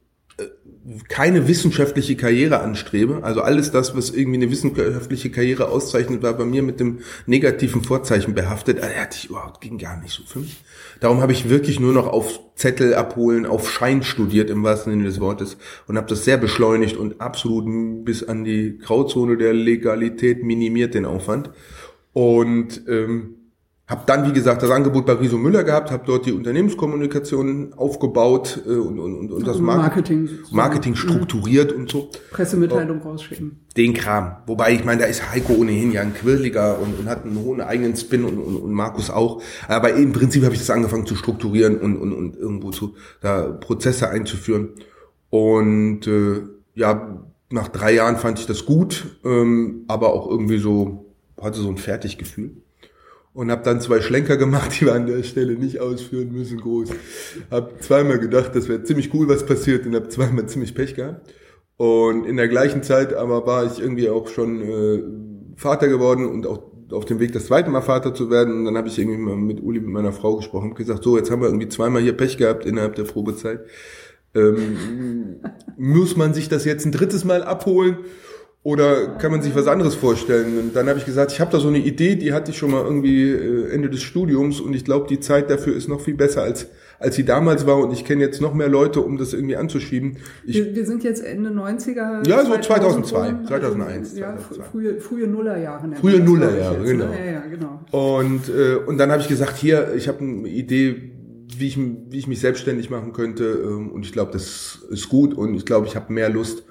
[1.09, 3.21] keine wissenschaftliche Karriere anstrebe.
[3.23, 7.83] Also alles das, was irgendwie eine wissenschaftliche Karriere auszeichnet, war bei mir mit dem negativen
[7.83, 8.81] Vorzeichen behaftet.
[8.81, 10.63] Also, hatte ich überhaupt ging gar nicht so für mich.
[11.01, 15.05] Darum habe ich wirklich nur noch auf Zettel abholen, auf Schein studiert im wahrsten Sinne
[15.05, 20.43] des Wortes und habe das sehr beschleunigt und absolut bis an die Grauzone der Legalität
[20.43, 21.51] minimiert den Aufwand.
[22.13, 23.38] Und ähm,
[23.89, 28.63] hab dann, wie gesagt, das Angebot bei Riso Müller gehabt, habe dort die Unternehmenskommunikation aufgebaut
[28.67, 31.81] äh, und, und, und das Marketing, Marketing strukturiert mhm.
[31.81, 32.11] und so.
[32.31, 33.61] Pressemitteilung rausschicken.
[33.79, 34.37] Den Kram.
[34.47, 37.63] Wobei, ich meine, da ist Heiko ohnehin ja ein quirliger und, und hat einen hohen
[37.63, 39.41] eigenen Spin und, und, und Markus auch.
[39.69, 43.45] Aber im Prinzip habe ich das angefangen zu strukturieren und, und, und irgendwo zu da
[43.45, 44.69] Prozesse einzuführen.
[45.31, 46.43] Und äh,
[46.75, 51.07] ja, nach drei Jahren fand ich das gut, ähm, aber auch irgendwie so,
[51.41, 52.51] hatte so ein Fertiggefühl
[53.39, 56.91] und habe dann zwei Schlenker gemacht, die wir an der Stelle nicht ausführen müssen, groß.
[57.53, 61.33] Hab zweimal gedacht, das wäre ziemlich cool, was passiert und habe zweimal ziemlich Pech gehabt.
[61.77, 65.03] Und in der gleichen Zeit aber war ich irgendwie auch schon äh,
[65.55, 68.55] Vater geworden und auch auf dem Weg, das zweite Mal Vater zu werden.
[68.55, 71.17] Und dann habe ich irgendwie mal mit Uli, mit meiner Frau gesprochen und gesagt, so,
[71.17, 73.61] jetzt haben wir irgendwie zweimal hier Pech gehabt innerhalb der Probezeit.
[74.35, 75.37] Ähm,
[75.77, 77.99] muss man sich das jetzt ein drittes Mal abholen?
[78.63, 80.59] Oder kann man sich was anderes vorstellen?
[80.59, 82.71] Und dann habe ich gesagt, ich habe da so eine Idee, die hatte ich schon
[82.71, 86.15] mal irgendwie äh, Ende des Studiums und ich glaube, die Zeit dafür ist noch viel
[86.15, 89.33] besser als als sie damals war und ich kenne jetzt noch mehr Leute, um das
[89.33, 90.17] irgendwie anzuschieben.
[90.45, 92.29] Ich, wir, wir sind jetzt Ende 90er.
[92.29, 94.11] Ja, so 2002, 2001.
[94.11, 95.95] Also, ja, frühe, frühe Nullerjahre.
[95.95, 97.07] Frühe Nullerjahre, genau.
[97.07, 97.19] Ne?
[97.19, 97.81] Ja, ja, genau.
[97.93, 101.13] Und, äh, und dann habe ich gesagt, hier, ich habe eine Idee,
[101.57, 103.45] wie ich, wie ich mich selbstständig machen könnte.
[103.45, 105.35] Ähm, und ich glaube, das ist gut.
[105.35, 106.65] Und ich glaube, ich habe mehr Lust,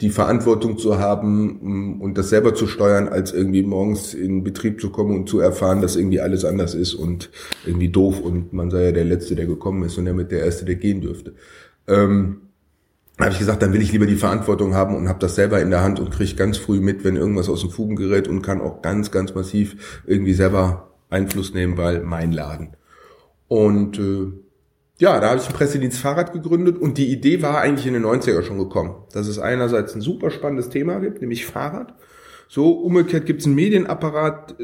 [0.00, 4.90] die Verantwortung zu haben und das selber zu steuern, als irgendwie morgens in Betrieb zu
[4.90, 7.30] kommen und zu erfahren, dass irgendwie alles anders ist und
[7.66, 10.64] irgendwie doof und man sei ja der Letzte, der gekommen ist und damit der Erste,
[10.64, 11.34] der gehen dürfte.
[11.88, 12.42] Ähm,
[13.18, 15.70] habe ich gesagt, dann will ich lieber die Verantwortung haben und habe das selber in
[15.70, 18.60] der Hand und kriege ganz früh mit, wenn irgendwas aus dem Fugen gerät und kann
[18.60, 22.76] auch ganz, ganz massiv irgendwie selber Einfluss nehmen, weil mein Laden.
[23.48, 24.32] Und äh,
[24.98, 28.04] ja, da habe ich ein Pressedienst Fahrrad gegründet und die Idee war eigentlich in den
[28.04, 31.94] 90er schon gekommen, dass es einerseits ein super spannendes Thema gibt, nämlich Fahrrad.
[32.48, 34.56] So umgekehrt gibt es einen Medienapparat,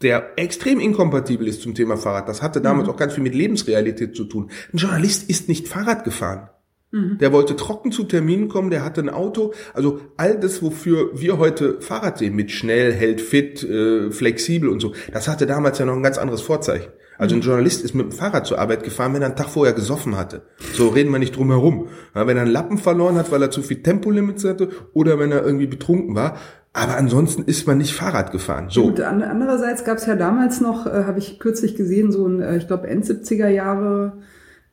[0.00, 2.28] der extrem inkompatibel ist zum Thema Fahrrad.
[2.28, 2.94] Das hatte damals mhm.
[2.94, 4.50] auch ganz viel mit Lebensrealität zu tun.
[4.72, 6.48] Ein Journalist ist nicht Fahrrad gefahren.
[6.90, 7.18] Mhm.
[7.18, 9.52] Der wollte trocken zu Terminen kommen, der hatte ein Auto.
[9.74, 14.80] Also all das, wofür wir heute Fahrrad sehen, mit schnell, hält fit, äh, flexibel und
[14.80, 16.90] so, das hatte damals ja noch ein ganz anderes Vorzeichen.
[17.22, 19.74] Also ein Journalist ist mit dem Fahrrad zur Arbeit gefahren, wenn er einen Tag vorher
[19.74, 20.42] gesoffen hatte.
[20.74, 21.86] So reden wir nicht drum herum.
[22.16, 25.30] Ja, wenn er einen Lappen verloren hat, weil er zu viel Tempolimits hatte oder wenn
[25.30, 26.36] er irgendwie betrunken war.
[26.72, 28.70] Aber ansonsten ist man nicht Fahrrad gefahren.
[28.70, 28.88] So.
[28.88, 32.56] Gut, andererseits gab es ja damals noch, äh, habe ich kürzlich gesehen, so ein, äh,
[32.56, 34.14] ich glaube, End 70er Jahre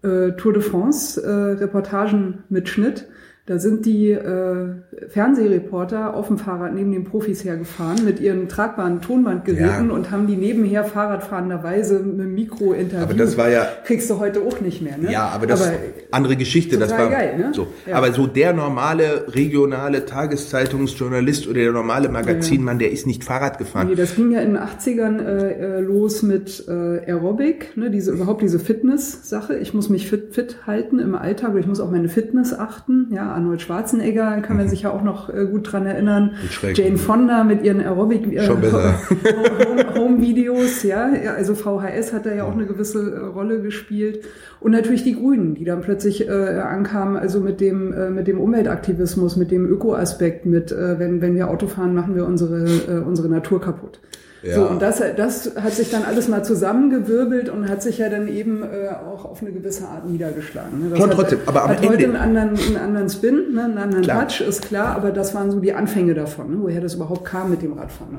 [0.02, 3.08] äh, Tour de France äh, Reportagen mit Schnitt
[3.50, 4.68] da sind die äh,
[5.08, 9.96] Fernsehreporter auf dem Fahrrad neben den Profis hergefahren mit ihren tragbaren Tonbandgeräten ja.
[9.96, 13.10] und haben die nebenher Fahrradfahrenderweise mit dem Mikro interviewt.
[13.10, 15.12] Aber das war ja kriegst du heute auch nicht mehr, ne?
[15.12, 15.78] Ja, aber das aber
[16.12, 17.52] andere Geschichte, das war geil, ne?
[17.56, 17.66] so.
[17.88, 17.96] Ja.
[17.96, 23.88] Aber so der normale regionale Tageszeitungsjournalist oder der normale Magazinmann, der ist nicht Fahrrad gefahren.
[23.88, 28.12] Nee, das ging ja in den 80ern äh, äh, los mit äh, Aerobic, ne, diese
[28.12, 29.58] überhaupt diese Fitness-Sache.
[29.58, 33.39] Ich muss mich fit, fit halten im Alltag, ich muss auf meine Fitness achten, ja
[33.40, 34.70] Arnold Schwarzenegger, kann man mhm.
[34.70, 36.36] sich ja auch noch äh, gut dran erinnern.
[36.74, 38.48] Jane Fonda mit ihren Aerobic äh,
[39.96, 41.10] Home-Videos, ja.
[41.36, 44.26] Also VHS hat da ja auch eine gewisse äh, Rolle gespielt.
[44.60, 48.40] Und natürlich die Grünen, die dann plötzlich äh, ankamen, also mit dem, äh, mit dem
[48.40, 53.00] Umweltaktivismus, mit dem Ökoaspekt, mit äh, wenn, wenn wir Auto fahren, machen wir unsere, äh,
[53.00, 54.02] unsere Natur kaputt.
[54.42, 54.56] Ja.
[54.56, 58.30] So, und das, das hat sich dann alles mal zusammengewirbelt und hat sich ja dann
[58.30, 60.84] eben äh, auch auf eine gewisse Art niedergeschlagen.
[60.84, 60.90] Ne?
[60.92, 63.66] Das Schon trotzdem, aber am hat Ende heute einen anderen, einen anderen Spin, ne?
[63.66, 64.28] einen anderen klar.
[64.28, 66.58] Touch, ist klar, aber das waren so die Anfänge davon, ne?
[66.62, 68.18] woher das überhaupt kam mit dem Radfahren.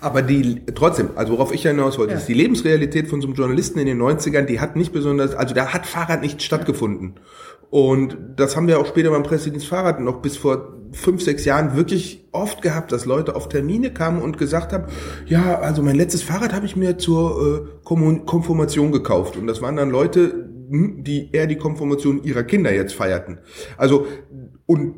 [0.00, 2.18] Aber die, trotzdem, also worauf ich hinaus wollte, ja.
[2.18, 5.54] ist die Lebensrealität von so einem Journalisten in den 90ern, die hat nicht besonders, also
[5.54, 7.14] da hat Fahrrad nicht stattgefunden.
[7.16, 7.22] Ja.
[7.70, 11.76] Und das haben wir auch später beim Pressedienst Fahrrad noch bis vor fünf, sechs Jahren
[11.76, 14.84] wirklich oft gehabt, dass Leute auf Termine kamen und gesagt haben,
[15.26, 19.36] ja, also mein letztes Fahrrad habe ich mir zur äh, Konfirmation gekauft.
[19.36, 23.38] Und das waren dann Leute, hm, die eher die Konfirmation ihrer Kinder jetzt feierten.
[23.76, 24.06] Also,
[24.66, 24.94] und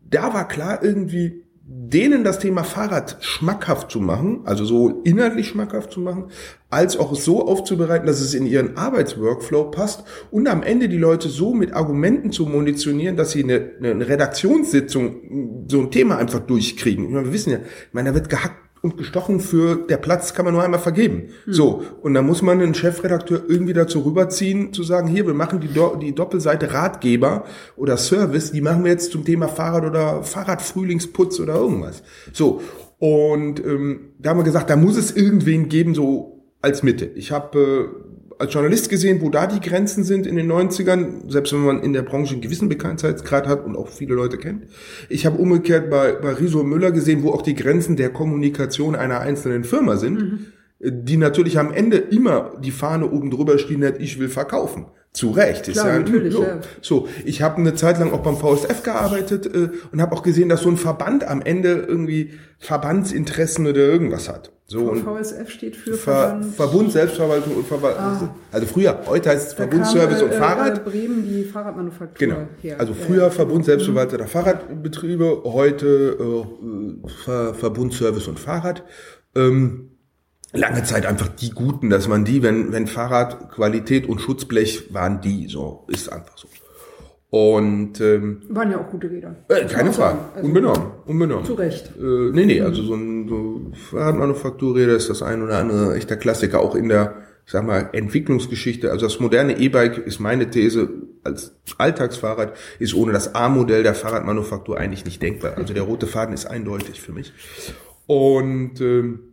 [0.00, 5.92] da war klar irgendwie, denen das Thema Fahrrad schmackhaft zu machen, also so inhaltlich schmackhaft
[5.92, 6.24] zu machen,
[6.68, 10.02] als auch so aufzubereiten, dass es in ihren Arbeitsworkflow passt
[10.32, 15.64] und am Ende die Leute so mit Argumenten zu munitionieren, dass sie eine, eine Redaktionssitzung
[15.68, 17.12] so ein Thema einfach durchkriegen.
[17.12, 20.54] Wir wissen ja, ich meine, da wird gehackt und gestochen für der Platz kann man
[20.54, 21.28] nur einmal vergeben.
[21.46, 21.52] Mhm.
[21.52, 25.60] So, und dann muss man einen Chefredakteur irgendwie dazu rüberziehen, zu sagen, hier, wir machen
[25.60, 27.44] die, Do die Doppelseite Ratgeber
[27.76, 32.02] oder Service, die machen wir jetzt zum Thema Fahrrad oder Fahrradfrühlingsputz oder irgendwas.
[32.32, 32.62] So,
[32.98, 37.06] und ähm, da haben wir gesagt, da muss es irgendwen geben, so als Mitte.
[37.06, 38.09] Ich habe äh,
[38.40, 41.92] als Journalist gesehen, wo da die Grenzen sind in den 90ern, selbst wenn man in
[41.92, 44.64] der Branche einen gewissen Bekanntheitsgrad hat und auch viele Leute kennt.
[45.10, 49.20] Ich habe umgekehrt bei, bei Riso Müller gesehen, wo auch die Grenzen der Kommunikation einer
[49.20, 50.46] einzelnen Firma sind, mhm.
[50.80, 54.86] die natürlich am Ende immer die Fahne oben drüber stehen hat, ich will verkaufen.
[55.12, 55.64] Zu Recht.
[55.64, 56.60] Klar, ist ja, natürlich, ja.
[56.82, 60.48] So, ich habe eine Zeit lang auch beim VSF gearbeitet äh, und habe auch gesehen,
[60.48, 64.52] dass so ein Verband am Ende irgendwie Verbandsinteressen oder irgendwas hat.
[64.66, 68.04] So, VSF steht für Ver Verband, Verbund Selbstverwaltung und Verwaltung.
[68.04, 68.34] Ah.
[68.52, 70.78] Also früher, heute heißt es Verbundservice und äh, Fahrrad.
[70.78, 72.28] Äh, Bremen die Fahrradmanufaktur.
[72.28, 72.46] Genau.
[72.62, 72.78] Her.
[72.78, 73.30] Also früher ja.
[73.30, 74.28] Verbund Selbstverwalteter.
[74.28, 78.84] Fahrradbetriebe, heute äh, Ver Verbundservice und Fahrrad.
[79.34, 79.90] Ähm,
[80.52, 85.20] lange Zeit einfach die Guten, dass man die, wenn, wenn Fahrrad, Qualität und Schutzblech waren
[85.20, 86.48] die, so, ist einfach so.
[87.30, 89.36] Und ähm, waren ja auch gute Räder.
[89.48, 91.44] Äh, keine Frage, also, unbenommen, unbenommen.
[91.44, 91.92] Zu Recht.
[91.96, 96.58] Äh, nee, nee, also so ein so Fahrradmanufakturräder ist das ein oder andere echter Klassiker,
[96.58, 97.14] auch in der,
[97.46, 98.90] ich sag mal, Entwicklungsgeschichte.
[98.90, 100.88] Also das moderne E-Bike ist meine These
[101.22, 105.56] als Alltagsfahrrad, ist ohne das A-Modell der Fahrradmanufaktur eigentlich nicht denkbar.
[105.56, 107.32] Also der rote Faden ist eindeutig für mich.
[108.08, 109.29] Und ähm,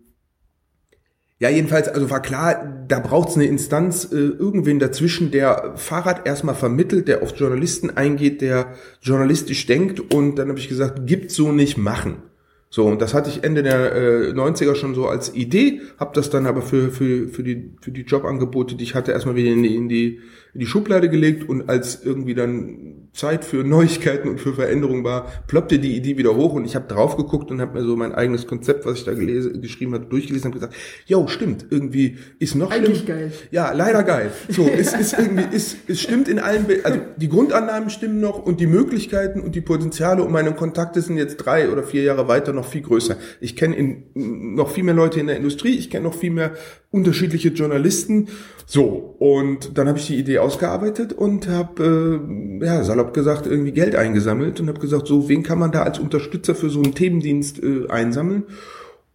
[1.39, 6.25] Ja, jedenfalls, also war klar, da braucht es eine Instanz, äh, irgendwen dazwischen, der Fahrrad
[6.25, 11.29] erstmal vermittelt, der auf Journalisten eingeht, der journalistisch denkt und dann habe ich gesagt, gibt
[11.29, 12.23] so nicht machen.
[12.69, 16.29] So, und das hatte ich Ende der äh, 90er schon so als Idee, habe das
[16.31, 19.63] dann aber für, für, für, die, für die Jobangebote, die ich hatte, erstmal wieder in
[19.63, 20.19] die, in die
[20.53, 25.31] in die Schublade gelegt und als irgendwie dann Zeit für Neuigkeiten und für Veränderungen war,
[25.47, 28.13] ploppte die Idee wieder hoch und ich habe drauf geguckt und habe mir so mein
[28.13, 30.75] eigenes Konzept, was ich da gelesen, geschrieben hatte, durchgelesen und gesagt,
[31.07, 33.07] jo, stimmt, irgendwie ist noch Eigentlich schlimm.
[33.17, 33.31] geil.
[33.49, 34.31] Ja, leider geil.
[34.49, 38.59] So, es ist irgendwie, es, es stimmt in allen, also die Grundannahmen stimmen noch und
[38.59, 42.53] die Möglichkeiten und die Potenziale und meine Kontakte sind jetzt drei oder vier Jahre weiter
[42.53, 43.17] noch viel größer.
[43.41, 46.51] Ich kenne noch viel mehr Leute in der Industrie, ich kenne noch viel mehr
[46.91, 48.27] unterschiedliche Journalisten.
[48.69, 52.19] So, und dann habe ich die Idee ausgearbeitet und habe,
[52.61, 55.83] äh, ja, salopp gesagt, irgendwie Geld eingesammelt und habe gesagt, so, wen kann man da
[55.83, 58.43] als Unterstützer für so einen Themendienst äh, einsammeln?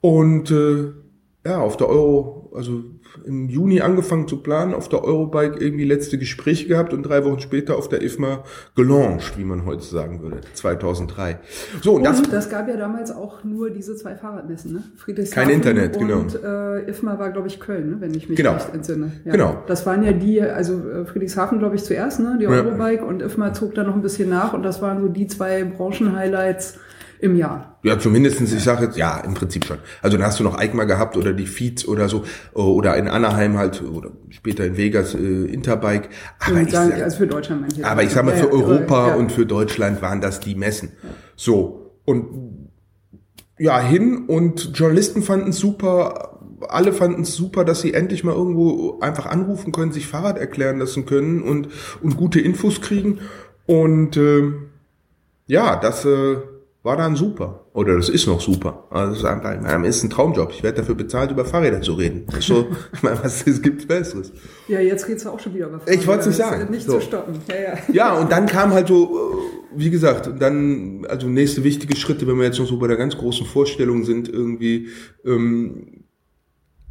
[0.01, 0.93] Und äh,
[1.45, 2.83] ja, auf der Euro, also
[3.25, 7.41] im Juni angefangen zu planen, auf der Eurobike irgendwie letzte Gespräche gehabt und drei Wochen
[7.41, 8.45] später auf der IFMA
[8.75, 11.39] gelauncht, wie man heute sagen würde, 2003.
[11.81, 14.83] So, und, und das, das gab ja damals auch nur diese zwei Fahrradmessen, ne?
[14.97, 16.21] Friedrichshafen Kein Internet, und, genau.
[16.21, 17.97] Und äh, IFMA war, glaube ich, Köln, ne?
[18.01, 18.55] wenn ich mich genau.
[18.55, 19.13] recht entsinne.
[19.25, 19.33] Ja.
[19.33, 19.63] Genau.
[19.67, 22.37] Das waren ja die, also äh, Friedrichshafen, glaube ich, zuerst, ne?
[22.41, 23.05] die Eurobike ja.
[23.05, 26.79] und IFMA zog da noch ein bisschen nach und das waren so die zwei Branchenhighlights,
[27.23, 27.72] im Jahr.
[27.83, 28.53] Ja, zumindestens.
[28.53, 29.79] ich sage jetzt, ja, im Prinzip schon.
[30.03, 32.25] Also dann hast du noch EICMA gehabt oder die Feeds oder so,
[32.55, 36.11] oder in Anaheim halt, oder später in Vegas äh, Interbike.
[36.39, 37.85] Aber ich, sag, also für Deutschland manche.
[37.85, 39.15] Aber ich sag mal, für ja, Europa ja.
[39.15, 40.93] und für Deutschland waren das die Messen.
[41.03, 41.09] Ja.
[41.35, 42.71] So, und
[43.59, 48.35] ja, hin und Journalisten fanden es super, alle fanden es super, dass sie endlich mal
[48.35, 51.69] irgendwo einfach anrufen können, sich Fahrrad erklären lassen können und,
[52.01, 53.19] und gute Infos kriegen.
[53.67, 54.53] Und äh,
[55.47, 56.05] ja, das...
[56.05, 56.37] Äh,
[56.83, 57.62] war dann super.
[57.75, 58.85] Oder das ist noch super.
[58.91, 60.53] Also es ist, einfach, ist ein Traumjob.
[60.53, 62.27] Ich werde dafür bezahlt, über Fahrräder zu reden.
[62.39, 64.31] So, ich meine, was es gibt Besseres.
[64.69, 65.99] Ja, jetzt redest du auch schon wieder über Fahrräder.
[65.99, 66.71] Ich wollte es nicht sagen.
[66.71, 66.99] Nicht so.
[66.99, 67.41] zu stoppen.
[67.49, 67.79] Ja, ja.
[67.93, 72.37] ja, und dann kam halt so, äh, wie gesagt, dann, also nächste wichtige Schritte, wenn
[72.37, 74.89] wir jetzt noch so bei der ganz großen Vorstellung sind, irgendwie,
[75.25, 76.05] ähm,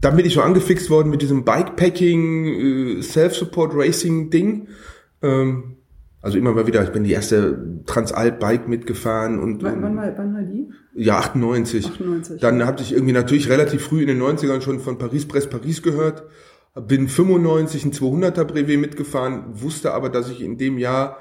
[0.01, 4.67] dann bin ich so angefixt worden mit diesem Bikepacking, äh, Self-Support Racing Ding.
[5.21, 5.77] Ähm,
[6.21, 9.63] also immer mal wieder, ich bin die erste Transalp-Bike mitgefahren und.
[9.63, 10.69] Wann, wann, war, wann war die?
[10.93, 11.87] Ja, 98.
[11.87, 12.39] 98.
[12.39, 15.81] Dann hatte ich irgendwie natürlich relativ früh in den 90ern schon von Paris Press Paris
[15.81, 16.23] gehört.
[16.87, 21.17] Bin 95 ein 200er Brevet mitgefahren, wusste aber, dass ich in dem Jahr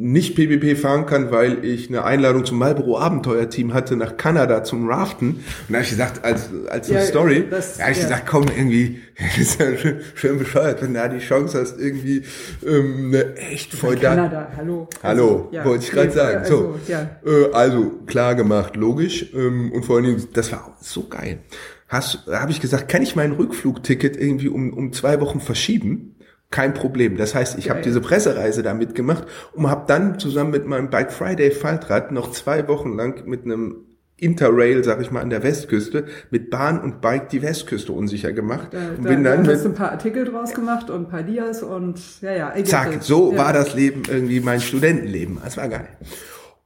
[0.00, 4.88] nicht PBP fahren kann, weil ich eine Einladung zum Marlboro Abenteuerteam hatte nach Kanada zum
[4.88, 5.30] Raften.
[5.30, 8.04] Und da habe ich gesagt, als, als ja, Story, das, da habe ich ja.
[8.04, 11.80] gesagt, komm, irgendwie, das ist ja schön, schön bescheuert, wenn du da die Chance hast,
[11.80, 12.22] irgendwie
[12.64, 14.10] ähm, eine echt voll da.
[14.10, 14.88] Kanada, hallo.
[15.02, 15.64] Hallo, also, ja.
[15.64, 16.38] wollte ich gerade sagen.
[16.38, 16.92] Also, so,
[17.28, 19.34] äh, also klar gemacht, logisch.
[19.34, 21.40] Ähm, und vor allen Dingen, das war so geil.
[21.88, 26.14] Hast, habe ich gesagt, kann ich mein Rückflugticket irgendwie um, um zwei Wochen verschieben?
[26.50, 27.16] Kein Problem.
[27.16, 31.12] Das heißt, ich habe diese Pressereise da mitgemacht und habe dann zusammen mit meinem Bike
[31.12, 33.84] Friday Faltrad noch zwei Wochen lang mit einem
[34.20, 38.68] Interrail, sag ich mal, an der Westküste mit Bahn und Bike die Westküste unsicher gemacht.
[38.72, 41.08] Da, und da, bin dann da hast du ein paar Artikel draus gemacht und ein
[41.08, 42.64] paar Dias und ja, ja.
[42.64, 43.38] Zack, so ja.
[43.38, 45.38] war das Leben irgendwie mein Studentenleben.
[45.44, 45.88] Das war geil.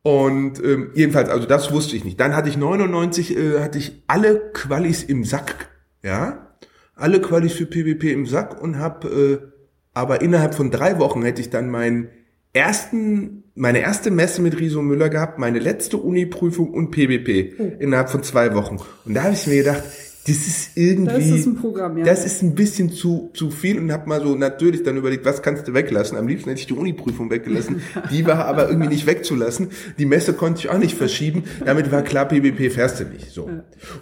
[0.03, 2.19] Und ähm, jedenfalls, also das wusste ich nicht.
[2.19, 5.69] Dann hatte ich 99, äh, hatte ich alle Qualis im Sack,
[6.03, 6.55] ja,
[6.97, 9.52] alle Qualis für PvP im Sack und habe äh,
[9.95, 12.09] aber innerhalb von drei Wochen hätte ich dann meinen
[12.53, 17.73] ersten, meine erste Messe mit Riso Müller gehabt, meine letzte Uni-Prüfung und PBP oh.
[17.79, 18.79] innerhalb von zwei Wochen.
[19.05, 19.85] Und da habe ich mir gedacht,
[20.25, 22.05] das ist irgendwie, das ist ein Programm, ja.
[22.05, 25.43] Das ist ein bisschen zu, zu viel und habe mal so natürlich dann überlegt, was
[25.43, 26.17] kannst du weglassen?
[26.17, 27.83] Am liebsten hätte ich die Uni-Prüfung weggelassen.
[28.13, 29.71] Die war aber irgendwie nicht wegzulassen.
[29.99, 31.43] Die Messe konnte ich auch nicht verschieben.
[31.65, 33.33] Damit war klar, PBP fährst du nicht.
[33.33, 33.51] So.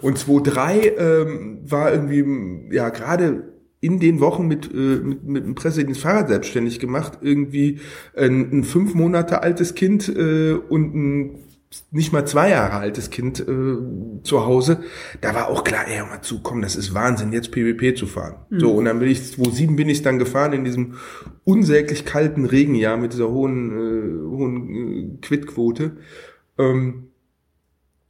[0.01, 3.51] Und 2.3 ähm, war irgendwie, ja, gerade
[3.81, 7.79] in den Wochen mit, äh, mit, mit dem Pressedienst Fahrrad selbstständig gemacht, irgendwie
[8.15, 11.39] ein, ein fünf Monate altes Kind äh, und ein
[11.89, 13.77] nicht mal zwei Jahre altes Kind äh,
[14.23, 14.81] zu Hause,
[15.21, 18.35] da war auch klar, ey, mal zu, komm, das ist Wahnsinn, jetzt PvP zu fahren.
[18.49, 18.59] Mhm.
[18.59, 20.95] So, und dann bin ich, 2007 bin ich dann gefahren in diesem
[21.45, 25.97] unsäglich kalten Regenjahr mit dieser hohen, äh, hohen äh, Quitquote.
[26.57, 27.10] Ähm,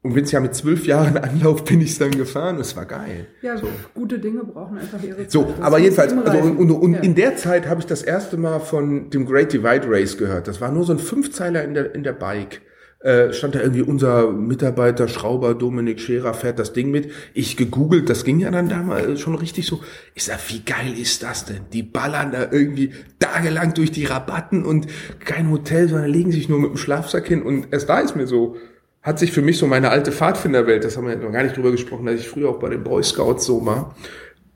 [0.04, 3.28] und wenn es ja mit zwölf Jahren Anlauf bin ich dann gefahren, es war geil.
[3.42, 3.68] Ja, so.
[3.94, 5.32] gute Dinge brauchen einfach ihre Zeit.
[5.32, 7.00] So, das aber jedenfalls, also, und, und, und ja.
[7.02, 10.48] in der Zeit habe ich das erste Mal von dem Great Divide Race gehört.
[10.48, 12.62] Das war nur so ein Fünfzeiler in der, in der Bike.
[13.04, 17.12] Äh, stand da irgendwie unser Mitarbeiter Schrauber Dominik Scherer fährt das Ding mit.
[17.34, 19.82] Ich gegoogelt, das ging ja dann damals schon richtig so.
[20.14, 21.62] Ich sag, wie geil ist das denn?
[21.74, 24.86] Die ballern da irgendwie tagelang durch die Rabatten und
[25.20, 28.28] kein Hotel, sondern legen sich nur mit dem Schlafsack hin und erst da ist mir
[28.28, 28.56] so
[29.02, 31.72] hat sich für mich so meine alte Pfadfinderwelt, das haben wir noch gar nicht drüber
[31.72, 33.96] gesprochen, dass ich früher auch bei den Boy Scouts so war,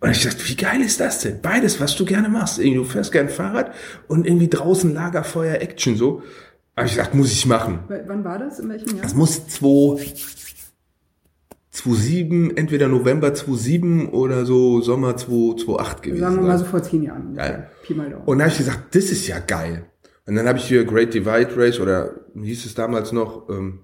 [0.02, 1.42] Und ich dachte, wie geil ist das denn?
[1.42, 2.60] Beides, was du gerne machst.
[2.60, 3.74] Irgendwie, du fährst gern Fahrrad
[4.08, 6.22] und irgendwie draußen Lagerfeuer, Action so.
[6.76, 7.80] Aber ich dachte, muss ich machen.
[7.88, 8.60] W wann war das?
[8.60, 9.02] In welchem Jahr?
[9.04, 10.14] Das muss 2,
[11.72, 16.48] 2007, entweder November 2007 oder so Sommer 2008 gewesen Sagen wir sein.
[16.52, 17.36] mal so vor zehn Jahren.
[17.36, 17.68] Ja.
[17.84, 18.26] Pi mal Daumen.
[18.26, 19.86] Und da habe ich gesagt, das ist ja geil.
[20.28, 23.80] Und dann habe ich hier Great Divide Race oder wie hieß es damals noch, ähm,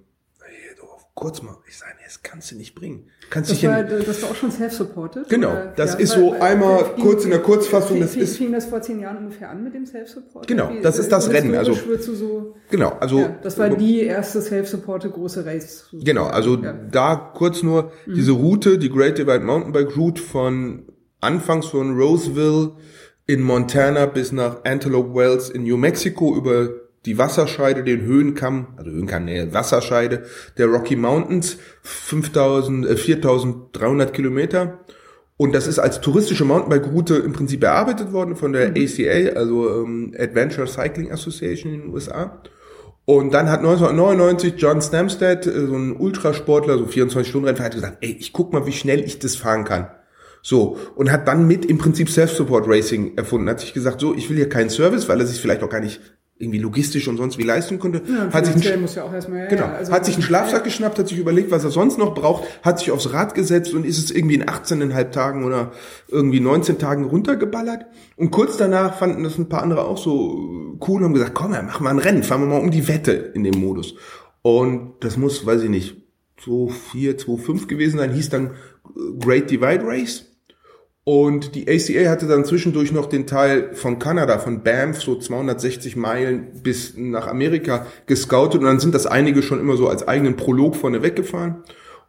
[1.14, 3.08] kurz mal, ich sage, nee, das kannst du nicht bringen.
[3.30, 5.30] Kannst Das war, das war auch schon self-supported?
[5.30, 5.74] Genau, oder?
[5.76, 8.82] das ist so einmal fing- kurz in der Kurzfassung, fing, das ist- Fing das vor
[8.82, 10.48] zehn Jahren ungefähr an mit dem Self-Support?
[10.48, 14.42] Genau, Wie- das ist das Rennen, also- so, Genau, also ja, das war die erste
[14.42, 15.88] self-supported große Race.
[15.94, 16.74] Genau, also Ja.
[16.74, 20.86] da kurz nur diese Route, die Great Divide Mountainbike Route von
[21.20, 22.72] anfangs von Roseville
[23.28, 26.70] in Montana bis nach Antelope Wells in New Mexico über
[27.06, 30.24] die Wasserscheide, den Höhenkamm, also Höhenkamm, nee, Wasserscheide
[30.58, 34.80] der Rocky Mountains, 5000, äh, 4300 Kilometer.
[35.38, 40.14] Und das ist als touristische Mountainbike-Route im Prinzip erarbeitet worden von der ACA, also ähm,
[40.18, 42.42] Adventure Cycling Association in den USA.
[43.06, 48.16] Und dann hat 1999 John Stamstead, äh, so ein Ultrasportler, so 24-Stunden-Rennfahrer, hat gesagt, ey,
[48.20, 49.88] ich guck mal, wie schnell ich das fahren kann.
[50.44, 53.50] So, und hat dann mit im Prinzip Self-Support Racing erfunden.
[53.50, 55.82] Hat sich gesagt, so, ich will hier keinen Service, weil er sich vielleicht auch gar
[55.82, 56.02] nicht
[56.42, 58.02] irgendwie logistisch und sonst wie leisten konnte.
[58.08, 60.24] Ja, hat sich einen, muss ja auch erstmal, ja, genau, ja, also- hat sich einen
[60.24, 63.74] Schlafsack geschnappt, hat sich überlegt, was er sonst noch braucht, hat sich aufs Rad gesetzt
[63.74, 65.72] und ist es irgendwie in 18,5 Tagen oder
[66.08, 67.86] irgendwie 19 Tagen runtergeballert.
[68.16, 71.54] Und kurz danach fanden das ein paar andere auch so cool und haben gesagt, komm,
[71.54, 73.96] ja, machen wir ein Rennen, fahren wir mal um die Wette in dem Modus.
[74.42, 75.98] Und das muss, weiß ich nicht,
[76.44, 78.52] 2,4, 2,5 gewesen sein, hieß dann
[79.20, 80.26] Great Divide Race.
[81.04, 85.96] Und die ACA hatte dann zwischendurch noch den Teil von Kanada, von Banff, so 260
[85.96, 88.62] Meilen bis nach Amerika gescoutet.
[88.62, 91.64] Und dann sind das einige schon immer so als eigenen Prolog vorne weggefahren.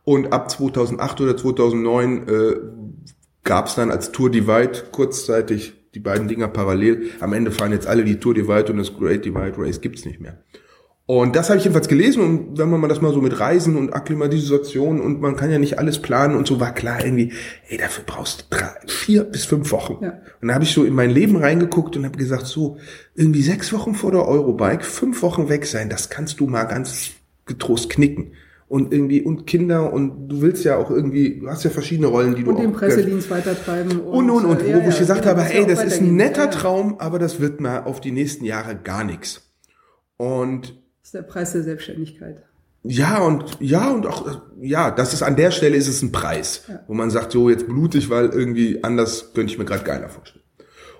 [0.05, 2.55] Und ab 2008 oder 2009 äh,
[3.45, 7.11] gab es dann als Tour Divide kurzzeitig die beiden Dinger parallel.
[7.21, 10.21] Am Ende fahren jetzt alle die Tour Divide und das Great Divide Race gibt's nicht
[10.21, 10.39] mehr.
[11.15, 13.77] Und das habe ich jedenfalls gelesen und wenn man mal das mal so mit Reisen
[13.77, 17.35] und Akklimatisation und man kann ja nicht alles planen und so war klar irgendwie,
[17.69, 20.03] ey, dafür brauchst du drei, vier bis fünf Wochen.
[20.03, 20.15] Ja.
[20.41, 22.79] Und da habe ich so in mein Leben reingeguckt und habe gesagt, so
[23.15, 27.11] irgendwie sechs Wochen vor der Eurobike, fünf Wochen weg sein, das kannst du mal ganz
[27.45, 28.33] getrost knicken.
[28.67, 32.37] Und irgendwie, und Kinder und du willst ja auch irgendwie, du hast ja verschiedene Rollen,
[32.37, 34.01] die du Und den auch Pressedienst weitertreiben.
[34.01, 35.85] und, und, und, äh, wo, ja, ich gesagt ja, habe, muss ja ey, auch das
[35.85, 36.51] ist ein netter.
[36.51, 39.43] Traum, aber das wird mal auf die nächsten Jahre gar nichts.
[40.17, 42.43] Und ist der Preis der Selbstständigkeit.
[42.85, 46.65] ja, und ja, und auch, ja, das ist an der Stelle ist es ein Preis,
[46.87, 50.45] wo man sagt, so jetzt blutig, weil irgendwie anders könnte ich mir gerade geiler vorstellen.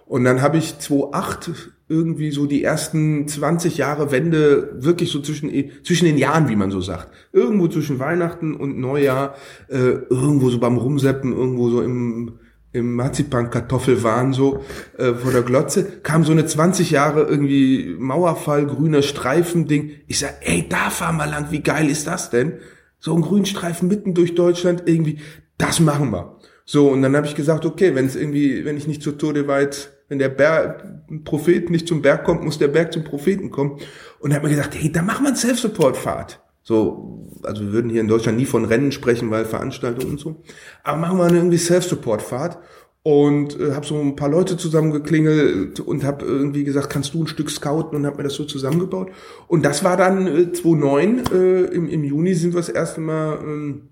[0.07, 5.51] Und dann habe ich 2008 irgendwie so die ersten 20 Jahre Wende wirklich so zwischen,
[5.85, 7.09] zwischen den Jahren, wie man so sagt.
[7.33, 9.37] Irgendwo zwischen Weihnachten und Neujahr,
[9.69, 12.39] äh, irgendwo so beim Rumseppen, irgendwo so im,
[12.73, 14.65] im Marzipan-Kartoffelwahn so
[14.97, 19.93] äh, vor der Glotze, kam so eine 20 Jahre irgendwie Mauerfall, grüner Streifen-Ding.
[20.07, 22.59] Ich sag, ey, da fahren wir lang, wie geil ist das denn?
[22.99, 25.19] So ein Grünstreifen mitten durch Deutschland, irgendwie,
[25.59, 26.39] das machen wir.
[26.65, 29.35] So, und dann habe ich gesagt, okay, wenn es irgendwie, wenn ich nicht zur Tour
[29.35, 30.85] de Weit, wenn der Berg,
[31.25, 33.79] Prophet nicht zum Berg kommt, muss der Berg zum Propheten kommen.
[34.21, 36.41] Und habe mir gesagt, hey, da machen wir eine Self-Support-Fahrt.
[36.63, 40.43] So, also wir würden hier in Deutschland nie von Rennen sprechen, weil Veranstaltungen und so.
[40.85, 42.59] Aber machen wir eine irgendwie Self-Support-Fahrt.
[43.05, 47.27] Und äh, habe so ein paar Leute zusammengeklingelt und habe irgendwie gesagt, kannst du ein
[47.27, 49.11] Stück scouten und habe mir das so zusammengebaut.
[49.49, 53.41] Und das war dann äh, 2009, äh, im, im Juni sind wir das erste Mal
[53.43, 53.89] ähm,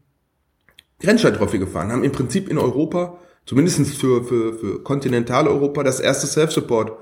[1.02, 6.92] Rennsteig-Trophy gefahren, haben im Prinzip in Europa, zumindest für, für, für Kontinentaleuropa, das erste Self-Support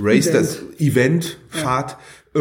[0.00, 0.34] Race, Event.
[0.34, 1.98] das Event, Fahrt,
[2.34, 2.40] äh,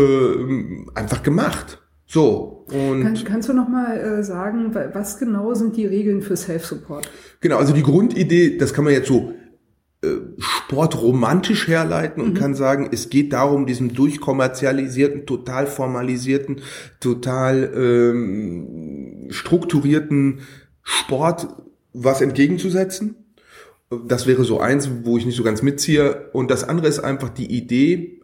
[0.96, 1.81] einfach gemacht.
[2.14, 6.22] So, und Kann, kannst du noch mal äh, sagen, wa- was genau sind die Regeln
[6.22, 7.10] für Self-Support?
[7.40, 9.34] Genau, also die Grundidee, das kann man jetzt so
[10.04, 10.08] äh,
[10.38, 16.60] sportromantisch herleiten und kann sagen, es geht darum, diesem durchkommerzialisierten, total formalisierten,
[17.00, 20.42] total ähm, strukturierten
[20.84, 21.48] Sport
[21.94, 23.16] was entgegenzusetzen.
[24.06, 26.30] Das wäre so eins, wo ich nicht so ganz mitziehe.
[26.34, 28.22] Und das andere ist einfach die Idee,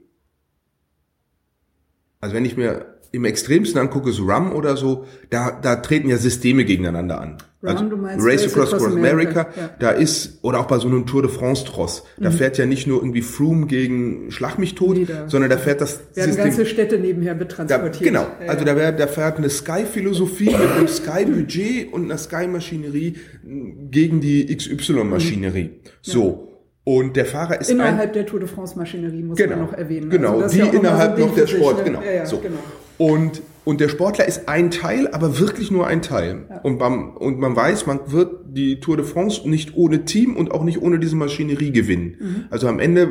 [2.20, 6.18] also wenn ich mir im Extremsten angucke, so Rum oder so, da, da treten ja
[6.18, 7.38] Systeme gegeneinander an.
[7.64, 9.70] Rum, also du meinst Race Across, Across America, ja.
[9.80, 12.86] da ist, oder auch bei so einem Tour de France Tross, da fährt ja nicht
[12.86, 16.66] nur irgendwie Froome gegen Schlag mich tot, Nee, da sondern da fährt das Werden ganze
[16.66, 18.03] Städte nebenher da, betransportiert.
[18.03, 18.51] genau, Ja, ja.
[18.51, 24.55] also da, wär, da fährt eine Sky-Philosophie mit einem Sky-Budget und einer Sky-Maschinerie gegen die
[24.55, 25.72] XY-Maschinerie.
[26.01, 26.43] So.
[26.84, 29.58] Und der Fahrer ist Innerhalb der Tour de France Maschinerie muss Genau.
[29.58, 30.10] man noch erwähnen.
[30.10, 31.84] Genau, ist die ja innerhalb noch der Sport, ne?
[31.84, 32.01] genau.
[32.01, 32.38] Ja, ja, so.
[32.38, 32.60] genau.
[32.98, 36.45] Und Und der Sportler ist ein Teil, aber wirklich nur ein Teil.
[36.50, 36.62] Ja.
[36.62, 40.52] Und, man, und man weiß, man wird die Tour de France nicht ohne Team und
[40.52, 42.16] auch nicht ohne diese Maschinerie gewinnen.
[42.18, 42.45] Mhm.
[42.50, 43.10] Also am Ende,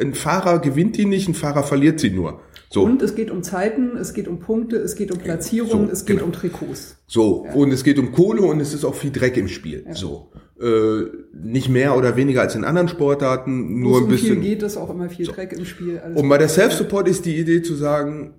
[0.00, 2.40] ein Fahrer gewinnt die nicht, ein Fahrer verliert sie nur.
[2.68, 2.82] So.
[2.82, 6.04] Und es geht um Zeiten, es geht um Punkte, es geht um Platzierung, so, es
[6.04, 6.26] geht genau.
[6.26, 6.96] um Trikots.
[7.06, 7.52] So, ja.
[7.52, 9.84] und es geht um Kohle und es ist auch viel Dreck im Spiel.
[9.86, 9.94] Ja.
[9.94, 10.32] So.
[10.60, 11.02] Äh,
[11.32, 14.40] nicht mehr oder weniger als in anderen Sportarten, nur ein bisschen.
[14.40, 15.32] Viel geht es auch immer viel so.
[15.32, 16.02] Dreck im Spiel.
[16.12, 18.34] und bei der Self-Support ist die Idee zu sagen,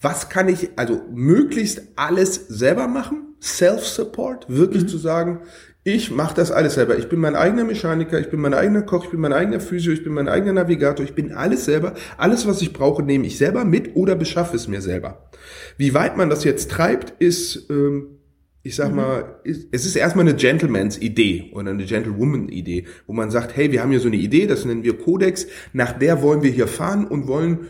[0.00, 4.88] was kann ich, also möglichst alles selber machen, Self-Support, wirklich mhm.
[4.88, 5.40] zu sagen,
[5.82, 6.98] ich mache das alles selber.
[6.98, 9.92] Ich bin mein eigener Mechaniker, ich bin mein eigener Koch, ich bin mein eigener Physio,
[9.92, 11.94] ich bin mein eigener Navigator, ich bin alles selber.
[12.18, 15.30] Alles, was ich brauche, nehme ich selber mit oder beschaffe es mir selber.
[15.78, 18.18] Wie weit man das jetzt treibt, ist, ähm,
[18.62, 18.96] ich sag mhm.
[18.96, 23.56] mal, ist, es ist erstmal eine Gentlemans Idee oder eine Gentlewoman Idee, wo man sagt,
[23.56, 26.50] hey, wir haben hier so eine Idee, das nennen wir Codex, nach der wollen wir
[26.50, 27.68] hier fahren und wollen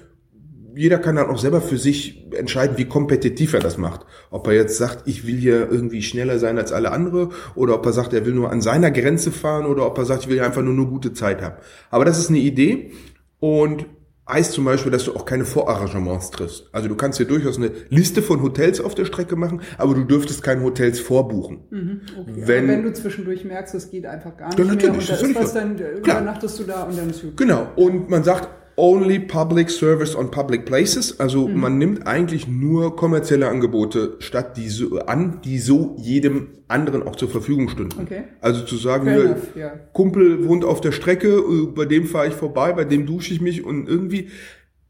[0.80, 4.06] jeder kann dann auch selber für sich entscheiden, wie kompetitiv er das macht.
[4.30, 7.84] Ob er jetzt sagt, ich will hier irgendwie schneller sein als alle andere, oder ob
[7.84, 10.40] er sagt, er will nur an seiner Grenze fahren, oder ob er sagt, ich will
[10.40, 11.56] einfach nur eine gute Zeit haben.
[11.90, 12.92] Aber das ist eine Idee
[13.40, 13.84] und
[14.26, 16.70] heißt zum Beispiel, dass du auch keine Vorarrangements triffst.
[16.72, 20.04] Also du kannst hier durchaus eine Liste von Hotels auf der Strecke machen, aber du
[20.04, 21.58] dürftest keine Hotels vorbuchen.
[21.68, 22.32] Mhm, okay.
[22.36, 25.34] wenn, wenn du zwischendurch merkst, es geht einfach gar nicht ja, mehr und da ist
[25.34, 27.36] was, dann übernachtest du da und dann ist gut.
[27.36, 27.68] Genau.
[27.76, 28.48] Und man sagt,
[28.80, 31.20] only public service on public places.
[31.20, 31.60] Also mhm.
[31.60, 37.16] man nimmt eigentlich nur kommerzielle Angebote statt, die so an, die so jedem anderen auch
[37.16, 38.00] zur Verfügung stünden.
[38.02, 38.24] Okay.
[38.40, 39.72] Also zu sagen, hier, ja.
[39.92, 41.42] Kumpel wohnt auf der Strecke,
[41.74, 44.28] bei dem fahre ich vorbei, bei dem dusche ich mich und irgendwie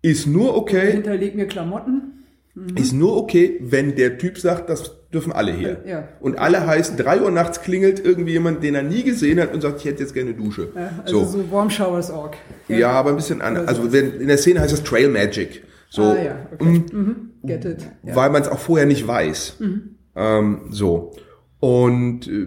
[0.03, 0.93] ist nur okay.
[0.93, 2.20] Hinterleg mir Klamotten.
[2.55, 2.77] Mhm.
[2.77, 5.83] Ist nur okay, wenn der Typ sagt, das dürfen alle hier.
[5.87, 6.09] Ja.
[6.21, 9.61] Und alle heißt, drei Uhr nachts klingelt irgendwie jemand, den er nie gesehen hat und
[9.61, 10.69] sagt, ich hätte jetzt gerne Dusche.
[10.75, 12.37] Ja, also so, so Warm Showers Org.
[12.69, 13.69] Ja, ja aber ein bisschen anders.
[13.69, 15.63] Also wenn, in der Szene heißt das Trail Magic.
[15.89, 16.65] So, ah, ja, okay.
[16.65, 17.17] und, mhm.
[17.43, 17.89] Get it.
[18.03, 18.15] Ja.
[18.15, 19.57] Weil man es auch vorher nicht weiß.
[19.61, 19.97] Mhm.
[20.15, 21.13] Ähm, so.
[21.59, 22.47] Und äh,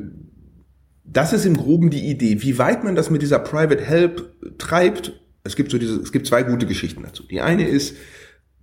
[1.03, 2.41] das ist im Groben die Idee.
[2.41, 6.27] Wie weit man das mit dieser Private Help treibt, es gibt so diese, es gibt
[6.27, 7.23] zwei gute Geschichten dazu.
[7.23, 7.95] Die eine ist,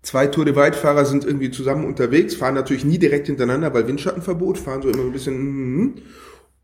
[0.03, 4.57] Zwei Tour de Weit-Fahrer sind irgendwie zusammen unterwegs, fahren natürlich nie direkt hintereinander, weil Windschattenverbot,
[4.57, 5.95] fahren so immer ein bisschen hm,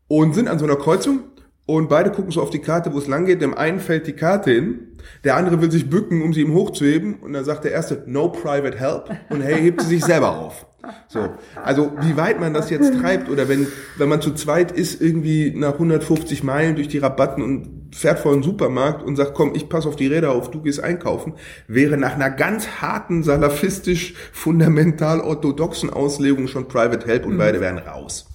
[0.07, 1.19] und sind an so einer Kreuzung
[1.67, 3.41] und beide gucken so auf die Karte, wo es lang geht.
[3.41, 7.15] Dem einen fällt die Karte hin, der andere will sich bücken, um sie ihm hochzuheben
[7.15, 10.65] und dann sagt der erste, no private help und hey, hebt sie sich selber auf.
[11.07, 11.29] So,
[11.63, 13.67] also wie weit man das jetzt treibt oder wenn
[13.97, 18.33] wenn man zu zweit ist irgendwie nach 150 Meilen durch die Rabatten und fährt vor
[18.33, 21.33] einen Supermarkt und sagt, komm, ich pass auf die Räder auf, du gehst einkaufen,
[21.67, 27.39] wäre nach einer ganz harten salafistisch fundamental orthodoxen Auslegung schon Private Help und mhm.
[27.39, 28.27] beide wären raus.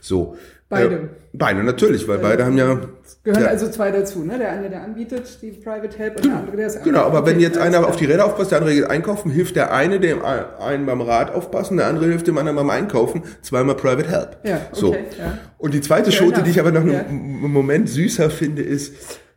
[0.00, 0.36] So,
[0.70, 0.94] Beide.
[0.94, 2.80] Äh, beide, natürlich, weil beide haben ja.
[3.22, 3.48] Gehören ja.
[3.48, 4.38] also zwei dazu, ne?
[4.38, 6.34] Der eine, der anbietet die Private Help und genau.
[6.34, 8.74] der andere, der ist Genau, aber wenn jetzt einer auf die Räder aufpasst, der andere
[8.74, 12.56] geht einkaufen, hilft der eine dem einen beim Rad aufpassen, der andere hilft dem anderen
[12.56, 14.38] beim Einkaufen, zweimal Private Help.
[14.42, 14.94] Ja, okay, so.
[14.94, 15.38] Ja.
[15.58, 18.94] Und die zweite Schote, die ich aber noch einen Moment süßer finde, ist,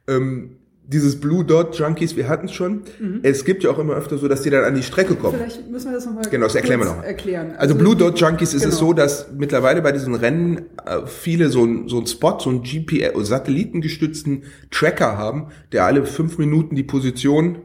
[0.08, 2.84] ähm, dieses Blue Dot Junkies, wir hatten es schon.
[3.00, 3.20] Mhm.
[3.24, 5.38] Es gibt ja auch immer öfter so, dass die dann an die Strecke kommen.
[5.38, 7.04] Vielleicht müssen wir das nochmal Genau, das erklären wir noch.
[7.04, 7.52] Erklären.
[7.52, 8.74] Also, also, Blue Dot Junkies ist genau.
[8.74, 12.50] es so, dass mittlerweile bei diesen Rennen äh, viele so ein, so ein Spot, so
[12.50, 17.60] ein GPS, satellitengestützten Tracker haben, der alle fünf Minuten die Position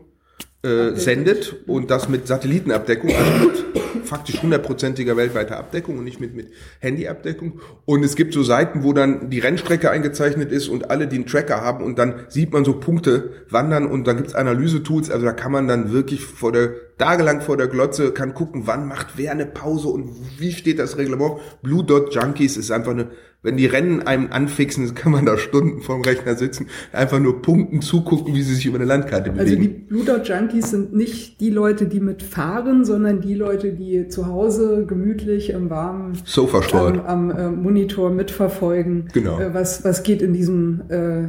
[0.62, 3.64] äh, sendet und das mit Satellitenabdeckung, also mit
[4.04, 6.48] faktisch hundertprozentiger weltweiter Abdeckung und nicht mit, mit
[6.80, 7.60] Handyabdeckung.
[7.84, 11.26] Und es gibt so Seiten, wo dann die Rennstrecke eingezeichnet ist und alle, die einen
[11.26, 15.32] Tracker haben und dann sieht man so Punkte wandern und dann gibt's Analyse-Tools, also da
[15.32, 19.32] kann man dann wirklich vor der tagelang vor der Glotze, kann gucken, wann macht wer
[19.32, 21.38] eine Pause und wie steht das Reglement.
[21.62, 23.06] Blue Dot Junkies ist einfach eine,
[23.42, 27.80] wenn die Rennen einem anfixen, kann man da Stunden vorm Rechner sitzen, einfach nur punkten,
[27.80, 29.48] zugucken, wie sie sich über eine Landkarte bewegen.
[29.48, 34.08] Also die Blue Dot Junkies sind nicht die Leute, die mitfahren, sondern die Leute, die
[34.08, 39.38] zu Hause gemütlich im warmen Sofasport am, am äh, Monitor mitverfolgen, genau.
[39.38, 41.28] Äh, was, was geht in diesem äh,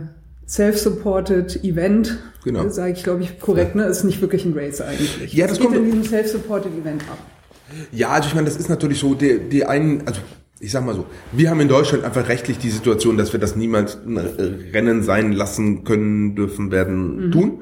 [0.50, 2.68] Self-supported Event, genau.
[2.70, 3.84] sage ich, glaube ich, korrekt, ne?
[3.84, 5.32] Ist nicht wirklich ein Race eigentlich.
[5.32, 7.20] Ja, das geht kommt in diesem Self-supported Event ab.
[7.92, 10.22] Ja, also ich meine, das ist natürlich so, die, die einen, also
[10.60, 13.56] ich sag mal so, wir haben in Deutschland einfach rechtlich die Situation, dass wir das
[13.56, 14.18] niemals ein
[14.74, 17.32] Rennen sein lassen können, dürfen, werden, mhm.
[17.32, 17.60] tun.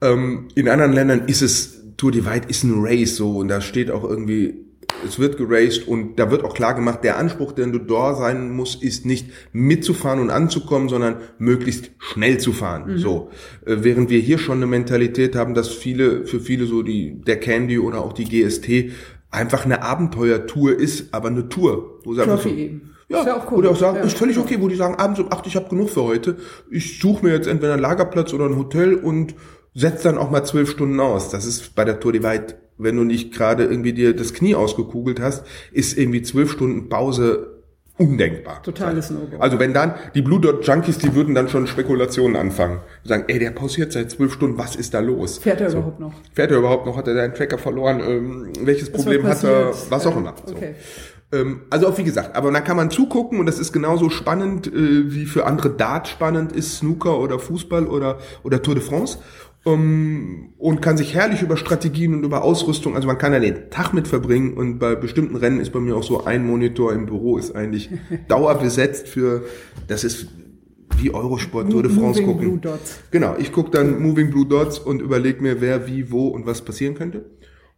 [0.00, 3.92] Ähm, in anderen Ländern ist es, Tour Divide ist ein Race so und da steht
[3.92, 4.67] auch irgendwie
[5.06, 8.50] es wird geraced und da wird auch klar gemacht, der Anspruch, den du da sein
[8.50, 12.92] musst, ist nicht mitzufahren und anzukommen, sondern möglichst schnell zu fahren.
[12.92, 12.98] Mhm.
[12.98, 13.30] So,
[13.64, 17.38] äh, während wir hier schon eine Mentalität haben, dass viele für viele so die der
[17.38, 18.92] Candy oder auch die GST
[19.30, 22.94] einfach eine Abenteuertour ist, aber eine Tour, wo einfach so, eben.
[23.08, 23.58] Ja, ja auch cool.
[23.58, 24.02] oder auch sagen, ja.
[24.02, 26.36] ist völlig okay, wo die sagen, abends um acht, ich habe genug für heute.
[26.70, 29.34] Ich suche mir jetzt entweder einen Lagerplatz oder ein Hotel und
[29.74, 31.30] setze dann auch mal zwölf Stunden aus.
[31.30, 35.20] Das ist bei der Tour Divide wenn du nicht gerade irgendwie dir das Knie ausgekugelt
[35.20, 37.58] hast, ist irgendwie zwölf Stunden Pause
[37.98, 38.62] undenkbar.
[38.62, 39.38] Totales No-Go.
[39.38, 42.80] Also wenn dann die Blue Dot Junkies, die würden dann schon Spekulationen anfangen.
[43.04, 45.38] Sagen, ey, der pausiert seit zwölf Stunden, was ist da los?
[45.38, 45.78] Fährt er so.
[45.78, 46.12] überhaupt noch?
[46.32, 46.96] Fährt er überhaupt noch?
[46.96, 48.00] Hat er seinen Tracker verloren?
[48.00, 49.72] Ähm, welches Was Problem hat er?
[49.90, 50.34] Was auch immer.
[50.46, 50.54] So.
[50.54, 50.74] Okay.
[51.32, 54.66] Ähm, also auch wie gesagt, aber dann kann man zugucken und das ist genauso spannend,
[54.68, 59.18] äh, wie für andere Dart spannend ist, Snooker oder Fußball oder, oder Tour de France.
[59.68, 63.68] Um, und kann sich herrlich über Strategien und über Ausrüstung, also man kann ja den
[63.68, 67.04] Tag mit verbringen und bei bestimmten Rennen ist bei mir auch so ein Monitor im
[67.04, 67.90] Büro ist eigentlich
[68.28, 69.44] dauerbesetzt für,
[69.86, 70.28] das ist
[70.96, 72.60] wie Eurosport Tour de France Moving gucken.
[72.60, 73.00] Blue Dots.
[73.10, 76.62] Genau, ich gucke dann Moving Blue Dots und überlege mir, wer, wie, wo und was
[76.62, 77.26] passieren könnte.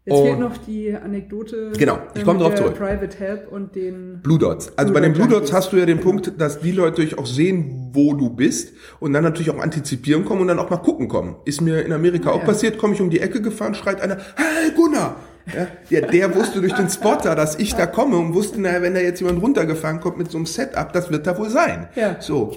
[0.06, 2.78] Jetzt Und- fehlt noch die Anekdote Genau, ich äh, komm mit drauf der zurück.
[2.78, 4.72] Private Help und den Blue Dots.
[4.76, 7.18] Also Blue bei den Blue Dots hast du ja den Punkt, dass die Leute natürlich
[7.18, 10.78] auch sehen, wo du bist und dann natürlich auch antizipieren kommen und dann auch mal
[10.78, 11.36] gucken kommen.
[11.44, 12.46] Ist mir in Amerika Ah, auch ja.
[12.46, 15.16] passiert, komme ich um die Ecke gefahren, schreit einer, hey Gunnar!
[15.54, 18.94] Ja, der, der wusste durch den Spotter, dass ich da komme und wusste, naja, wenn
[18.94, 21.88] da jetzt jemand runtergefahren kommt mit so einem Setup, das wird da wohl sein.
[21.96, 22.16] Ja.
[22.20, 22.52] So.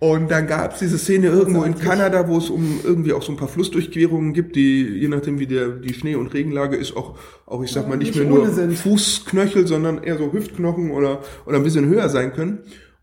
[0.00, 1.76] Und dann gab's diese Szene irgendwo in.
[1.76, 5.46] Kanada, wo es um irgendwie auch so ein paar Flussdurchquerungen gibt, die, je nachdem wie
[5.46, 7.16] der, die Schnee- und Regenlage ist, auch,
[7.46, 8.76] auch ich sag mal, nicht, nicht mehr nur sind.
[8.76, 12.58] Fußknöchel, sondern eher so Hüftknochen oder, oder ein bisschen höher sein können.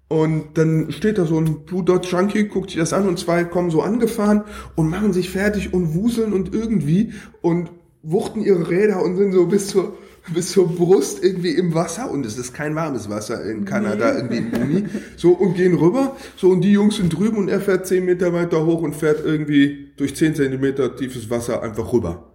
[0.09, 3.45] Und dann steht da so ein Blue Dot Junkie, guckt sich das an und zwei
[3.45, 4.43] kommen so angefahren
[4.75, 7.71] und machen sich fertig und wuseln und irgendwie und
[8.03, 9.97] wuchten ihre Räder und sind so bis zur,
[10.33, 14.37] bis zur Brust irgendwie im Wasser und es ist kein warmes Wasser in Kanada, irgendwie
[14.37, 14.85] im Juni.
[15.17, 18.33] So und gehen rüber, so und die Jungs sind drüben und er fährt zehn Meter
[18.33, 22.27] weiter hoch und fährt irgendwie durch zehn Zentimeter tiefes Wasser einfach rüber.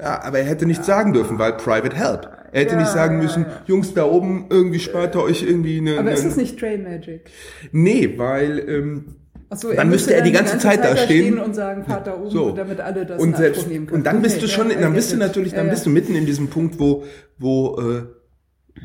[0.00, 2.28] Ja, aber er hätte nichts sagen dürfen, weil Private Help.
[2.52, 3.62] Er hätte Ja, nicht sagen ja, müssen, ja.
[3.66, 5.98] Jungs da oben, irgendwie spart ihr euch irgendwie eine.
[5.98, 7.36] Aber ist eine es nicht Trail Magic?
[7.72, 9.16] nee, weil ähm,
[9.54, 11.38] so, Dann müsste er die ganze Zeit da stehen.
[11.38, 12.50] und sagen, da oben, So.
[12.50, 13.98] damit alle das und selbst nehmen können.
[14.00, 15.90] und dann bist Okay, du schon, ja, dann bist du natürlich, dann Ja, bist ja.
[15.90, 17.04] du mitten in diesem Punkt, wo
[17.38, 18.02] wo äh,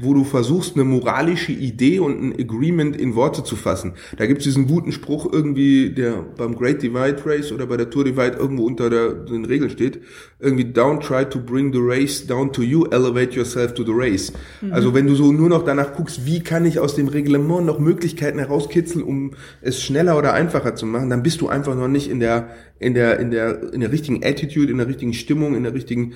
[0.01, 3.93] wo du versuchst, eine moralische Idee und ein Agreement in Worte zu fassen.
[4.17, 8.03] Da gibt's diesen guten Spruch irgendwie, der beim Great Divide Race oder bei der Tour
[8.03, 10.01] Divide irgendwo unter der, den Regeln steht,
[10.39, 14.33] irgendwie don't try to bring the race down to you, elevate yourself to the race.
[14.61, 14.73] Mhm.
[14.73, 17.79] Also wenn du so nur noch danach guckst, wie kann ich aus dem Reglement noch
[17.79, 19.31] Möglichkeiten herauskitzeln, um
[19.61, 22.93] es schneller oder einfacher zu machen, dann bist du einfach noch nicht in der in
[22.93, 26.13] der in der in der richtigen Attitude, in der richtigen Stimmung, in der richtigen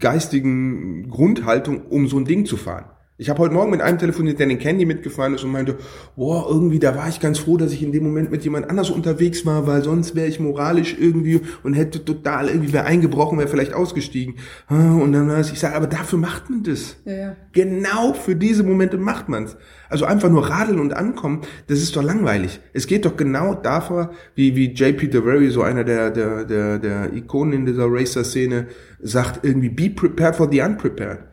[0.00, 2.86] geistigen Grundhaltung, um so ein Ding zu fahren.
[3.20, 5.76] Ich habe heute Morgen mit einem telefoniert, der den Candy mitgefahren ist und meinte,
[6.16, 8.88] boah, irgendwie, da war ich ganz froh, dass ich in dem Moment mit jemand anders
[8.88, 13.46] unterwegs war, weil sonst wäre ich moralisch irgendwie und hätte total irgendwie wäre eingebrochen, wäre
[13.46, 14.36] vielleicht ausgestiegen.
[14.68, 16.96] Ah, Und dann war es, ich sage, aber dafür macht man das.
[17.04, 17.36] Ja, ja.
[17.52, 19.58] Genau für diese Momente macht man's.
[19.90, 22.60] Also einfach nur radeln und ankommen, das ist doch langweilig.
[22.72, 27.12] Es geht doch genau davor, wie, wie JP DeVary, so einer der, der, der, der
[27.12, 28.68] Ikonen in dieser Racer-Szene,
[29.02, 31.29] sagt irgendwie, be prepared for the unprepared.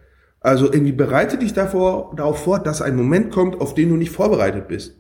[0.47, 4.11] Also irgendwie bereite dich davor, darauf vor, dass ein Moment kommt, auf den du nicht
[4.11, 4.95] vorbereitet bist.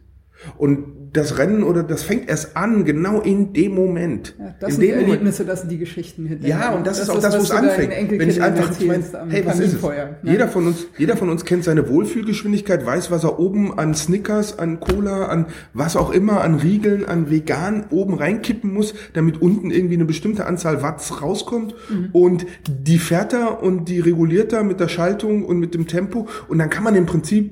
[0.57, 4.35] Und das Rennen oder das fängt erst an, genau in dem Moment.
[4.37, 5.07] Ja, das in sind die Moment.
[5.07, 6.57] Erlebnisse, das sind die Geschichten hinterher.
[6.59, 8.11] Ja, und das, ist auch das, wo was es anfängt.
[8.11, 9.81] Wenn ich einfach, ich meine, hey, was ist es?
[9.81, 10.17] Ne?
[10.23, 14.59] Jeder von uns, jeder von uns kennt seine Wohlfühlgeschwindigkeit, weiß, was er oben an Snickers,
[14.59, 19.71] an Cola, an was auch immer, an Riegeln, an vegan oben reinkippen muss, damit unten
[19.71, 21.75] irgendwie eine bestimmte Anzahl Watts rauskommt.
[21.89, 22.09] Mhm.
[22.11, 26.27] Und die fährt er und die reguliert er mit der Schaltung und mit dem Tempo.
[26.47, 27.51] Und dann kann man im Prinzip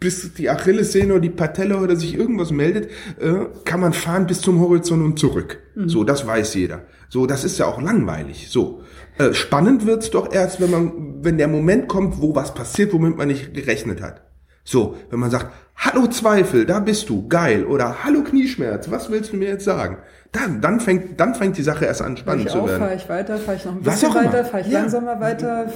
[0.00, 2.90] bis die Achillessehne oder die Patelle oder sich irgendwas meldet,
[3.20, 5.60] äh, kann man fahren bis zum Horizont und zurück.
[5.76, 6.82] So, das weiß jeder.
[7.10, 8.48] So, das ist ja auch langweilig.
[8.50, 8.82] So,
[9.18, 13.16] äh, spannend wird's doch erst, wenn man, wenn der Moment kommt, wo was passiert, womit
[13.16, 14.22] man nicht gerechnet hat.
[14.64, 19.32] So, wenn man sagt, hallo Zweifel, da bist du, geil, oder hallo Knieschmerz, was willst
[19.32, 19.98] du mir jetzt sagen?
[20.32, 22.80] Dann, dann fängt, dann fängt die Sache erst an spannend ich zu auf, werden.
[22.80, 24.80] fahre ich weiter, fahre ich noch ein bisschen auch weiter, fahre ich Ja.
[24.80, 25.66] langsamer weiter.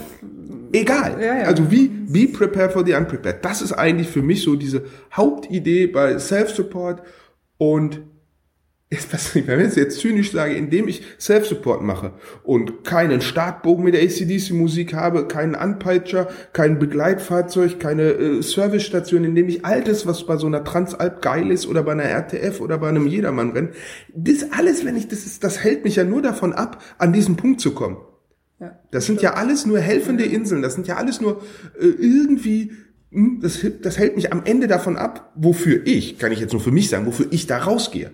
[0.73, 1.17] Egal.
[1.21, 1.45] Ja, ja.
[1.45, 3.45] Also wie be prepared for the unprepared.
[3.45, 7.03] Das ist eigentlich für mich so diese Hauptidee bei Self-Support
[7.59, 8.01] und
[8.95, 13.85] jetzt, was, wenn ich es jetzt zynisch sage, indem ich Self-Support mache und keinen Startbogen
[13.85, 20.07] mit der ACDC-Musik habe, keinen Anpeitscher, kein Begleitfahrzeug, keine äh, Servicestation, indem ich all das,
[20.07, 23.71] was bei so einer Transalp geil ist oder bei einer RTF oder bei einem Jedermann-Rennen,
[24.15, 27.37] das alles, wenn ich, das ist, das hält mich ja nur davon ab, an diesen
[27.37, 27.99] Punkt zu kommen.
[28.61, 28.79] Ja.
[28.93, 30.63] Das sind ja alles nur helfende Inseln.
[30.63, 31.43] Das sind ja alles nur
[31.81, 32.71] äh, irgendwie.
[33.11, 36.63] hm, Das, das hält mich am Ende davon ab, wofür ich, kann ich jetzt nur
[36.63, 38.13] für mich sagen, wofür ich da rausgehe.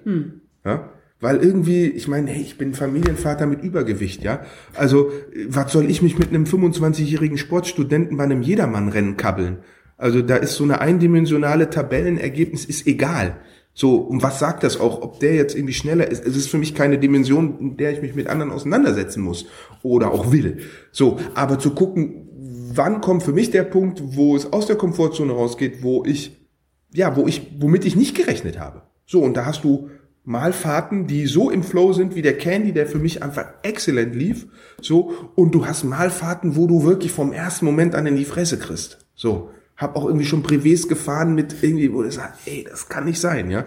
[0.65, 0.91] Ja?
[1.21, 4.43] Weil irgendwie, ich meine, hey, ich bin Familienvater mit Übergewicht, ja.
[4.75, 5.11] Also,
[5.49, 9.59] was soll ich mich mit einem 25-jährigen Sportstudenten bei einem Jedermann-Rennen kabbeln?
[9.99, 13.37] Also, da ist so eine eindimensionale Tabellenergebnis, ist egal.
[13.75, 16.27] So, und was sagt das auch, ob der jetzt irgendwie schneller ist?
[16.27, 19.47] Es ist für mich keine Dimension, in der ich mich mit anderen auseinandersetzen muss
[19.83, 20.59] oder auch will.
[20.91, 22.29] So, aber zu gucken,
[22.75, 26.49] wann kommt für mich der Punkt, wo es aus der Komfortzone rausgeht, wo ich,
[26.93, 28.83] ja, wo ich, womit ich nicht gerechnet habe.
[29.07, 29.91] So, und da hast du
[30.31, 34.47] Malfahrten, die so im Flow sind wie der Candy, der für mich einfach exzellent lief.
[34.81, 38.59] So, und du hast Malfahrten, wo du wirklich vom ersten Moment an in die Fresse
[38.59, 39.05] kriegst.
[39.17, 43.07] So, hab auch irgendwie schon Privés gefahren mit irgendwie, wo du sagst, ey, das kann
[43.07, 43.67] nicht sein, ja.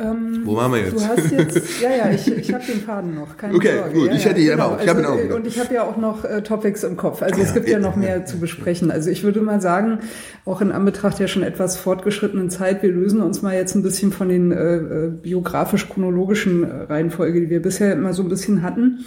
[0.00, 0.92] Ähm, Wo waren wir jetzt?
[0.94, 3.36] Du hast jetzt, ja, ja, ich, ich habe den Faden noch.
[3.36, 3.94] Keine Okay, Sorge.
[3.94, 4.66] gut, ja, ich ja, hätte ihn genau.
[4.68, 4.80] auch.
[4.80, 5.34] Ich hab ihn also, auch wieder.
[5.34, 7.20] Und ich habe ja auch noch äh, Topics im Kopf.
[7.20, 8.92] Also es Ja, gibt ja noch mehr zu besprechen.
[8.92, 9.98] Also ich würde mal sagen,
[10.44, 14.12] auch in Anbetracht der schon etwas fortgeschrittenen Zeit, wir lösen uns mal jetzt ein bisschen
[14.12, 19.04] von den äh, äh, biografisch-chronologischen äh, Reihenfolge, die wir bisher immer so ein bisschen hatten.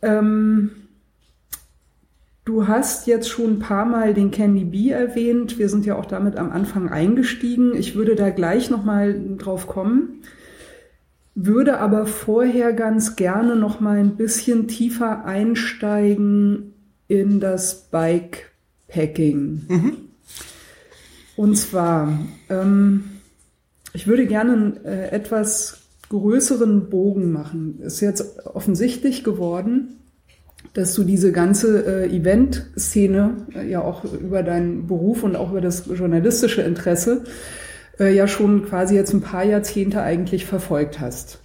[0.00, 0.70] Ähm,
[2.48, 5.58] Du hast jetzt schon ein paar Mal den Candy Bee erwähnt.
[5.58, 7.76] Wir sind ja auch damit am Anfang eingestiegen.
[7.76, 10.22] Ich würde da gleich nochmal drauf kommen,
[11.34, 16.72] würde aber vorher ganz gerne nochmal ein bisschen tiefer einsteigen
[17.06, 19.66] in das Bikepacking.
[21.36, 22.18] Und zwar,
[22.48, 23.04] ähm,
[23.92, 27.80] ich würde gerne einen äh, etwas größeren Bogen machen.
[27.82, 29.97] Ist jetzt offensichtlich geworden,
[30.78, 35.60] dass du diese ganze äh, Event-Szene äh, ja auch über deinen Beruf und auch über
[35.60, 37.24] das journalistische Interesse
[37.98, 41.40] äh, ja schon quasi jetzt ein paar Jahrzehnte eigentlich verfolgt hast.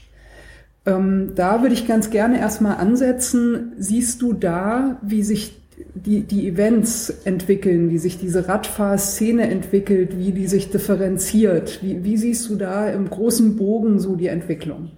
[0.85, 3.71] Ähm, da würde ich ganz gerne erstmal ansetzen.
[3.79, 5.59] Siehst du da, wie sich
[5.95, 11.79] die, die Events entwickeln, wie sich diese Radfahrszene entwickelt, wie die sich differenziert?
[11.81, 14.91] Wie, wie siehst du da im großen Bogen so die Entwicklung?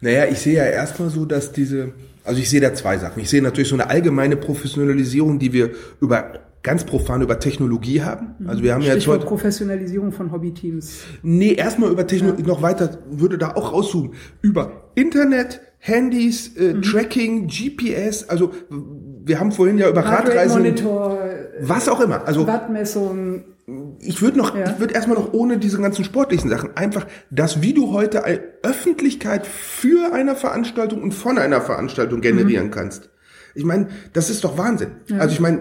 [0.00, 1.92] Naja, ich sehe ja erstmal so, dass diese,
[2.28, 3.20] also ich sehe da zwei Sachen.
[3.20, 5.70] Ich sehe natürlich so eine allgemeine Professionalisierung, die wir
[6.00, 8.34] über ganz profan über Technologie haben.
[8.46, 10.98] Also wir haben ja jetzt Stichwort heute, Professionalisierung von Hobbyteams.
[11.22, 14.12] nee, erstmal über Technologie, noch weiter, würde da auch rauszoomen.
[14.42, 16.82] Über Internet, Handys, äh, Mhm.
[16.82, 18.52] Tracking, GPS, also
[19.24, 21.18] wir haben vorhin ja über Radreisen, Monitor,
[21.60, 22.26] was auch immer.
[22.26, 23.44] Also Wattmessung.
[24.00, 24.70] Ich würde noch, Ja.
[24.70, 28.22] ich würde erstmal noch ohne diese ganzen sportlichen Sachen einfach das, wie du heute
[28.62, 32.70] Öffentlichkeit für eine Veranstaltung und von einer Veranstaltung generieren Mhm.
[32.70, 33.10] kannst.
[33.54, 34.92] Ich meine, das ist doch Wahnsinn.
[35.18, 35.60] Also ich meine,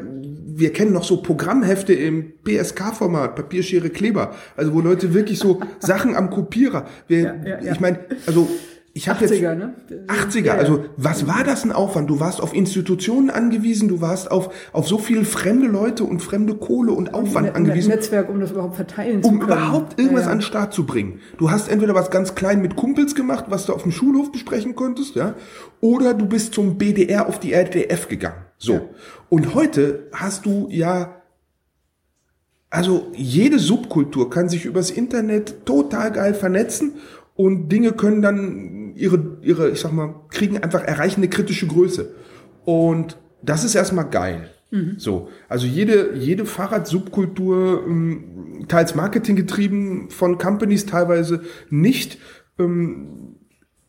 [0.59, 6.15] wir kennen noch so Programmhefte im PSK-Format, Papierschere, Kleber, also wo Leute wirklich so Sachen
[6.15, 6.85] am Kopierer.
[7.07, 7.71] Wir, Ja, ja, ja.
[7.73, 8.47] Ich meine, also
[8.97, 9.73] ich habe jetzt 80er, ne?
[10.07, 10.59] 80er, Ja, ja.
[10.59, 12.09] also was war das ein Aufwand?
[12.09, 16.55] Du warst auf Institutionen angewiesen, du warst auf, auf so viele fremde Leute und fremde
[16.55, 19.51] Kohle und Aufwand Net- angewiesen Netzwerk, um das überhaupt verteilen zu um können.
[19.51, 21.19] überhaupt irgendwas Ja, an den Start zu bringen.
[21.37, 24.75] Du hast entweder was ganz klein mit Kumpels gemacht, was du auf dem Schulhof besprechen
[24.75, 25.35] konntest, ja,
[25.79, 28.45] oder du bist zum BDR auf die RDF gegangen.
[28.57, 28.89] So.
[29.29, 31.13] Und heute hast du ja
[32.69, 36.95] also jede Subkultur kann sich übers Internet total geil vernetzen
[37.37, 42.13] und Dinge können dann ihre, ihre, ich sag mal, kriegen einfach erreichen eine kritische Größe.
[42.65, 44.49] Und das ist erstmal geil.
[44.97, 52.17] So, also jede, jede Fahrradsubkultur, ähm, teils Marketing getrieben von Companies, teilweise nicht,
[52.59, 53.37] ähm,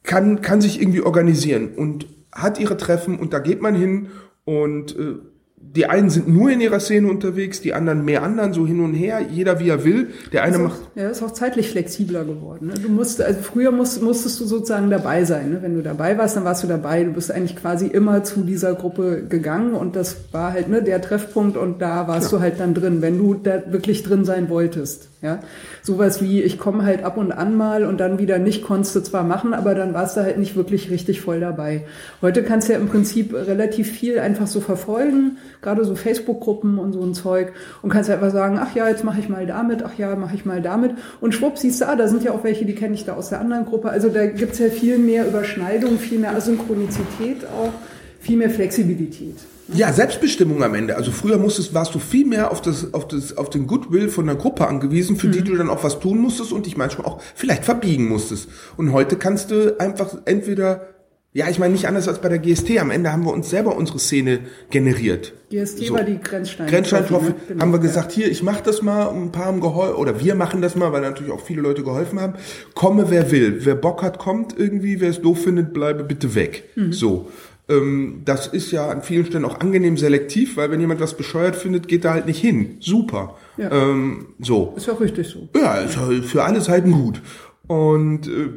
[0.04, 4.08] kann, kann sich irgendwie organisieren und hat ihre Treffen und da geht man hin
[4.44, 5.16] und äh,
[5.60, 8.94] die einen sind nur in ihrer Szene unterwegs, die anderen mehr anderen, so hin und
[8.94, 10.08] her, jeder wie er will.
[10.32, 12.68] Der eine Ist macht auch, ja, ist auch zeitlich flexibler geworden.
[12.68, 12.74] Ne?
[12.82, 15.50] Du musst, also früher musst, musstest du sozusagen dabei sein.
[15.50, 15.58] Ne?
[15.62, 17.04] Wenn du dabei warst, dann warst du dabei.
[17.04, 21.02] Du bist eigentlich quasi immer zu dieser Gruppe gegangen und das war halt ne, der
[21.02, 25.08] Treffpunkt und da warst du halt dann drin, wenn du da wirklich drin sein wolltest.
[25.20, 25.40] Ja,
[25.82, 29.00] sowas wie ich komme halt ab und an mal und dann wieder nicht konntest du
[29.00, 31.86] zwar machen, aber dann warst du halt nicht wirklich richtig voll dabei.
[32.22, 36.92] Heute kannst du ja im Prinzip relativ viel einfach so verfolgen, gerade so Facebook-Gruppen und
[36.92, 37.52] so ein Zeug
[37.82, 40.44] und kannst einfach sagen, ach ja, jetzt mache ich mal damit, ach ja, mache ich
[40.44, 43.04] mal damit und schwupp siehst du, ah, da sind ja auch welche, die kenne ich
[43.04, 43.90] da aus der anderen Gruppe.
[43.90, 47.72] Also da gibt's ja viel mehr Überschneidung, viel mehr Asynchronizität auch,
[48.20, 49.34] viel mehr Flexibilität.
[49.74, 50.96] Ja, Selbstbestimmung am Ende.
[50.96, 54.26] Also früher musstest, warst du viel mehr auf das, auf das, auf den Goodwill von
[54.26, 57.20] der Gruppe angewiesen, für die du dann auch was tun musstest und dich manchmal auch
[57.34, 58.48] vielleicht verbiegen musstest.
[58.76, 60.88] Und heute kannst du einfach entweder,
[61.34, 62.78] ja, ich meine nicht anders als bei der GST.
[62.78, 64.40] Am Ende haben wir uns selber unsere Szene
[64.70, 65.34] generiert.
[65.50, 65.94] GST So.
[65.94, 66.66] war die Grenzstein.
[66.66, 67.34] Grenzsteintropfen ne?
[67.48, 70.34] Genau, haben wir gesagt, hier, ich mache das mal, ein paar haben geholfen, oder wir
[70.34, 72.34] machen das mal, weil natürlich auch viele Leute geholfen haben.
[72.74, 73.66] Komme, wer will.
[73.66, 75.00] Wer Bock hat, kommt irgendwie.
[75.00, 76.64] Wer es doof findet, bleibe bitte weg.
[76.74, 76.92] Mhm.
[76.94, 77.28] So.
[77.68, 81.56] Ähm, das ist ja an vielen Stellen auch angenehm selektiv, weil wenn jemand was bescheuert
[81.56, 82.78] findet, geht er halt nicht hin.
[82.80, 83.36] Super.
[83.56, 83.70] Ja.
[83.70, 84.72] Ähm, so.
[84.76, 85.48] Ist ja auch richtig so.
[85.54, 87.20] Ja, ist halt für alle Seiten gut.
[87.66, 88.50] Und äh,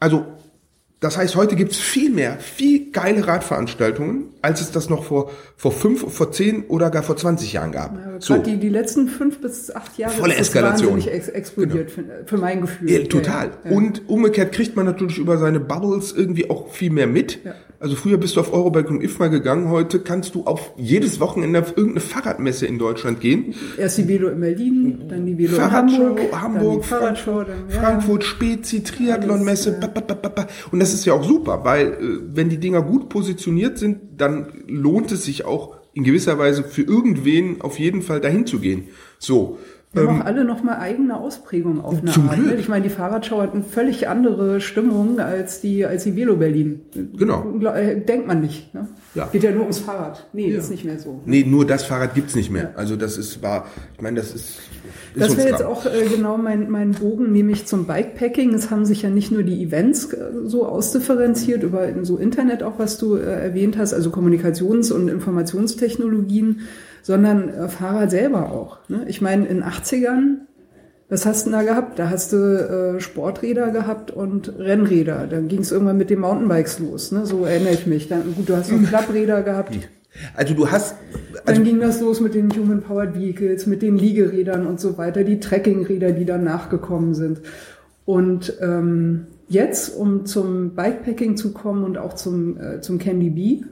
[0.00, 0.26] also,
[1.00, 5.70] das heißt, heute gibt's viel mehr, viel geile Radveranstaltungen, als es das noch vor, vor
[5.70, 7.94] fünf, vor zehn oder gar vor 20 Jahren gab.
[7.94, 8.36] Ja, so.
[8.38, 11.00] die, die letzten fünf bis acht Jahre Volle Eskalation.
[11.06, 12.08] ex explodiert genau.
[12.08, 12.90] für, für, mein Gefühl.
[12.90, 13.50] Ja, total.
[13.64, 13.70] Ja.
[13.70, 17.38] Und umgekehrt kriegt man natürlich über seine Bubbles irgendwie auch viel mehr mit.
[17.80, 21.60] Also früher bist du auf Eurobike und IFMA gegangen, heute kannst du auf jedes Wochenende
[21.60, 23.54] auf irgendeine Fahrradmesse in Deutschland gehen.
[23.76, 27.80] Erst die Velo in Berlin, dann die Velo in Hamburg, Hamburg Fahrradshow, dann, ja.
[27.80, 29.78] Frankfurt, Spezi, Triathlonmesse.
[30.72, 31.96] Und das ist ja auch super, weil äh,
[32.34, 36.82] wenn die Dinger gut positioniert sind, dann lohnt es sich auch in gewisser Weise für
[36.82, 38.84] irgendwen auf jeden Fall dahin zu gehen.
[39.18, 39.58] So.
[39.92, 42.38] Wir haben ähm, auch alle nochmal eigene Ausprägungen auf eine zum Art.
[42.38, 42.44] Ne?
[42.44, 42.58] Glück.
[42.60, 46.82] Ich meine, die Fahrradschau hat eine völlig andere Stimmung als die, als die Velo Berlin.
[47.16, 47.58] Genau.
[47.74, 48.74] Äh, denkt man nicht.
[48.74, 48.86] Ne?
[49.14, 49.28] Ja.
[49.32, 50.28] Geht ja nur ums Fahrrad.
[50.34, 50.58] Nee, ja.
[50.58, 51.14] ist nicht mehr so.
[51.14, 51.20] Ne?
[51.24, 52.64] Nee, nur das Fahrrad gibt's nicht mehr.
[52.64, 52.70] Ja.
[52.76, 53.66] Also das ist, war,
[53.96, 54.58] ich meine, das ist
[55.14, 58.54] Das wäre jetzt auch äh, genau mein, mein Bogen, nämlich zum Bikepacking.
[58.54, 62.78] Es haben sich ja nicht nur die Events äh, so ausdifferenziert über so Internet auch,
[62.78, 66.60] was du äh, erwähnt hast, also Kommunikations- und Informationstechnologien,
[67.02, 68.78] sondern äh, Fahrrad selber auch.
[68.88, 69.04] Ne?
[69.08, 70.38] Ich meine, in 80ern,
[71.08, 71.98] was hast du da gehabt?
[71.98, 75.26] Da hast du äh, Sporträder gehabt und Rennräder.
[75.26, 77.12] Dann ging es irgendwann mit den Mountainbikes los.
[77.12, 77.24] Ne?
[77.24, 78.08] So erinnere ich mich.
[78.08, 79.78] Dann, gut, du hast noch Klappräder gehabt.
[80.34, 80.96] Also du hast.
[81.44, 84.98] Also dann ging das los mit den Human Powered Vehicles, mit den Liegerädern und so
[84.98, 87.40] weiter, die Trekkingräder, die dann nachgekommen sind.
[88.04, 93.64] Und ähm, jetzt, um zum Bikepacking zu kommen und auch zum, äh, zum Candy Bee,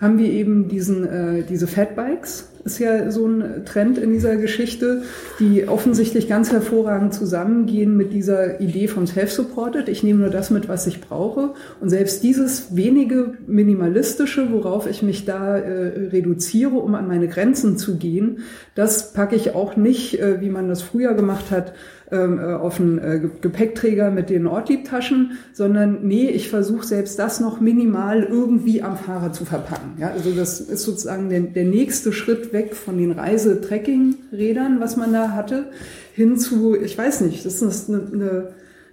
[0.00, 5.02] haben wir eben diesen, äh, diese Fatbikes, ist ja so ein Trend in dieser Geschichte,
[5.40, 9.88] die offensichtlich ganz hervorragend zusammengehen mit dieser Idee von Self-Supported.
[9.88, 11.54] Ich nehme nur das mit, was ich brauche.
[11.80, 17.76] Und selbst dieses wenige minimalistische, worauf ich mich da äh, reduziere, um an meine Grenzen
[17.76, 18.40] zu gehen,
[18.74, 21.72] das packe ich auch nicht, äh, wie man das früher gemacht hat,
[22.16, 28.22] auf einen äh, Gepäckträger mit den Ortliebtaschen, sondern nee, ich versuche selbst das noch minimal
[28.22, 29.92] irgendwie am Fahrer zu verpacken.
[29.98, 35.12] Ja, also das ist sozusagen der, der nächste Schritt weg von den Reise-Trekking-Rädern, was man
[35.12, 35.70] da hatte,
[36.14, 38.48] hin zu, ich weiß nicht, das ist eine, eine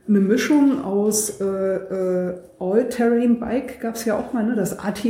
[0.10, 4.56] eine Mischung aus äh, äh, All-Terrain-Bike gab es ja auch mal, ne?
[4.56, 5.06] das ATB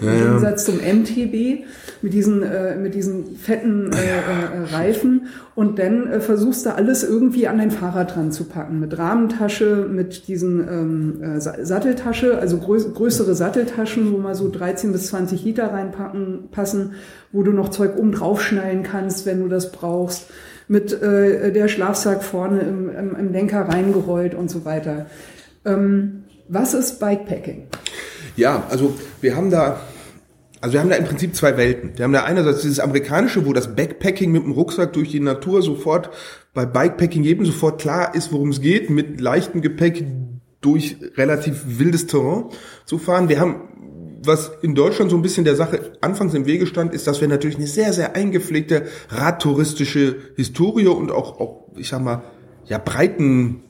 [0.00, 1.64] ja, im Gegensatz zum MTB
[2.02, 5.26] mit diesen, äh, mit diesen fetten äh, äh, Reifen
[5.56, 8.78] und dann äh, versuchst du alles irgendwie an dein Fahrrad dran zu packen.
[8.78, 14.92] Mit Rahmentasche, mit diesen ähm, äh, Satteltasche, also größ größere Satteltaschen, wo mal so 13
[14.92, 16.92] bis 20 Liter reinpacken passen,
[17.32, 20.28] wo du noch Zeug oben draufschnallen kannst, wenn du das brauchst
[20.68, 25.06] mit äh, der Schlafsack vorne im, im, im Lenker reingerollt und so weiter.
[25.64, 27.66] Ähm, was ist Bikepacking?
[28.36, 29.80] Ja, also wir haben da
[30.64, 31.92] also wir haben da im Prinzip zwei Welten.
[31.98, 35.60] Wir haben da einerseits dieses amerikanische, wo das Backpacking mit dem Rucksack durch die Natur
[35.60, 36.08] sofort
[36.54, 40.06] bei Bikepacking jedem sofort klar ist, worum es geht, mit leichtem Gepäck
[40.62, 42.44] durch relativ wildes Terrain
[42.86, 43.28] zu fahren.
[43.28, 43.73] Wir haben
[44.26, 47.28] was in Deutschland so ein bisschen der Sache anfangs im Wege stand, ist, dass wir
[47.28, 52.22] natürlich eine sehr, sehr eingepflegte radtouristische Historie und auch, auch ich sag mal,
[52.66, 53.62] ja, breiten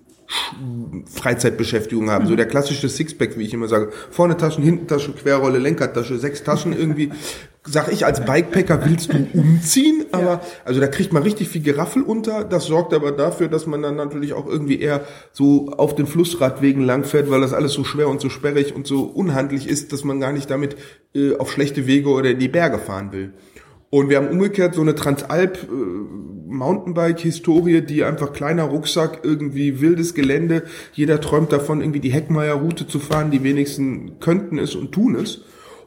[1.06, 2.24] Freizeitbeschäftigung haben.
[2.24, 2.28] Mhm.
[2.28, 3.90] So der klassische Sixpack, wie ich immer sage.
[4.10, 7.10] Vorne Taschen, hinten Taschen, Querrolle, Lenkertasche, sechs Taschen irgendwie.
[7.66, 10.04] Sag ich als Bikepacker, willst du umziehen?
[10.12, 10.40] Aber, ja.
[10.66, 12.44] also da kriegt man richtig viel Geraffel unter.
[12.44, 15.00] Das sorgt aber dafür, dass man dann natürlich auch irgendwie eher
[15.32, 19.04] so auf den Flussradwegen langfährt, weil das alles so schwer und so sperrig und so
[19.04, 20.76] unhandlich ist, dass man gar nicht damit
[21.14, 23.32] äh, auf schlechte Wege oder in die Berge fahren will.
[23.88, 25.66] Und wir haben umgekehrt so eine Transalp äh,
[26.46, 30.64] Mountainbike-Historie, die einfach kleiner Rucksack, irgendwie wildes Gelände.
[30.92, 33.30] Jeder träumt davon, irgendwie die Heckmeier-Route zu fahren.
[33.30, 35.42] Die wenigsten könnten es und tun es.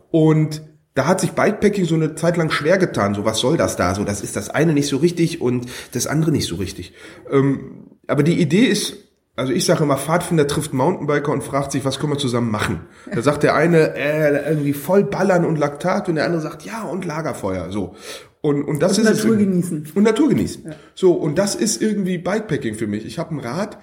[0.09, 0.61] Und
[0.97, 3.13] da hat sich Bikepacking so eine Zeit lang schwer getan.
[3.13, 3.93] So, was soll das da?
[3.93, 6.93] So, das ist das eine nicht so richtig und das andere nicht so richtig.
[7.31, 8.95] Ähm, aber die Idee ist
[9.35, 12.87] also ich sage immer, Pfadfinder trifft Mountainbiker und fragt sich, was können wir zusammen machen?
[13.13, 16.81] Da sagt der eine, äh, irgendwie voll ballern und Laktat und der andere sagt, ja,
[16.85, 17.93] und Lagerfeuer, so.
[18.41, 19.91] Und, und das und ist Natur genießen.
[19.93, 20.63] Und Natur genießen.
[20.65, 20.71] Ja.
[20.95, 23.05] So, und das ist irgendwie Bikepacking für mich.
[23.05, 23.77] Ich habe ein Rad,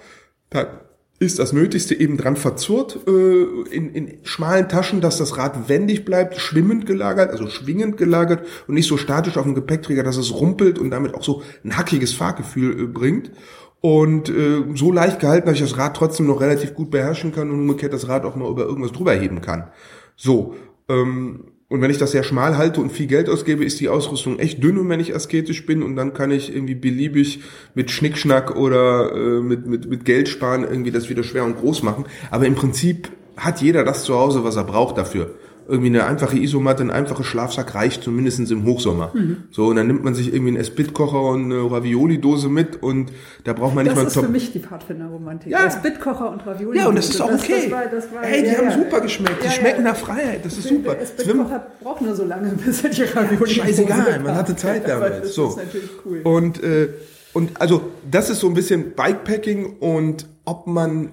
[0.49, 0.81] da
[1.17, 6.03] ist das Nötigste eben dran verzurrt, äh, in, in schmalen Taschen, dass das Rad wendig
[6.03, 10.33] bleibt, schwimmend gelagert, also schwingend gelagert und nicht so statisch auf dem Gepäckträger, dass es
[10.33, 13.31] rumpelt und damit auch so ein hackiges Fahrgefühl äh, bringt.
[13.79, 17.51] Und äh, so leicht gehalten, dass ich das Rad trotzdem noch relativ gut beherrschen kann
[17.51, 19.67] und umgekehrt das Rad auch mal über irgendwas drüber heben kann.
[20.15, 20.55] So,
[20.89, 24.37] ähm, und wenn ich das sehr schmal halte und viel Geld ausgebe, ist die Ausrüstung
[24.37, 27.41] echt dünn, wenn ich asketisch bin und dann kann ich irgendwie beliebig
[27.73, 31.81] mit Schnickschnack oder äh, mit, mit, mit Geld sparen irgendwie das wieder schwer und groß
[31.81, 32.05] machen.
[32.29, 35.31] Aber im Prinzip hat jeder das zu Hause, was er braucht dafür.
[35.67, 39.11] Irgendwie eine einfache Isomatte, ein einfacher Schlafsack reicht zumindest im Hochsommer.
[39.13, 39.37] Mhm.
[39.51, 43.11] So, und dann nimmt man sich irgendwie einen Esprit-Kocher und eine Ravioli-Dose mit und
[43.43, 44.05] da braucht man nicht das mal...
[44.05, 45.51] Das ist für mich die Pfadfinderromantik.
[45.51, 45.65] Ja.
[45.65, 46.77] Esprit-Kocher und Ravioli.
[46.77, 47.53] Ja, und das ist auch okay.
[47.53, 48.77] Das, das war, das war, hey, die ja, haben ja.
[48.77, 49.41] super geschmeckt.
[49.41, 50.45] Die Ja, schmecken nach Freiheit.
[50.45, 50.99] Das ist Der super.
[50.99, 54.83] Esprit-Kocher braucht nur so lange, bis er die Ravioli Scheißegal, man hatte Zeit.
[54.95, 55.49] Das so.
[55.49, 56.21] ist natürlich cool.
[56.23, 56.89] Und, äh,
[57.33, 61.11] und also das ist so ein bisschen Bikepacking und ob man,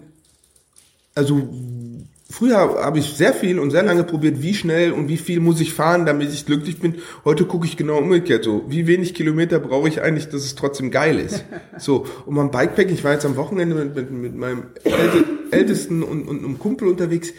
[1.14, 1.48] also
[2.32, 5.60] früher habe ich sehr viel und sehr lange probiert, wie schnell und wie viel muss
[5.60, 6.96] ich fahren, damit ich glücklich bin.
[7.24, 10.90] Heute gucke ich genau umgekehrt so, wie wenig Kilometer brauche ich eigentlich, dass es trotzdem
[10.90, 11.44] geil ist.
[11.78, 16.02] So, und beim Bikepacking, ich war jetzt am Wochenende mit, mit, mit meinem Älte, Ältesten
[16.02, 17.32] und, und einem Kumpel unterwegs.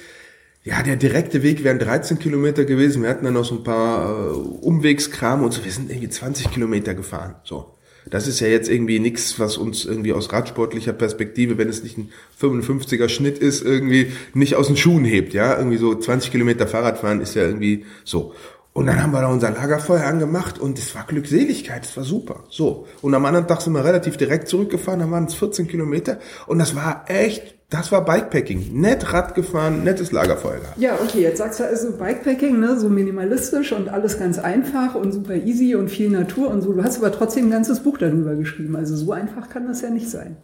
[0.63, 3.03] Ja, der direkte Weg wären 13 Kilometer gewesen.
[3.03, 5.63] Wir hatten dann noch so ein paar äh, Umwegskram und so.
[5.63, 7.35] Wir sind irgendwie 20 Kilometer gefahren.
[7.43, 7.77] So.
[8.13, 11.97] Das ist ja jetzt irgendwie nichts, was uns irgendwie aus radsportlicher Perspektive, wenn es nicht
[11.97, 15.57] ein 55er Schnitt ist, irgendwie nicht aus den Schuhen hebt, ja.
[15.57, 18.35] Irgendwie so 20 Kilometer Fahrradfahren ist ja irgendwie so.
[18.71, 22.43] Und dann haben wir da unser Lagerfeuer angemacht und es war Glückseligkeit, es war super.
[22.49, 22.85] So.
[23.01, 26.59] Und am anderen Tag sind wir relativ direkt zurückgefahren, dann waren es 14 Kilometer und
[26.59, 28.79] das war echt, das war Bikepacking.
[28.79, 30.77] Nett Rad gefahren, nettes Lagerfeuer gehabt.
[30.77, 35.11] Ja, okay, jetzt sagst du also Bikepacking, ne, so minimalistisch und alles ganz einfach und
[35.11, 36.73] super easy und viel Natur und so.
[36.73, 38.75] Du hast aber trotzdem ein ganzes Buch darüber geschrieben.
[38.75, 40.37] Also so einfach kann das ja nicht sein.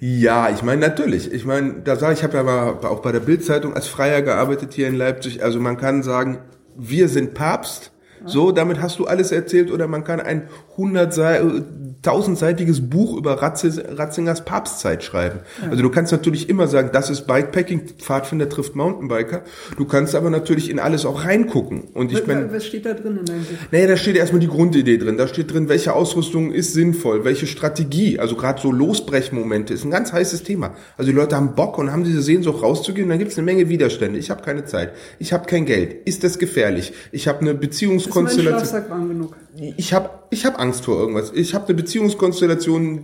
[0.00, 1.32] Ja, ich meine natürlich.
[1.32, 4.20] Ich meine, da sage ich, ich habe ja mal auch bei der Bildzeitung als Freier
[4.22, 5.42] gearbeitet hier in Leipzig.
[5.42, 6.38] Also man kann sagen,
[6.76, 7.92] wir sind Papst.
[8.26, 9.70] So, damit hast du alles erzählt.
[9.70, 11.40] Oder man kann ein 100 Sei-
[12.02, 15.40] tausendseitiges Buch über Ratzingers Papstzeit schreiben.
[15.68, 19.42] Also du kannst natürlich immer sagen, das ist Bikepacking, Pfadfinder trifft Mountainbiker.
[19.76, 21.88] Du kannst aber natürlich in alles auch reingucken.
[21.94, 23.56] Und ich Was, meine, was steht da drin in deinem Buch?
[23.72, 25.16] naja, da steht erstmal die Grundidee drin.
[25.16, 28.20] Da steht drin, welche Ausrüstung ist sinnvoll, welche Strategie.
[28.20, 30.74] Also gerade so Losbrechmomente ist ein ganz heißes Thema.
[30.96, 33.06] Also die Leute haben Bock und haben diese Sehnsucht rauszugehen.
[33.06, 34.18] Und dann gibt es eine Menge Widerstände.
[34.18, 34.92] Ich habe keine Zeit.
[35.18, 36.06] Ich habe kein Geld.
[36.06, 36.92] Ist das gefährlich?
[37.10, 38.60] Ich habe eine Ist mein Beziehungskonstellation.
[38.60, 39.36] Schlafsack warm genug?
[39.76, 41.32] Ich habe ich hab Angst vor irgendwas.
[41.34, 41.87] Ich habe eine Beziehungskonstellation,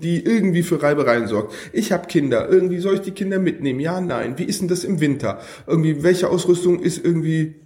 [0.00, 1.54] die irgendwie für Reibereien sorgt.
[1.72, 2.48] Ich habe Kinder.
[2.48, 3.80] Irgendwie soll ich die Kinder mitnehmen?
[3.80, 4.34] Ja, nein.
[4.38, 5.40] Wie ist denn das im Winter?
[5.66, 7.56] Irgendwie welche Ausrüstung ist irgendwie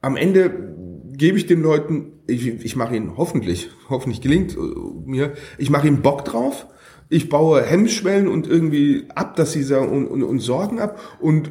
[0.00, 0.72] am Ende
[1.16, 4.60] gebe ich den Leuten, ich, ich mache ihnen hoffentlich, hoffentlich gelingt äh,
[5.06, 6.66] mir, ich mache ihnen Bock drauf.
[7.08, 11.50] Ich baue Hemmschwellen und irgendwie ab, dass sie sagen und, und, und Sorgen ab und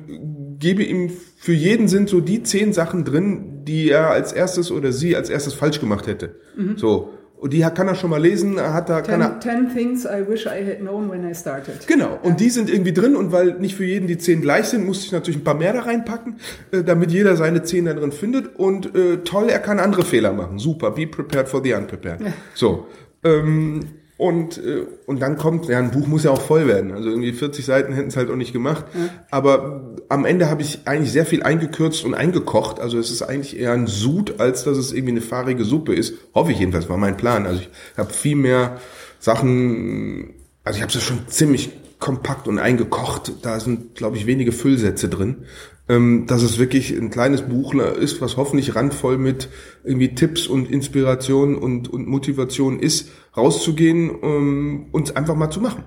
[0.58, 4.92] gebe ihm für jeden sind so die zehn Sachen drin, die er als erstes oder
[4.92, 6.36] sie als erstes falsch gemacht hätte.
[6.78, 7.14] So.
[7.42, 10.30] Und die kann er schon mal lesen, hat er, kann er, Ten, ten things I
[10.30, 11.88] wish I had known when I started.
[11.88, 14.86] Genau, und die sind irgendwie drin und weil nicht für jeden die zehn gleich sind,
[14.86, 16.36] musste ich natürlich ein paar mehr da reinpacken,
[16.72, 18.56] äh, damit jeder seine zehn da drin findet.
[18.58, 20.60] Und äh, toll, er kann andere Fehler machen.
[20.60, 22.22] Super, be prepared for the unprepared.
[22.22, 22.28] Ja.
[22.54, 22.86] So.
[23.24, 23.88] Ähm,
[24.22, 26.92] und, äh, und dann kommt, ja, ein Buch muss ja auch voll werden.
[26.92, 28.86] Also irgendwie 40 Seiten hätten es halt auch nicht gemacht.
[29.32, 32.80] Aber am Ende habe ich eigentlich sehr viel eingekürzt und eingekocht.
[32.80, 36.14] Also es ist eigentlich eher ein Sud, als dass es irgendwie eine fahrige Suppe ist.
[36.36, 37.48] Hoffe ich jedenfalls, war mein Plan.
[37.48, 38.78] Also ich habe viel mehr
[39.18, 43.32] Sachen, also ich habe es schon ziemlich kompakt und eingekocht.
[43.42, 45.46] Da sind, glaube ich, wenige Füllsätze drin.
[45.92, 49.50] Ähm, dass es wirklich ein kleines Buch ist, was hoffentlich randvoll mit
[49.84, 55.84] irgendwie Tipps und Inspiration und, und Motivation ist, rauszugehen ähm, und einfach mal zu machen.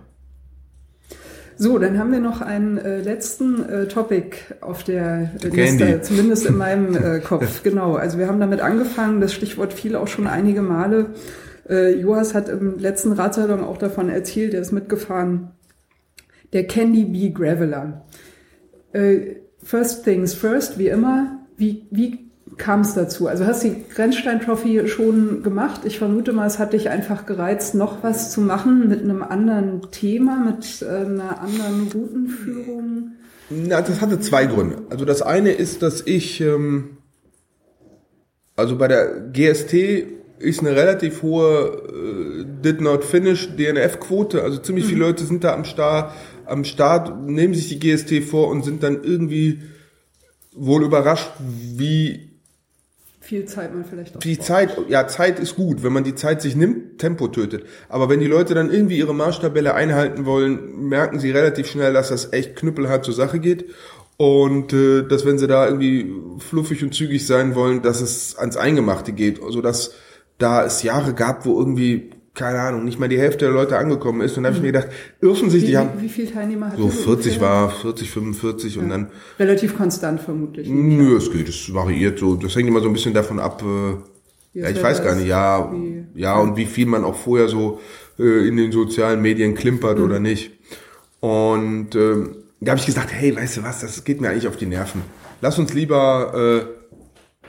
[1.56, 5.84] So, dann haben wir noch einen äh, letzten äh, Topic auf der äh, Candy.
[5.84, 7.62] Liste, zumindest in meinem äh, Kopf.
[7.62, 7.94] genau.
[7.94, 9.22] Also wir haben damit angefangen.
[9.22, 11.14] Das Stichwort fiel auch schon einige Male.
[11.66, 15.52] Äh, Joas hat im letzten Radsalon auch davon erzählt, der ist mitgefahren.
[16.52, 18.04] Der Candy Bee Graveler.
[18.92, 21.38] Äh, first things first, wie immer.
[21.56, 23.26] Wie, wie kam es dazu?
[23.26, 25.80] Also hast die Grenzstein Trophy schon gemacht.
[25.84, 29.90] Ich vermute mal, es hat dich einfach gereizt, noch was zu machen mit einem anderen
[29.90, 33.12] Thema, mit äh, einer anderen Routenführung.
[33.50, 34.82] Na, das hatte zwei Gründe.
[34.90, 36.98] Also das eine ist, dass ich, ähm,
[38.56, 39.74] also bei der GST
[40.38, 44.42] ist eine relativ hohe äh, Did Not Finish DNF-Quote.
[44.42, 46.12] Also ziemlich viele Leute sind da am Start,
[46.46, 49.62] am Start, nehmen sich die GST vor und sind dann irgendwie
[50.52, 52.30] wohl überrascht, wie
[53.20, 54.20] Viel Zeit man vielleicht auch.
[54.20, 54.46] die braucht.
[54.46, 57.64] Zeit, ja, Zeit ist gut, wenn man die Zeit sich nimmt, Tempo tötet.
[57.88, 62.10] Aber wenn die Leute dann irgendwie ihre Marschtabelle einhalten wollen, merken sie relativ schnell, dass
[62.10, 63.66] das echt knüppelhart zur Sache geht.
[64.16, 68.56] Und äh, dass wenn sie da irgendwie fluffig und zügig sein wollen, dass es ans
[68.56, 69.42] Eingemachte geht.
[69.42, 69.92] Also dass
[70.38, 74.20] da es Jahre gab, wo irgendwie, keine Ahnung, nicht mal die Hälfte der Leute angekommen
[74.20, 74.36] ist.
[74.36, 74.88] Und da habe ich mir gedacht,
[75.20, 79.08] Wie, die haben wie, wie viele Teilnehmer hat so 40 war, 40, 45 und dann
[79.38, 80.68] Relativ konstant vermutlich.
[80.68, 82.34] Nö, es geht, es variiert so.
[82.34, 85.72] Das hängt immer so ein bisschen davon ab, äh, ja, ich weiß gar nicht, ja,
[86.14, 87.80] ja, und wie viel man auch vorher so
[88.18, 90.04] äh, in den sozialen Medien klimpert Mhm.
[90.04, 90.52] oder nicht.
[91.20, 94.56] Und ähm, da habe ich gesagt, hey, weißt du was, das geht mir eigentlich auf
[94.56, 95.02] die Nerven.
[95.40, 96.32] Lass uns lieber
[96.64, 96.84] äh,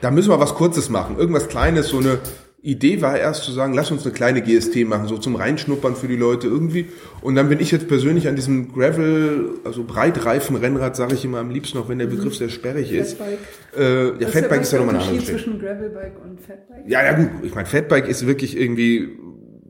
[0.01, 1.17] da müssen wir was Kurzes machen.
[1.17, 2.19] Irgendwas Kleines, so eine
[2.65, 6.07] Idee war erst zu sagen, lass uns eine kleine GST machen, so zum Reinschnuppern für
[6.07, 6.87] die Leute irgendwie.
[7.21, 11.37] Und dann bin ich jetzt persönlich an diesem Gravel, also breitreifen Rennrad, sage ich immer
[11.37, 13.17] am liebsten, auch wenn der Begriff sehr sperrig ist.
[13.17, 13.39] Fatbike.
[13.77, 16.87] Äh, ja, Fatbike ist ja nochmal ein anderes zwischen Gravelbike und Fatbike?
[16.87, 17.29] Ja, ja gut.
[17.43, 19.15] Ich meine, Fatbike ist wirklich irgendwie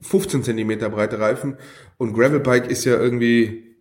[0.01, 1.57] 15 Zentimeter breite Reifen
[1.97, 3.75] und Gravelbike ist ja irgendwie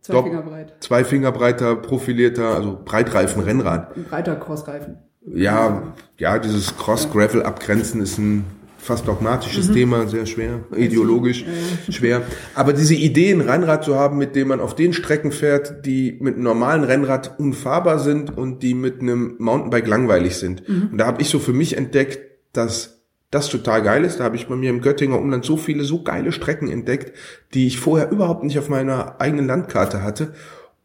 [0.00, 0.74] zwei Finger breit.
[0.80, 3.96] Zwei Finger breiter, profilierter, also breitreifen Rennrad.
[3.96, 4.98] Ein breiter Crossreifen.
[5.34, 8.44] Ja, ja, dieses Cross-Gravel abgrenzen ist ein
[8.78, 9.74] fast dogmatisches mhm.
[9.74, 11.44] Thema, sehr schwer, ideologisch
[11.88, 12.22] schwer.
[12.54, 16.16] Aber diese Idee, ein Rennrad zu haben, mit dem man auf den Strecken fährt, die
[16.20, 20.68] mit einem normalen Rennrad unfahrbar sind und die mit einem Mountainbike langweilig sind.
[20.68, 20.90] Mhm.
[20.92, 22.20] Und da habe ich so für mich entdeckt,
[22.52, 24.20] dass das total geil ist.
[24.20, 27.12] Da habe ich bei mir im Göttinger Umland so viele, so geile Strecken entdeckt,
[27.54, 30.32] die ich vorher überhaupt nicht auf meiner eigenen Landkarte hatte.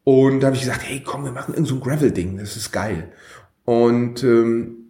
[0.04, 2.72] Und da habe ich gesagt, hey, komm, wir machen irgend so ein Gravel-Ding, das ist
[2.72, 3.12] geil.
[3.66, 4.82] Und ähm,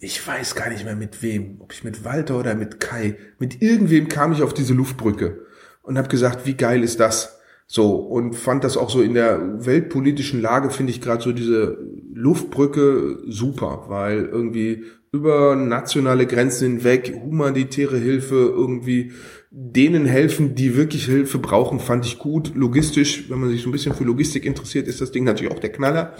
[0.00, 3.62] ich weiß gar nicht mehr mit wem, ob ich mit Walter oder mit Kai, mit
[3.62, 5.46] irgendwem kam ich auf diese Luftbrücke
[5.82, 7.40] und habe gesagt, wie geil ist das?
[7.66, 11.76] So und fand das auch so in der weltpolitischen Lage finde ich gerade so diese
[12.14, 19.12] Luftbrücke super, weil irgendwie über nationale Grenzen hinweg humanitäre Hilfe irgendwie
[19.50, 22.52] denen helfen, die wirklich Hilfe brauchen, fand ich gut.
[22.54, 25.60] Logistisch, wenn man sich so ein bisschen für Logistik interessiert, ist das Ding natürlich auch
[25.60, 26.14] der Knaller.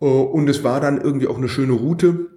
[0.00, 2.30] Und es war dann irgendwie auch eine schöne Route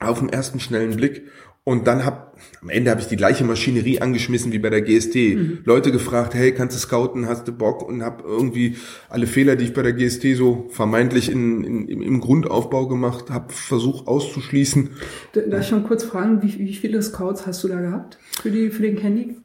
[0.00, 1.28] auf den ersten schnellen Blick.
[1.70, 5.14] Und dann hab, am Ende habe ich die gleiche Maschinerie angeschmissen wie bei der GST.
[5.14, 5.58] Mhm.
[5.64, 7.88] Leute gefragt, hey, kannst du scouten, hast du Bock?
[7.88, 8.74] Und habe irgendwie
[9.08, 13.52] alle Fehler, die ich bei der GST so vermeintlich in, in, im Grundaufbau gemacht habe,
[13.52, 14.90] versucht auszuschließen.
[15.32, 18.70] Darf ich schon kurz fragen, wie, wie viele Scouts hast du da gehabt für, die,
[18.70, 19.36] für den Candy?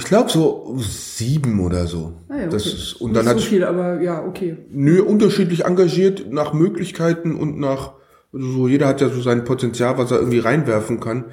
[0.00, 2.14] Ich glaube so sieben oder so.
[2.28, 2.48] Ah ja, okay.
[2.50, 4.56] Das ist, und dann Nicht so viel, aber ja, okay.
[4.68, 7.92] Nö, unterschiedlich engagiert nach Möglichkeiten und nach
[8.32, 11.26] also so, jeder hat ja so sein Potenzial, was er irgendwie reinwerfen kann.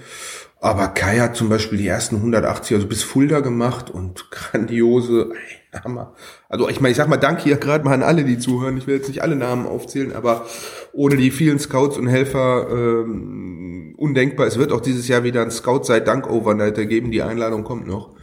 [0.61, 5.81] Aber Kai hat zum Beispiel die ersten 180, also bis Fulda gemacht und grandiose, ey,
[5.81, 6.13] Hammer.
[6.49, 8.77] Also ich meine, ich sag mal Danke hier gerade mal an alle, die zuhören.
[8.77, 10.45] Ich will jetzt nicht alle Namen aufzählen, aber
[10.91, 14.47] ohne die vielen Scouts und Helfer ähm, undenkbar.
[14.47, 17.11] Es wird auch dieses Jahr wieder ein Scout sei Dank Overnighter geben.
[17.11, 18.15] Die Einladung kommt noch.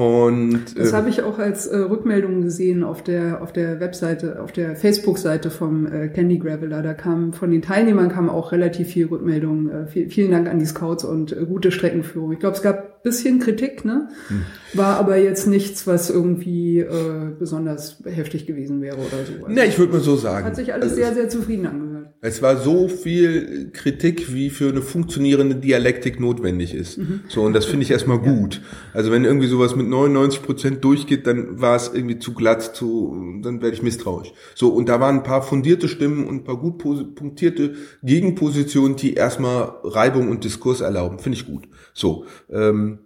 [0.00, 4.40] Und, das äh, habe ich auch als äh, Rückmeldung gesehen auf der auf der Webseite,
[4.42, 6.80] auf der Facebook-Seite vom äh, Candy Graveler.
[6.80, 9.68] Da kam von den Teilnehmern kam auch relativ viel Rückmeldung.
[9.68, 12.32] Äh, viel, vielen Dank an die Scouts und äh, gute Streckenführung.
[12.32, 14.08] Ich glaube, es gab bisschen Kritik, ne?
[14.28, 14.42] Hm.
[14.74, 19.44] War aber jetzt nichts, was irgendwie äh, besonders heftig gewesen wäre oder so.
[19.44, 20.46] Also, ja, ich würde mal so sagen.
[20.46, 22.00] Hat sich alles also sehr sehr zufrieden angehört.
[22.22, 26.98] Es war so viel Kritik, wie für eine funktionierende Dialektik notwendig ist.
[26.98, 27.20] Mhm.
[27.28, 28.60] So, und das finde ich erstmal gut.
[28.92, 33.40] Also wenn irgendwie sowas mit 99 Prozent durchgeht, dann war es irgendwie zu glatt, zu,
[33.42, 34.34] dann werde ich misstrauisch.
[34.54, 39.14] So, und da waren ein paar fundierte Stimmen und ein paar gut punktierte Gegenpositionen, die
[39.14, 41.20] erstmal Reibung und Diskurs erlauben.
[41.20, 41.68] Finde ich gut.
[41.92, 43.00] So, ähm,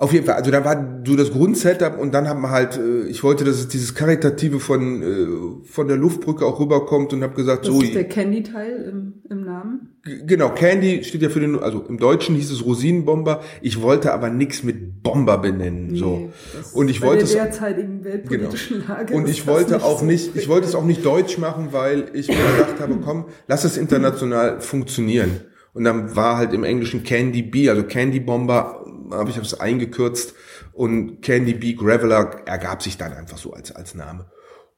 [0.00, 3.02] auf jeden Fall, also da war so das Grundsetup und dann haben wir halt, äh,
[3.02, 7.34] ich wollte, dass es dieses Karitative von, äh, von der Luftbrücke auch rüberkommt und habe
[7.34, 7.80] gesagt, das so.
[7.80, 9.98] Das ist der Candy-Teil im, im Namen?
[10.24, 13.42] Genau, Candy steht ja für den, also im Deutschen hieß es Rosinenbomber.
[13.60, 16.30] Ich wollte aber nichts mit Bomber benennen, nee, so.
[16.72, 17.32] Und ich wollte es.
[17.32, 18.94] derzeitigen weltpolitischen genau.
[18.94, 19.12] Lage.
[19.12, 22.06] Und ich wollte nicht auch so nicht, ich wollte es auch nicht deutsch machen, weil
[22.14, 25.42] ich mir gedacht habe, komm, lass es international funktionieren.
[25.72, 30.34] Und dann war halt im Englischen Candy Bee, also Candy Bomber habe ich das eingekürzt
[30.72, 34.26] und Candy Bee Graveler ergab sich dann einfach so als, als Name.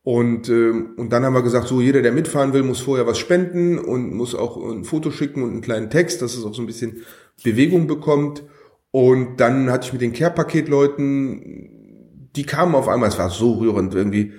[0.04, 3.18] Und, ähm, und dann haben wir gesagt, so jeder, der mitfahren will, muss vorher was
[3.18, 6.62] spenden und muss auch ein Foto schicken und einen kleinen Text, dass es auch so
[6.62, 7.02] ein bisschen
[7.44, 8.42] Bewegung bekommt.
[8.90, 13.94] Und dann hatte ich mit den Care-Paket-Leuten, die kamen auf einmal, es war so rührend
[13.94, 14.32] irgendwie.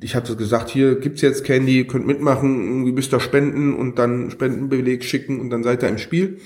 [0.00, 4.30] Ich hatte gesagt, hier gibt's jetzt Candy, könnt mitmachen, irgendwie bis da spenden und dann
[4.30, 6.38] Spendenbeleg schicken und dann seid ihr im Spiel.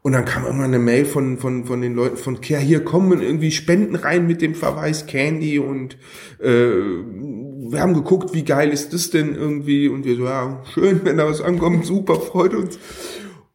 [0.00, 3.20] Und dann kam irgendwann eine Mail von, von, von den Leuten von Care, hier kommen
[3.20, 5.98] irgendwie Spenden rein mit dem Verweis Candy und
[6.40, 6.70] äh,
[7.70, 11.16] wir haben geguckt, wie geil ist das denn irgendwie und wir so, ja, schön, wenn
[11.16, 12.78] da was ankommt, super, freut uns.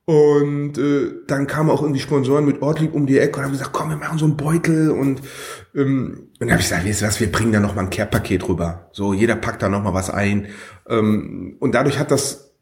[0.05, 3.71] Und äh, dann kamen auch irgendwie Sponsoren mit Ortlieb um die Ecke und haben gesagt,
[3.71, 5.21] komm, wir machen so einen Beutel und
[5.75, 7.89] ähm, und dann habe ich gesagt, weißt du was, wir bringen da noch mal ein
[7.89, 8.89] Care-Paket rüber.
[8.91, 10.47] So, jeder packt da noch mal was ein.
[10.87, 12.53] Ähm, und dadurch hat das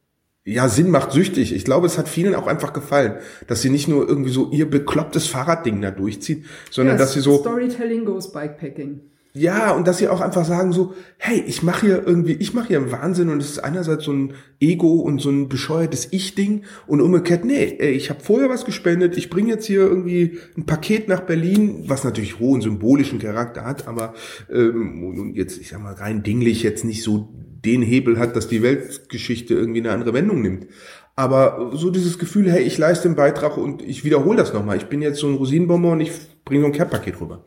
[0.43, 1.53] ja, Sinn macht süchtig.
[1.53, 3.17] Ich glaube, es hat vielen auch einfach gefallen,
[3.47, 7.19] dass sie nicht nur irgendwie so ihr beklopptes Fahrradding da durchziehen, sondern ja, dass sie
[7.19, 9.01] so Storytelling goes Bikepacking.
[9.33, 12.67] Ja, und dass sie auch einfach sagen so, hey, ich mache hier irgendwie, ich mache
[12.67, 16.63] hier einen Wahnsinn und es ist einerseits so ein Ego und so ein bescheuertes Ich-Ding
[16.85, 21.07] und umgekehrt, nee, ich habe vorher was gespendet, ich bringe jetzt hier irgendwie ein Paket
[21.07, 24.15] nach Berlin, was natürlich hohen symbolischen Charakter hat, aber
[24.51, 27.29] ähm, jetzt, ich sag mal, rein dinglich jetzt nicht so
[27.63, 30.67] den Hebel hat, dass die Weltgeschichte irgendwie eine andere Wendung nimmt.
[31.15, 34.77] Aber so dieses Gefühl, hey, ich leiste einen Beitrag und ich wiederhole das nochmal.
[34.77, 36.11] Ich bin jetzt so ein Rosinenbonbon und ich
[36.45, 37.45] bringe so ein Care-Paket rüber.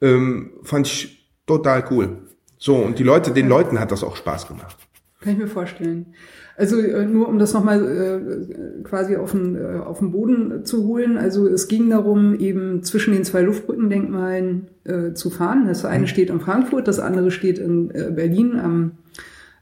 [0.00, 2.18] Ähm, fand ich total cool.
[2.58, 4.76] So, und die Leute, den Leuten hat das auch Spaß gemacht.
[5.20, 6.14] Kann ich mir vorstellen.
[6.56, 10.84] Also äh, nur um das nochmal äh, quasi auf den, äh, auf den Boden zu
[10.84, 11.18] holen.
[11.18, 15.66] Also es ging darum, eben zwischen den zwei Luftbrückendenkmalen äh, zu fahren.
[15.66, 16.06] Das eine mhm.
[16.06, 18.92] steht in Frankfurt, das andere steht in äh, Berlin am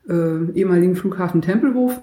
[0.08, 1.98] äh, ehemaligen Flughafen Tempelhof.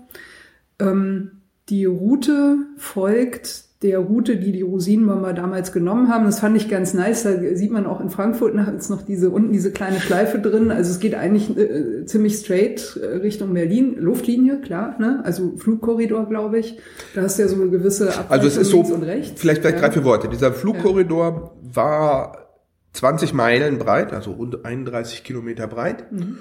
[0.80, 1.32] Ähm,
[1.70, 6.26] die Route folgt der Route, die die Rosinenbomber damals genommen haben.
[6.26, 7.24] Das fand ich ganz nice.
[7.24, 10.70] Da sieht man auch in Frankfurt ist noch diese unten diese kleine Schleife drin.
[10.70, 13.96] Also es geht eigentlich äh, ziemlich straight äh, Richtung Berlin.
[13.98, 15.22] Luftlinie, klar, ne?
[15.24, 16.78] Also Flugkorridor, glaube ich.
[17.16, 19.72] Da hast du ja so eine gewisse Abweichung Also es ist so, vielleicht, vielleicht ja.
[19.72, 20.28] drei, vier Worte.
[20.28, 21.76] Dieser Flugkorridor ja.
[21.76, 22.50] war
[22.92, 26.12] 20 Meilen breit, also rund 31 Kilometer breit.
[26.12, 26.38] Mhm.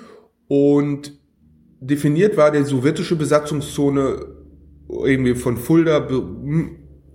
[0.48, 1.16] Und
[1.78, 4.27] definiert war die sowjetische Besatzungszone
[4.89, 6.09] irgendwie von Fulda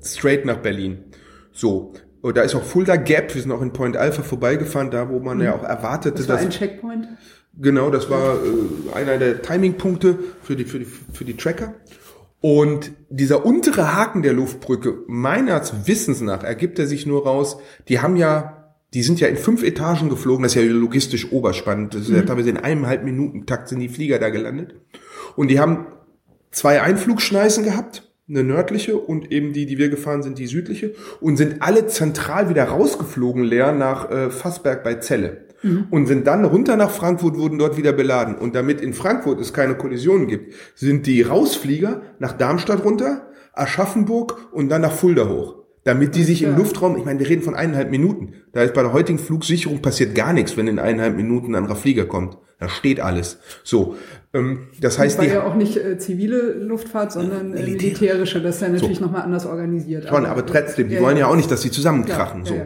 [0.04, 1.00] straight nach Berlin.
[1.52, 1.94] So.
[2.22, 5.20] Und da ist auch Fulda Gap, wir sind auch in Point Alpha vorbeigefahren, da wo
[5.20, 5.44] man mhm.
[5.44, 6.46] ja auch erwartete, das war dass...
[6.46, 7.08] ein Checkpoint?
[7.60, 11.76] Genau, das war äh, einer der Timingpunkte für die, für, die, für die Tracker.
[12.42, 17.58] Und dieser untere Haken der Luftbrücke, meines Wissens nach, ergibt er sich nur raus,
[17.88, 21.94] die haben ja, die sind ja in fünf Etagen geflogen, das ist ja logistisch oberspannend.
[21.94, 22.16] Das ist mhm.
[22.16, 24.76] ja teilweise in einem halben Minuten Takt sind die Flieger da gelandet.
[25.36, 25.88] Und die haben
[26.52, 31.38] zwei Einflugschneisen gehabt eine nördliche und eben die, die wir gefahren sind, die südliche und
[31.38, 35.88] sind alle zentral wieder rausgeflogen leer nach äh, Fassberg bei Celle mhm.
[35.90, 39.54] und sind dann runter nach Frankfurt, wurden dort wieder beladen und damit in Frankfurt es
[39.54, 45.64] keine Kollisionen gibt, sind die Rausflieger nach Darmstadt runter, Aschaffenburg und dann nach Fulda hoch
[45.84, 46.50] damit die sich ja.
[46.50, 48.36] im Luftraum, ich meine, wir reden von eineinhalb Minuten.
[48.54, 51.76] Da ist bei der heutigen Flugsicherung passiert gar nichts, wenn in eineinhalb Minuten ein anderer
[51.76, 52.38] Flieger kommt.
[52.60, 53.40] Da steht alles.
[53.64, 53.96] So,
[54.34, 58.42] ähm, das heißt, das war ja auch nicht äh, zivile Luftfahrt, sondern äh, militärische.
[58.42, 59.06] Das ist ja natürlich so.
[59.06, 60.08] nochmal anders organisiert.
[60.08, 62.46] Schon, aber, aber trotzdem, die ja, wollen ja auch nicht, dass sie zusammenkrachen.
[62.46, 62.66] Ja,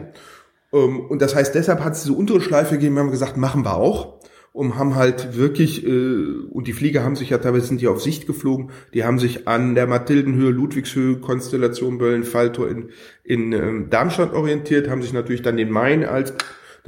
[0.70, 0.78] so.
[0.78, 2.94] Ähm, und das heißt, deshalb hat es diese untere Schleife gegeben.
[2.96, 4.18] Wir haben gesagt, machen wir auch
[4.52, 8.02] und haben halt wirklich, äh, und die Flieger haben sich ja teilweise sind die auf
[8.02, 12.88] Sicht geflogen, die haben sich an der Mathildenhöhe, Ludwigshöhe, Konstellation Böllen-Falltor in,
[13.24, 16.34] in ähm, Darmstadt orientiert, haben sich natürlich dann den Main als,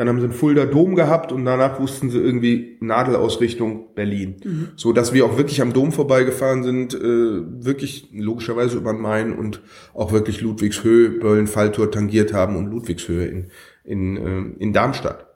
[0.00, 4.36] dann haben sie einen Fulda Dom gehabt und danach wussten sie irgendwie Nadelausrichtung Berlin.
[4.42, 4.68] Mhm.
[4.74, 9.34] So dass wir auch wirklich am Dom vorbeigefahren sind, äh, wirklich logischerweise über den Main
[9.34, 9.60] und
[9.92, 13.48] auch wirklich Ludwigshöhe, Böllen-Falltor tangiert haben und Ludwigshöhe in,
[13.84, 15.29] in, äh, in Darmstadt.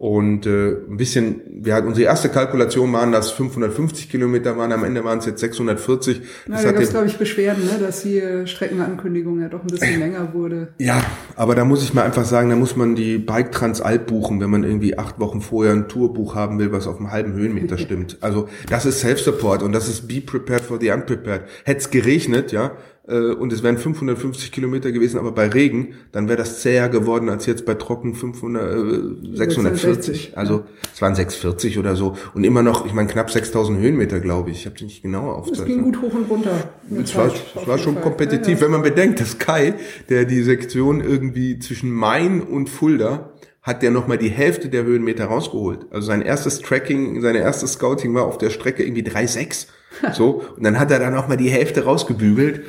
[0.00, 4.82] Und äh, ein bisschen, wir hatten unsere erste Kalkulation waren, dass 550 Kilometer waren, am
[4.82, 6.22] Ende waren es jetzt 640.
[6.46, 9.66] Na, das da gab es, glaube ich, Beschwerden, ne, dass die Streckenankündigung ja doch ein
[9.66, 10.68] bisschen länger wurde.
[10.78, 11.04] Ja,
[11.36, 14.48] aber da muss ich mal einfach sagen, da muss man die Bike Transalp buchen, wenn
[14.48, 18.16] man irgendwie acht Wochen vorher ein Tourbuch haben will, was auf einem halben Höhenmeter stimmt.
[18.22, 21.42] Also das ist Self-Support und das ist Be Prepared for the Unprepared.
[21.64, 22.72] Hätte es geregnet, ja,
[23.10, 27.28] äh, und es wären 550 Kilometer gewesen, aber bei Regen, dann wäre das zäher geworden
[27.28, 30.38] als jetzt bei Trocken 500, äh, 640.
[30.38, 30.64] Also
[30.94, 34.60] es waren 640 oder so und immer noch, ich meine knapp 6000 Höhenmeter, glaube ich.
[34.60, 35.68] Ich habe nicht genau aufgezeichnet.
[35.68, 36.70] Es ging gut hoch und runter.
[37.02, 38.02] Es war, es war schon Fall.
[38.02, 38.60] kompetitiv, ja, ja.
[38.62, 39.74] wenn man bedenkt, dass Kai,
[40.08, 43.30] der die Sektion irgendwie zwischen Main und Fulda
[43.62, 45.86] hat der nochmal die Hälfte der Höhenmeter rausgeholt.
[45.90, 49.66] Also sein erstes Tracking, seine erste Scouting war auf der Strecke irgendwie 3,6.
[50.14, 50.44] So.
[50.56, 52.62] Und dann hat er dann auch mal die Hälfte rausgebügelt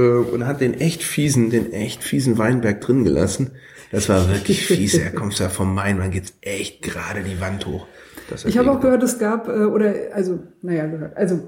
[0.00, 3.52] und hat den echt fiesen, den echt fiesen Weinberg drin gelassen.
[3.90, 4.94] Das war wirklich fies.
[4.94, 7.86] Er kommt ja vom Main, man geht echt gerade die Wand hoch.
[8.44, 11.40] Ich habe auch gehört, es gab, äh, oder, also, naja, gehört, also,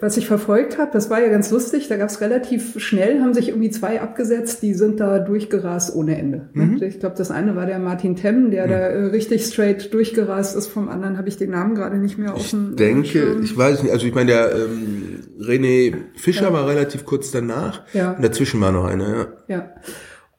[0.00, 3.34] was ich verfolgt habe, das war ja ganz lustig, da gab es relativ schnell, haben
[3.34, 6.48] sich irgendwie zwei abgesetzt, die sind da durchgerast ohne Ende.
[6.54, 6.82] Mhm.
[6.82, 8.70] Ich glaube, das eine war der Martin Temm, der mhm.
[8.70, 12.34] da äh, richtig straight durchgerast ist, vom anderen habe ich den Namen gerade nicht mehr
[12.34, 16.52] auf dem Ich denke, ich weiß nicht, also ich meine, der ähm, René Fischer ja.
[16.52, 18.12] war relativ kurz danach ja.
[18.12, 19.26] und dazwischen war noch einer, ja.
[19.48, 19.70] Ja.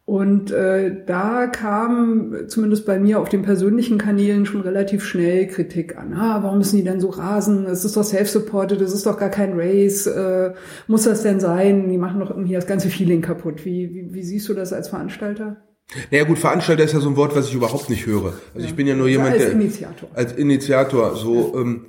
[0.05, 5.97] Und äh, da kam zumindest bei mir auf den persönlichen Kanälen schon relativ schnell Kritik
[5.97, 6.13] an.
[6.13, 7.65] Ah, warum müssen die denn so rasen?
[7.65, 10.07] Es ist doch self-supported, es ist doch gar kein Race.
[10.07, 10.53] Äh,
[10.87, 11.89] muss das denn sein?
[11.89, 13.65] Die machen doch irgendwie das ganze Feeling kaputt.
[13.65, 15.57] Wie, wie, wie siehst du das als Veranstalter?
[16.09, 18.31] Naja gut, Veranstalter ist ja so ein Wort, was ich überhaupt nicht höre.
[18.53, 18.65] Also ja.
[18.65, 19.47] ich bin ja nur jemand, als der...
[19.47, 20.09] Als Initiator.
[20.13, 21.15] Als Initiator.
[21.17, 21.61] So, ja.
[21.61, 21.85] ähm,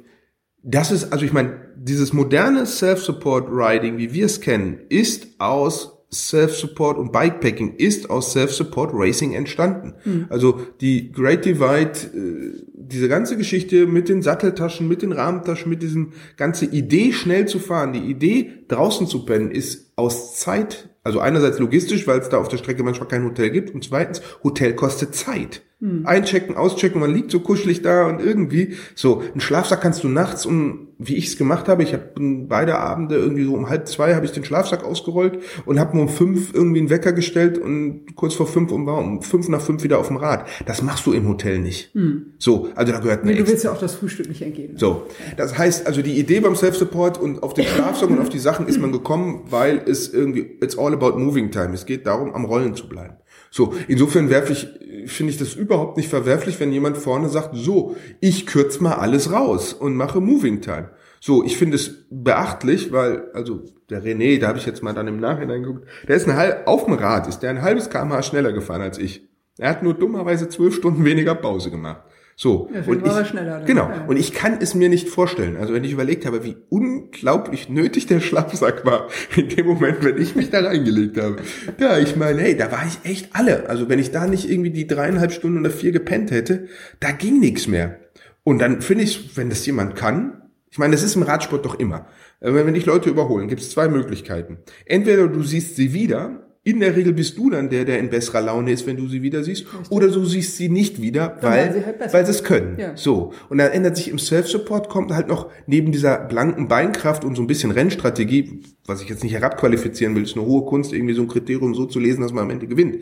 [0.63, 6.97] das ist, also ich meine, dieses moderne Self-Support-Riding, wie wir es kennen, ist aus Self-Support
[6.99, 9.95] und Bikepacking ist aus Self-Support Racing entstanden.
[10.05, 10.27] Mhm.
[10.31, 15.83] Also die Great Divide, äh, diese ganze Geschichte mit den Satteltaschen, mit den Rahmentaschen, mit
[15.83, 21.21] diesem ganze Idee schnell zu fahren, die Idee draußen zu pennen, ist aus Zeit, also
[21.21, 24.75] einerseits logistisch, weil es da auf der Strecke manchmal kein Hotel gibt und zweitens, Hotel
[24.75, 25.63] kostet Zeit.
[25.81, 26.07] Hm.
[26.07, 29.21] Einchecken, auschecken, man liegt so kuschelig da und irgendwie so.
[29.21, 32.11] Einen Schlafsack kannst du nachts um, wie ich es gemacht habe, ich habe
[32.49, 36.03] beide Abende irgendwie so um halb zwei habe ich den Schlafsack ausgerollt und habe mir
[36.03, 39.61] um fünf irgendwie einen Wecker gestellt und kurz vor fünf und war um fünf nach
[39.61, 40.49] fünf wieder auf dem Rad.
[40.67, 41.95] Das machst du im Hotel nicht.
[41.95, 42.33] Hm.
[42.39, 44.77] So, also da gehört nee, Du willst ja auch das Frühstück nicht entgehen.
[44.77, 45.07] So,
[45.37, 48.67] das heißt also die Idee beim Self-Support und auf den Schlafsack und auf die Sachen
[48.67, 51.73] ist man gekommen, weil es irgendwie, it's all about moving time.
[51.73, 53.15] Es geht darum, am Rollen zu bleiben.
[53.51, 54.69] So, insofern werfe ich,
[55.11, 59.33] finde ich das überhaupt nicht verwerflich, wenn jemand vorne sagt, so, ich kürze mal alles
[59.33, 60.91] raus und mache Moving Time.
[61.21, 65.09] So, ich finde es beachtlich, weil, also der René, da habe ich jetzt mal dann
[65.09, 68.23] im Nachhinein geguckt, der ist ein halb, auf dem Rad ist der ein halbes kmh
[68.23, 69.29] schneller gefahren als ich.
[69.59, 72.03] Er hat nur dummerweise zwölf Stunden weniger Pause gemacht.
[72.41, 72.71] So.
[72.73, 73.89] Ja, und ich, schneller, genau.
[73.89, 74.05] Ja.
[74.07, 75.57] Und ich kann es mir nicht vorstellen.
[75.57, 80.17] Also wenn ich überlegt habe, wie unglaublich nötig der Schlafsack war in dem Moment, wenn
[80.23, 81.39] ich mich da reingelegt habe.
[81.81, 83.69] Ja, ich meine, hey, da war ich echt alle.
[83.69, 86.69] Also wenn ich da nicht irgendwie die dreieinhalb Stunden oder vier gepennt hätte,
[87.01, 87.99] da ging nichts mehr.
[88.45, 90.41] Und dann finde ich, wenn das jemand kann,
[90.71, 92.07] ich meine, das ist im Radsport doch immer.
[92.39, 94.59] Äh, wenn dich Leute überholen, gibt es zwei Möglichkeiten.
[94.87, 98.43] Entweder du siehst sie wieder in der Regel bist du dann der, der in besserer
[98.43, 99.65] Laune ist, wenn du sie wieder siehst.
[99.67, 99.91] Richtig.
[99.91, 102.77] Oder du siehst sie nicht wieder, weil, weil, sie, halt weil sie es können.
[102.79, 102.97] Ja.
[102.97, 103.33] So.
[103.49, 107.43] Und dann ändert sich im Self-Support, kommt halt noch neben dieser blanken Beinkraft und so
[107.43, 111.23] ein bisschen Rennstrategie, was ich jetzt nicht herabqualifizieren will, ist eine hohe Kunst, irgendwie so
[111.23, 112.99] ein Kriterium so zu lesen, dass man am Ende gewinnt.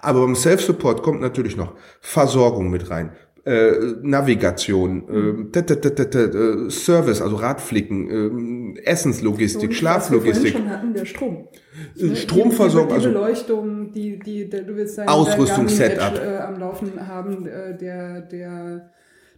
[0.00, 3.12] Aber beim Self-Support kommt natürlich noch Versorgung mit rein.
[3.44, 10.54] Äh, Navigation, äh, äh, Service, also Radflicken, äh, Essenslogistik, Schlaflogistik.
[10.54, 11.48] Was wir schon hatten, der Strom.
[11.96, 12.16] Ne?
[12.16, 17.76] Stromversorgung, also Beleuchtung, die, die, der, du willst dein Ausrüstungssetup äh, am Laufen haben, äh,
[17.76, 18.90] der, der,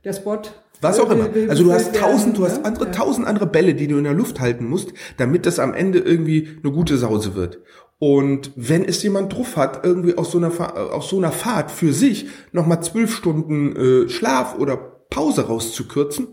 [0.04, 0.40] der Spot.
[0.80, 1.28] Was auch immer.
[1.48, 4.40] Also du hast tausend, du hast andere, tausend andere Bälle, die du in der Luft
[4.40, 7.58] halten musst, damit das am Ende irgendwie eine gute Sause wird.
[7.98, 10.50] Und wenn es jemand drauf hat, irgendwie aus so einer,
[10.94, 14.78] aus so einer Fahrt für sich nochmal zwölf Stunden äh, Schlaf oder
[15.10, 16.28] Pause rauszukürzen,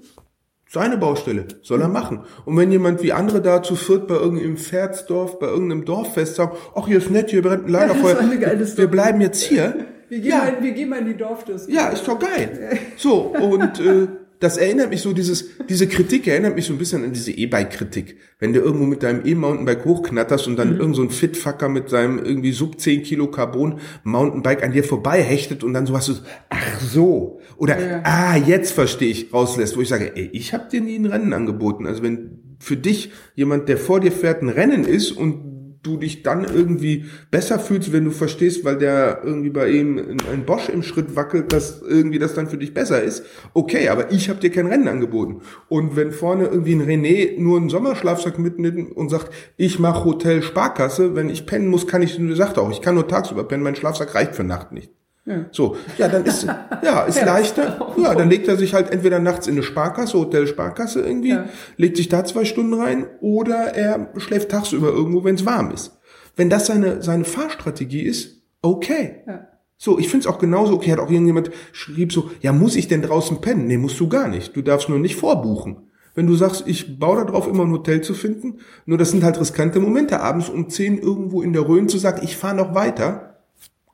[0.69, 2.22] seine Baustelle, soll er machen.
[2.45, 6.57] Und wenn jemand wie andere da zu viert bei irgendeinem Pferdsdorf, bei irgendeinem Dorffest sagt,
[6.76, 9.85] ach, hier ist nett, hier brennt ein Lagerfeuer, ja, wir bleiben jetzt hier.
[10.10, 10.38] Wir gehen, ja.
[10.38, 11.69] mal, wir gehen mal in die Dorfdisco.
[11.69, 12.80] Ja, ist doch geil.
[12.95, 14.07] So, und äh,
[14.39, 18.18] das erinnert mich so, dieses, diese Kritik erinnert mich so ein bisschen an diese E-Bike-Kritik.
[18.39, 20.80] Wenn du irgendwo mit deinem E-Mountainbike hochknatterst und dann mhm.
[20.80, 25.23] irgend so ein Fitfucker mit seinem irgendwie sub 10 Kilo Carbon Mountainbike an dir vorbei
[25.23, 26.14] hechtet und dann so was so,
[26.49, 27.37] ach so.
[27.58, 28.02] Oder, ja.
[28.04, 31.34] ah, jetzt verstehe ich, rauslässt, wo ich sage, ey, ich habe dir nie ein Rennen
[31.34, 31.88] angeboten.
[31.88, 35.48] Also wenn für dich jemand, der vor dir fährt, ein Rennen ist und
[35.84, 40.46] du dich dann irgendwie besser fühlst, wenn du verstehst, weil der irgendwie bei ihm ein
[40.46, 43.24] Bosch im Schritt wackelt, dass irgendwie das dann für dich besser ist.
[43.54, 45.42] Okay, aber ich habe dir kein Rennen angeboten.
[45.70, 50.42] Und wenn vorne irgendwie ein René nur einen Sommerschlafsack mitnimmt und sagt, ich mache Hotel
[50.42, 53.76] Sparkasse, wenn ich pennen muss, kann ich, sagt auch, ich kann nur tagsüber pennen, mein
[53.76, 54.92] Schlafsack reicht für Nacht nicht.
[55.28, 55.45] Ja.
[55.52, 57.94] So, ja, dann ist, ja, ist leichter.
[57.98, 61.45] Ja, dann legt er sich halt entweder nachts in eine Sparkasse, Hotel Sparkasse irgendwie, ja.
[61.76, 65.99] legt sich da zwei Stunden rein oder er schläft tagsüber irgendwo, wenn es warm ist.
[66.38, 69.24] Wenn das seine, seine Fahrstrategie ist, okay.
[69.28, 69.48] Ja.
[69.76, 70.94] So, ich find's auch genauso okay.
[70.94, 73.68] Hat auch irgendjemand schrieb so, ja, muss ich denn draußen pennen?
[73.68, 74.56] Nee, musst du gar nicht.
[74.56, 75.90] Du darfst nur nicht vorbuchen.
[76.16, 79.40] Wenn du sagst, ich baue darauf, immer ein Hotel zu finden, nur das sind halt
[79.40, 83.27] riskante Momente, abends um zehn irgendwo in der Rhön zu sagen, ich fahre noch weiter,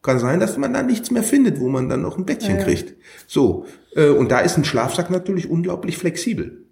[0.04, 2.64] kann sein, dass man da nichts mehr findet, wo man dann noch ein Bettchen ja,
[2.64, 2.96] kriegt.
[3.26, 3.66] So,
[3.96, 6.64] äh, und da ist ein Schlafsack natürlich unglaublich flexibel.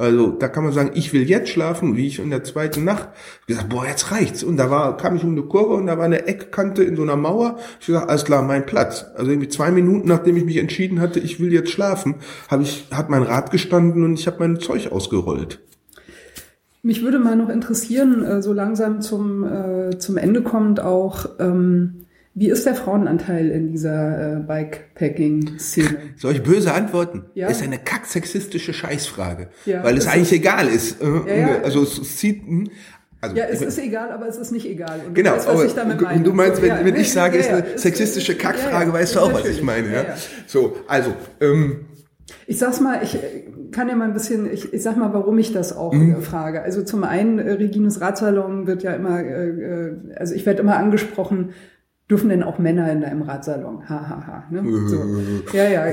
[0.00, 3.10] Also da kann man sagen, ich will jetzt schlafen, wie ich in der zweiten Nacht
[3.46, 4.42] gesagt, boah, jetzt reicht's.
[4.42, 7.02] Und da war, kam ich um eine Kurve und da war eine Eckkante in so
[7.02, 7.58] einer Mauer.
[7.80, 9.04] Ich gesagt, alles klar, mein Platz.
[9.14, 12.14] Also irgendwie zwei Minuten, nachdem ich mich entschieden hatte, ich will jetzt schlafen,
[12.48, 15.60] habe ich, hat mein Rad gestanden und ich habe mein Zeug ausgerollt.
[16.82, 22.06] Mich würde mal noch interessieren, äh, so langsam zum, äh, zum Ende kommt auch, ähm,
[22.40, 25.98] wie ist der Frauenanteil in dieser äh, Bikepacking-Szene?
[26.16, 27.26] Soll ich böse antworten?
[27.34, 27.48] Ja.
[27.48, 29.48] Ist eine kacksexistische Scheißfrage.
[29.66, 31.02] Ja, weil es eigentlich egal ist.
[31.02, 31.62] Ja, ja.
[31.62, 32.70] Also es zieht, hm,
[33.20, 35.02] also, ja, es ist egal, aber es ist nicht egal.
[35.06, 36.16] Und genau, weißt, was ich damit meine.
[36.16, 39.20] Und du meinst, wenn, ja, wenn ich sage, ja, ist eine sexistische Kackfrage, weißt du
[39.20, 39.92] auch, was ich meine.
[39.92, 40.04] Ja?
[40.46, 41.12] So, also.
[41.42, 41.84] Ähm,
[42.46, 43.18] ich sag's mal, ich
[43.70, 46.14] kann ja mal ein bisschen, ich, ich sag mal, warum ich das auch mhm.
[46.14, 46.62] Äh, frage.
[46.62, 50.78] Also zum einen, äh, Regines Radsalon wird ja immer, äh, äh also ich werde immer
[50.78, 51.50] angesprochen,
[52.10, 53.88] dürfen denn auch Männer in deinem Radsalon?
[53.88, 54.44] Ha, ha, ha.
[54.50, 54.62] Ne?
[54.88, 55.56] So.
[55.56, 55.84] Ja, ja,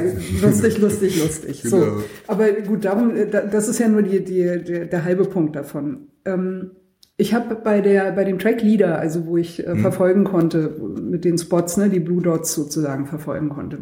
[0.42, 1.62] lustig, lustig, lustig.
[1.64, 1.78] So.
[1.78, 1.98] Genau.
[2.26, 6.08] Aber gut, darum, äh, das ist ja nur die, die, der, der halbe Punkt davon.
[6.26, 6.72] Ähm,
[7.18, 9.80] ich habe bei der bei dem Track Leader, also wo ich äh, hm.
[9.80, 13.80] verfolgen konnte mit den Spots, ne, die Blue Dots sozusagen verfolgen konnte.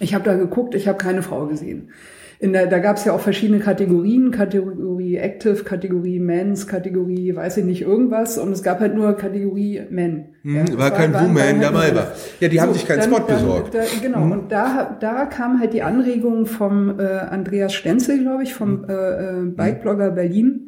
[0.00, 1.90] Ich habe da geguckt, ich habe keine Frau gesehen.
[2.38, 7.56] In der, da gab es ja auch verschiedene Kategorien, Kategorie Active, Kategorie Men's, Kategorie, weiß
[7.58, 8.36] ich nicht, irgendwas.
[8.36, 10.34] Und es gab halt nur Kategorie Men.
[10.42, 12.12] Hm, ja, war kein Woman halt dabei war.
[12.40, 13.74] Ja, die so, haben sich keinen dann, Spot dann, besorgt.
[13.74, 14.32] Da, genau, hm.
[14.32, 18.88] und da, da kam halt die Anregung vom äh, Andreas Stenzel, glaube ich, vom hm.
[18.88, 20.62] äh, äh Bikeblogger Berlin.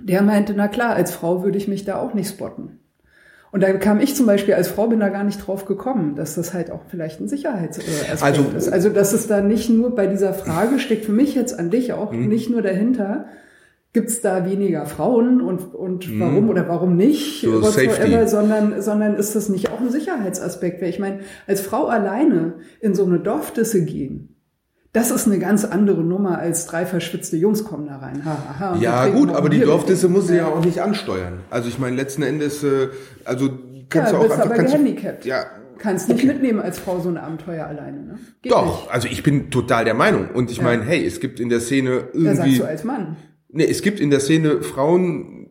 [0.00, 2.81] Der meinte, na klar, als Frau würde ich mich da auch nicht spotten.
[3.52, 6.34] Und da kam ich zum Beispiel als Frau bin da gar nicht drauf gekommen, dass
[6.36, 8.72] das halt auch vielleicht ein Sicherheitsaspekt also, ist.
[8.72, 11.92] Also dass es da nicht nur bei dieser Frage steckt für mich jetzt an dich
[11.92, 12.28] auch mhm.
[12.28, 13.26] nicht nur dahinter,
[13.92, 16.20] gibt es da weniger Frauen und, und mhm.
[16.20, 20.80] warum oder warum nicht, so whatsoever, sondern, sondern ist das nicht auch ein Sicherheitsaspekt?
[20.80, 24.34] Weil ich meine, als Frau alleine in so eine Dorfdisse gehen,
[24.92, 28.24] das ist eine ganz andere Nummer als drei verschwitzte Jungs kommen da rein.
[28.24, 31.40] Ha, ha, ja gut, aber die Dorfdisse muss sie ja auch nicht ansteuern.
[31.48, 32.88] Also ich meine letzten Endes, äh,
[33.24, 33.48] also
[33.88, 35.24] kannst ja, du auch bist einfach, aber gehandicapt.
[35.24, 35.46] Du, ja,
[35.78, 36.26] kannst nicht okay.
[36.26, 38.02] mitnehmen als Frau so ein Abenteuer alleine.
[38.02, 38.18] Ne?
[38.42, 38.90] Geht Doch, nicht.
[38.92, 40.64] also ich bin total der Meinung und ich ja.
[40.64, 42.26] meine, hey, es gibt in der Szene irgendwie.
[42.26, 43.16] Ja, sagst du als Mann.
[43.48, 45.48] Nee, es gibt in der Szene Frauen,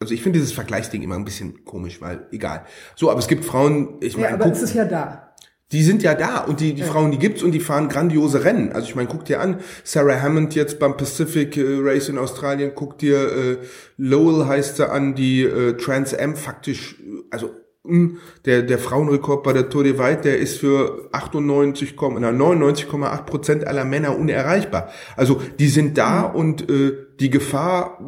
[0.00, 2.64] also ich finde dieses Vergleichsding immer ein bisschen komisch, weil egal.
[2.94, 5.29] So, aber es gibt Frauen, ich meine, ja, aber guck, es ist ja da
[5.72, 6.86] die sind ja da und die, die ja.
[6.86, 8.72] Frauen, die gibt's und die fahren grandiose Rennen.
[8.72, 12.72] Also ich meine, guck dir an, Sarah Hammond jetzt beim Pacific äh, Race in Australien,
[12.74, 13.58] guck dir äh,
[13.96, 16.96] Lowell heißt sie an, die äh, Trans Am faktisch,
[17.30, 17.50] also
[17.84, 23.22] mh, hm, der, der Frauenrekord bei der Tour de White, der ist für 98, 99,8
[23.24, 24.90] Prozent aller Männer unerreichbar.
[25.16, 26.34] Also die sind da mhm.
[26.34, 27.98] und äh, die Gefahr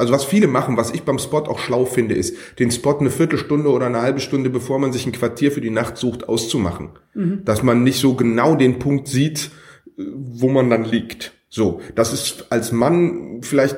[0.00, 3.10] also was viele machen, was ich beim Spot auch schlau finde, ist, den Spot eine
[3.10, 6.88] Viertelstunde oder eine halbe Stunde, bevor man sich ein Quartier für die Nacht sucht, auszumachen.
[7.12, 7.44] Mhm.
[7.44, 9.50] Dass man nicht so genau den Punkt sieht,
[9.98, 11.32] wo man dann liegt.
[11.50, 13.76] So, das ist als Mann vielleicht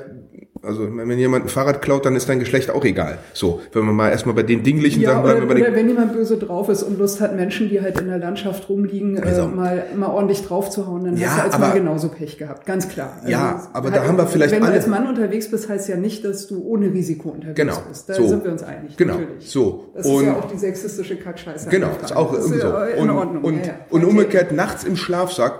[0.63, 3.19] also wenn jemand ein Fahrrad klaut, dann ist dein Geschlecht auch egal.
[3.33, 5.51] So, wenn wir mal erstmal bei den dinglichen ja, Sachen bleiben.
[5.51, 8.19] Oder, oder wenn jemand böse drauf ist und Lust hat, Menschen, die halt in der
[8.19, 11.77] Landschaft rumliegen, also, äh, mal, mal ordentlich draufzuhauen, dann ja, hast du als aber, Mann
[11.77, 13.15] genauso Pech gehabt, ganz klar.
[13.21, 15.69] Also ja, aber halt, da haben wir vielleicht Wenn alle, du als Mann unterwegs bist,
[15.69, 18.09] heißt ja nicht, dass du ohne Risiko unterwegs genau, bist.
[18.09, 18.97] Da so, sind wir uns einig.
[18.97, 19.51] Genau, natürlich.
[19.51, 19.91] so.
[19.95, 21.71] Das und, ist ja auch die sexistische Kackscheiße.
[21.71, 22.69] Genau, ist auch irgendwie so.
[22.69, 23.43] In und, Ordnung.
[23.43, 23.75] Und, ja, ja.
[23.91, 25.55] und umgekehrt nachts im Schlafsack,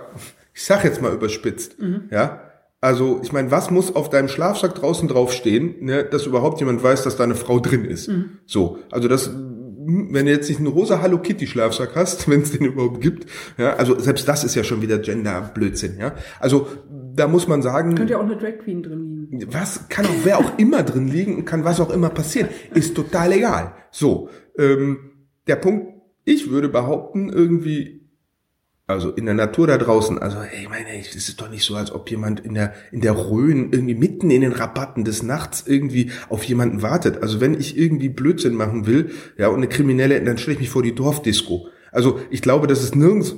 [0.53, 2.03] ich sag jetzt mal überspitzt, mhm.
[2.09, 2.52] ja,
[2.83, 7.03] also, ich meine, was muss auf deinem Schlafsack draußen draufstehen, ne, dass überhaupt jemand weiß,
[7.03, 8.09] dass da eine Frau drin ist?
[8.09, 8.39] Mhm.
[8.45, 12.51] So, also das, wenn du jetzt nicht einen rosa Hello Kitty Schlafsack hast, wenn es
[12.51, 16.13] den überhaupt gibt, ja, also selbst das ist ja schon wieder Gender-Blödsinn, ja.
[16.41, 16.67] Also
[17.15, 17.95] da muss man sagen.
[17.95, 19.53] Könnte ja auch eine Drag Queen drin liegen.
[19.53, 22.95] Was kann auch wer auch immer drin liegen und kann was auch immer passieren, ist
[22.97, 23.75] total egal.
[23.91, 24.27] So,
[24.59, 24.97] ähm,
[25.47, 25.87] der Punkt,
[26.25, 28.02] ich würde behaupten, irgendwie
[28.93, 31.75] also in der Natur da draußen, also ey, ich meine, es ist doch nicht so,
[31.75, 35.63] als ob jemand in der in der Rhön irgendwie mitten in den Rabatten des Nachts
[35.67, 37.21] irgendwie auf jemanden wartet.
[37.21, 40.69] Also wenn ich irgendwie Blödsinn machen will, ja, und eine Kriminelle, dann stelle ich mich
[40.69, 41.67] vor die Dorfdisco.
[41.91, 43.35] Also ich glaube, dass es nirgends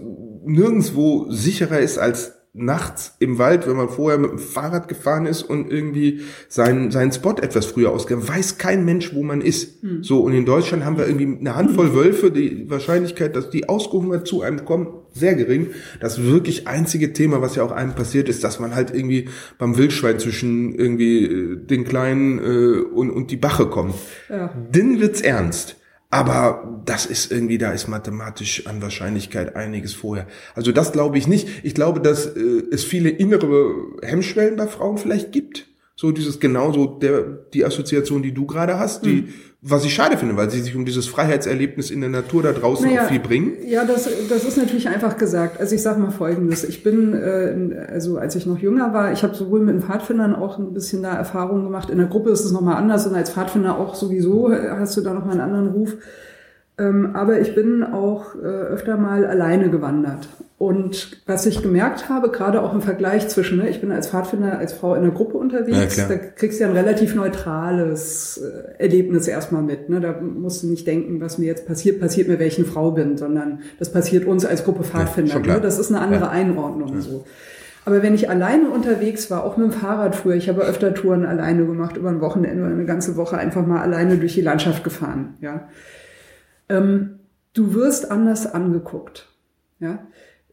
[0.48, 5.44] nirgendswo sicherer ist als nachts im Wald, wenn man vorher mit dem Fahrrad gefahren ist
[5.44, 9.84] und irgendwie seinen, seinen Spot etwas früher ausgegeben, weiß kein Mensch, wo man ist.
[9.84, 10.03] Mhm.
[10.03, 14.26] So, und in Deutschland haben wir irgendwie eine Handvoll Wölfe, die Wahrscheinlichkeit, dass die ausgehungert
[14.26, 15.68] zu einem kommen, sehr gering.
[16.00, 19.78] Das wirklich einzige Thema, was ja auch einem passiert, ist, dass man halt irgendwie beim
[19.78, 23.96] Wildschwein zwischen irgendwie äh, den Kleinen äh, und, und die Bache kommt.
[24.30, 24.54] Ja.
[24.72, 25.78] Dann wird's ernst.
[26.12, 30.28] Aber das ist irgendwie, da ist mathematisch an Wahrscheinlichkeit einiges vorher.
[30.54, 31.48] Also das glaube ich nicht.
[31.64, 35.68] Ich glaube, dass äh, es viele innere Hemmschwellen bei Frauen vielleicht gibt.
[35.98, 37.22] So dieses genauso der
[37.54, 39.34] die Assoziation, die du gerade hast, die mhm.
[39.68, 42.86] Was ich schade finde, weil sie sich um dieses Freiheitserlebnis in der Natur da draußen
[42.86, 43.54] naja, auch viel bringen.
[43.66, 45.60] Ja, das das ist natürlich einfach gesagt.
[45.60, 49.24] Also ich sage mal Folgendes: Ich bin äh, also als ich noch jünger war, ich
[49.24, 51.90] habe sowohl mit den Pfadfindern auch ein bisschen da Erfahrungen gemacht.
[51.90, 55.14] In der Gruppe ist es nochmal anders und als Pfadfinder auch sowieso hast du da
[55.14, 55.96] nochmal einen anderen Ruf.
[56.78, 60.28] Ähm, aber ich bin auch äh, öfter mal alleine gewandert.
[60.58, 64.58] Und was ich gemerkt habe, gerade auch im Vergleich zwischen, ne, ich bin als Pfadfinder,
[64.58, 68.82] als Frau in der Gruppe unterwegs, ja, da kriegst du ja ein relativ neutrales äh,
[68.82, 69.90] Erlebnis erstmal mit.
[69.90, 70.00] Ne?
[70.02, 73.60] Da musst du nicht denken, was mir jetzt passiert, passiert mir, welche Frau bin, sondern
[73.80, 75.42] das passiert uns als Gruppe Pfadfinder.
[75.46, 75.62] Ja, ne?
[75.62, 76.30] Das ist eine andere ja.
[76.30, 77.02] Einordnung.
[77.02, 77.26] So.
[77.84, 81.26] Aber wenn ich alleine unterwegs war, auch mit dem Fahrrad früher, ich habe öfter Touren
[81.26, 84.84] alleine gemacht, über ein Wochenende oder eine ganze Woche einfach mal alleine durch die Landschaft
[84.84, 85.68] gefahren, ja
[86.70, 87.20] ähm,
[87.54, 89.30] du wirst anders angeguckt.
[89.80, 90.00] Ja?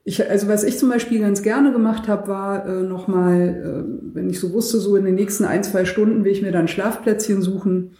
[0.04, 4.28] Ich, also was ich zum Beispiel ganz gerne gemacht habe, war äh, nochmal, äh, wenn
[4.28, 7.40] ich so wusste, so in den nächsten ein, zwei Stunden will ich mir dann Schlafplätzchen
[7.40, 7.92] suchen,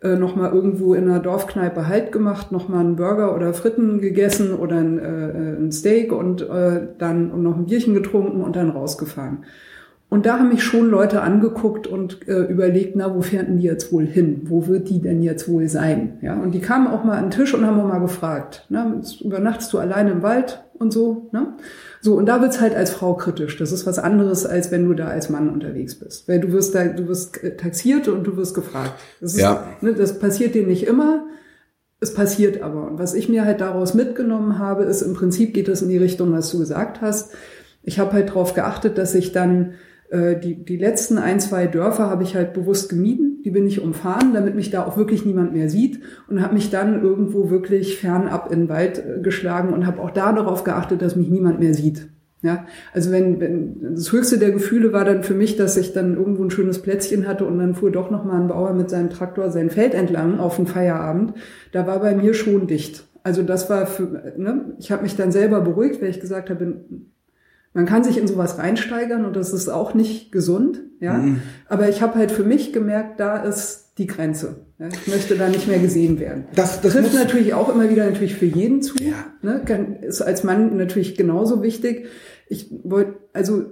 [0.00, 4.76] äh, nochmal irgendwo in einer Dorfkneipe Halt gemacht, nochmal einen Burger oder Fritten gegessen oder
[4.76, 9.44] ein, äh, ein Steak und äh, dann und noch ein Bierchen getrunken und dann rausgefahren.
[10.10, 13.66] Und da haben mich schon Leute angeguckt und äh, überlegt, na, wo fährt denn die
[13.66, 14.42] jetzt wohl hin?
[14.44, 16.18] Wo wird die denn jetzt wohl sein?
[16.22, 19.00] Ja, und die kamen auch mal an den Tisch und haben auch mal gefragt, na,
[19.22, 20.64] übernachtest du alleine im Wald?
[20.78, 21.28] und so.
[21.32, 21.54] Ne?
[22.00, 23.56] So, und da wird's halt als Frau kritisch.
[23.58, 26.28] Das ist was anderes, als wenn du da als Mann unterwegs bist.
[26.28, 28.92] Weil du wirst da, du wirst taxiert und du wirst gefragt.
[29.20, 29.66] Das, ist, Ja.
[29.80, 31.26] ne, das passiert dir nicht immer.
[32.00, 32.86] Es passiert aber.
[32.88, 35.98] Und was ich mir halt daraus mitgenommen habe, ist im Prinzip geht es in die
[35.98, 37.32] Richtung, was du gesagt hast.
[37.82, 42.08] Ich habe halt darauf geachtet, dass ich dann äh, die, die letzten ein, zwei Dörfer
[42.08, 43.42] habe ich halt bewusst gemieden.
[43.44, 46.70] Die bin ich umfahren, damit mich da auch wirklich niemand mehr sieht und habe mich
[46.70, 51.02] dann irgendwo wirklich fernab in den Wald äh, geschlagen und habe auch da darauf geachtet,
[51.02, 52.08] dass mich niemand mehr sieht.
[52.40, 56.16] Ja, also wenn, wenn das höchste der Gefühle war dann für mich, dass ich dann
[56.16, 59.10] irgendwo ein schönes Plätzchen hatte und dann fuhr doch noch mal ein Bauer mit seinem
[59.10, 61.34] Traktor sein Feld entlang auf den Feierabend.
[61.72, 63.08] Da war bei mir schon dicht.
[63.24, 66.84] Also das war für, ne, ich habe mich dann selber beruhigt, weil ich gesagt habe,
[67.74, 71.14] man kann sich in sowas reinsteigern und das ist auch nicht gesund, ja.
[71.14, 71.40] Mhm.
[71.68, 74.66] Aber ich habe halt für mich gemerkt, da ist die Grenze.
[74.78, 74.88] Ja?
[74.88, 76.44] Ich möchte da nicht mehr gesehen werden.
[76.54, 78.94] Das- das trifft natürlich auch immer wieder natürlich für jeden zu.
[79.02, 79.26] Ja.
[79.42, 79.60] Ne?
[80.02, 82.06] Ist als Mann natürlich genauso wichtig.
[82.48, 83.64] Ich wollte, also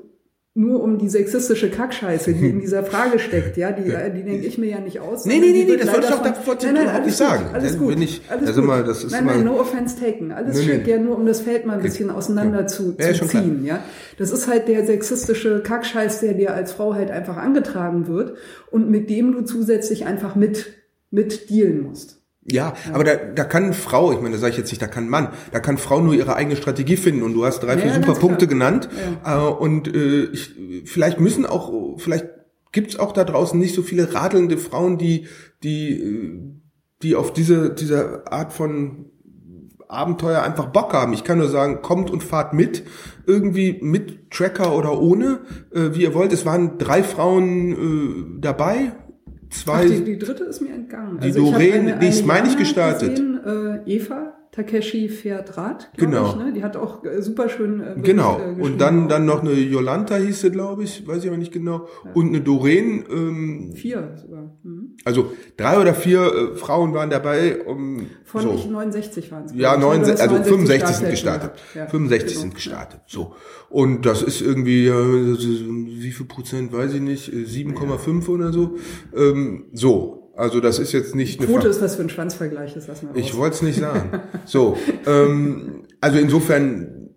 [0.56, 4.56] nur um die sexistische Kackscheiße, die in dieser Frage steckt, ja, die, die denke ich
[4.58, 5.24] mir ja nicht aus.
[5.26, 6.08] Nee, nee, nee, wird das wollte
[6.40, 7.44] ich wollte ich Nein, nein, alles nicht gut, sagen.
[7.52, 7.88] Alles gut.
[7.90, 8.68] bin ich- alles also gut.
[8.68, 10.32] mal, das ist nein, mal- nein, no offense taken.
[10.32, 10.90] Alles Nee, schick, nee.
[10.92, 13.42] ja, nur um das Feld mal ein bisschen auseinander zu, Ja, zu schon klar.
[13.44, 13.82] ziehen, ja.
[14.18, 18.36] Das ist halt der sexistische Kackscheiß, der dir als Frau halt einfach angetragen wird
[18.70, 20.72] und mit dem du zusätzlich einfach mit,
[21.10, 22.15] mit dealen musst.
[22.50, 25.08] Ja, aber da, da kann Frau, ich meine, da sage ich jetzt nicht, da kann
[25.08, 27.90] Mann, da kann Frau nur ihre eigene Strategie finden und du hast drei, Ja, vier
[27.90, 28.58] ja, super Punkte klar.
[28.58, 28.88] genannt
[29.24, 30.54] äh, und äh, ich,
[30.84, 32.26] vielleicht müssen auch, vielleicht
[32.72, 35.26] gibt's auch da draußen nicht so viele radelnde Frauen, die,
[35.62, 36.40] die, äh,
[37.02, 39.06] die auf diese, diese Art von
[39.88, 41.12] Abenteuer einfach Bock haben.
[41.12, 42.84] Ich kann nur sagen, kommt und fahrt mit,
[43.26, 45.40] irgendwie mit Tracker oder ohne,
[45.72, 46.32] äh, wie ihr wollt.
[46.32, 48.92] Es waren drei Frauen äh, dabei,
[49.50, 49.84] zwei.
[49.84, 51.20] Ach, die, die dritte ist mir entgangen.
[51.20, 53.10] Die ich hab Doreen, die ist, meine ich, gestartet.
[53.10, 53.40] Gesehen,
[53.86, 56.30] äh, Eva Takeshi fährt Rad, Genau.
[56.30, 56.52] Ich, ne?
[56.54, 57.80] Die hat auch äh, super schön.
[57.80, 58.40] Äh, Genau.
[58.40, 58.60] äh.
[58.60, 61.88] Und dann, dann noch eine Jolanta hieß sie, glaube ich, weiß ich aber nicht genau.
[62.14, 64.56] Und eine Doreen, ähm, Vier sogar.
[64.62, 64.96] Mhm.
[65.04, 67.64] also drei oder vier äh, Frauen waren dabei.
[67.66, 68.54] Um, Von so.
[68.54, 69.54] ich 69 waren es.
[69.54, 71.50] Ja, 69, also 65 sind gestartet.
[71.74, 72.40] Ja, 65 genau.
[72.40, 73.00] sind gestartet.
[73.06, 73.34] So.
[73.68, 75.36] Und das ist irgendwie, äh,
[76.00, 78.76] wie viel Prozent, weiß ich nicht, äh, 7,5 oder so.
[79.14, 80.25] Ähm, so.
[80.36, 83.08] Also das ist jetzt nicht eine Quote Ver- ist was für ein Schwanzvergleich, das lassen
[83.12, 83.36] wir Ich raus.
[83.38, 84.20] wollte es nicht sagen.
[84.44, 84.76] So,
[85.06, 87.10] ähm, also insofern,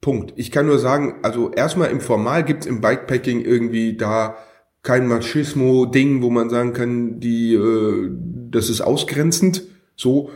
[0.00, 0.34] Punkt.
[0.36, 4.36] Ich kann nur sagen, also erstmal im Formal gibt's im Bikepacking irgendwie da
[4.82, 8.10] kein Machismo-Ding, wo man sagen kann, die, äh,
[8.50, 9.64] das ist ausgrenzend.
[9.96, 10.30] So,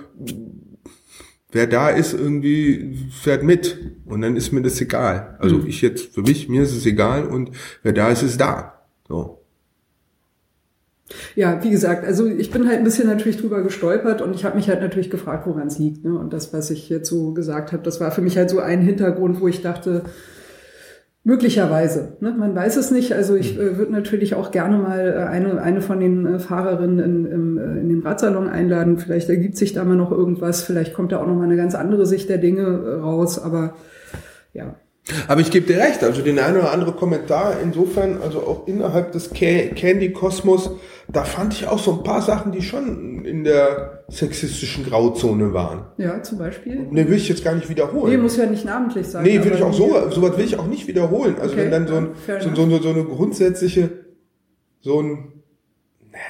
[1.53, 3.79] wer da ist, irgendwie fährt mit.
[4.07, 5.37] Und dann ist mir das egal.
[5.39, 7.51] Also ich jetzt, für mich, mir ist es egal und
[7.83, 8.87] wer da ist, ist da.
[9.07, 9.40] So.
[11.35, 14.57] Ja, wie gesagt, also ich bin halt ein bisschen natürlich drüber gestolpert und ich habe
[14.57, 16.05] mich halt natürlich gefragt, woran es liegt.
[16.05, 16.19] Ne?
[16.19, 18.81] Und das, was ich jetzt so gesagt habe, das war für mich halt so ein
[18.81, 20.05] Hintergrund, wo ich dachte,
[21.25, 22.35] möglicherweise, ne?
[22.37, 23.13] man weiß es nicht.
[23.13, 26.99] Also ich äh, würde natürlich auch gerne mal äh, eine, eine von den äh, Fahrerinnen
[26.99, 28.99] in, im, äh, in den Radsalon einladen.
[28.99, 31.75] Vielleicht ergibt sich da mal noch irgendwas, vielleicht kommt da auch noch mal eine ganz
[31.75, 33.75] andere Sicht der Dinge äh, raus, aber
[34.53, 34.77] ja.
[35.29, 39.13] Aber ich gebe dir recht, also den einen oder anderen Kommentar insofern, also auch innerhalb
[39.13, 40.71] des Ca- Candy-Kosmos,
[41.09, 45.87] da fand ich auch so ein paar Sachen, die schon in der sexistischen Grauzone waren.
[45.97, 46.87] Ja, zum Beispiel.
[46.91, 48.13] Ne, will ich jetzt gar nicht wiederholen.
[48.13, 49.25] Nee, muss ja nicht namentlich sein.
[49.25, 51.37] Nee, will ich auch so, sowas will ich auch nicht wiederholen.
[51.41, 52.09] Also Okay, wenn dann so, ein,
[52.41, 53.91] so, so, so, so eine grundsätzliche,
[54.81, 55.33] so ein,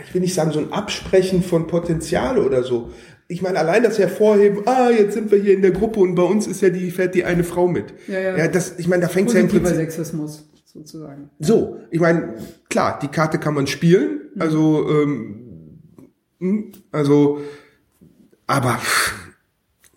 [0.07, 2.91] ich will nicht sagen, so ein Absprechen von Potenziale oder so.
[3.31, 6.25] Ich meine, allein das Hervorheben, ah, jetzt sind wir hier in der Gruppe und bei
[6.25, 7.95] uns ist ja die, fährt die eine Frau mit.
[8.09, 8.37] Ja, ja.
[8.37, 11.31] ja das, ich meine, da fängt ja im Prinzip, Sexismus, sozusagen.
[11.39, 12.35] so, ich meine,
[12.69, 14.43] klar, die Karte kann man spielen, Mhm.
[14.43, 15.37] also, ähm,
[16.41, 17.41] hm, also,
[18.49, 18.81] aber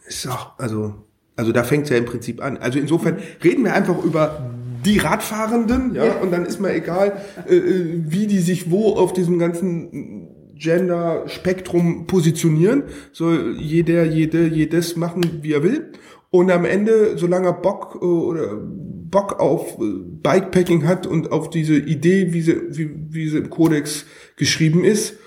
[0.07, 0.93] ist auch, also,
[1.35, 2.57] also da fängt es ja im Prinzip an.
[2.57, 4.51] Also insofern reden wir einfach über
[4.85, 6.15] die Radfahrenden, ja, Ja.
[6.21, 7.13] und dann ist mal egal,
[7.47, 10.27] äh, äh, wie die sich wo auf diesem ganzen
[10.63, 12.83] Gender-Spektrum positionieren.
[13.11, 15.91] Soll jeder, jede, jedes machen, wie er will.
[16.31, 19.83] Und am Ende, solange er Bock äh, oder Bock auf äh,
[20.23, 24.05] Bikepacking hat und auf diese Idee, wie sie, wie, wie sie im Kodex
[24.37, 25.17] geschrieben ist,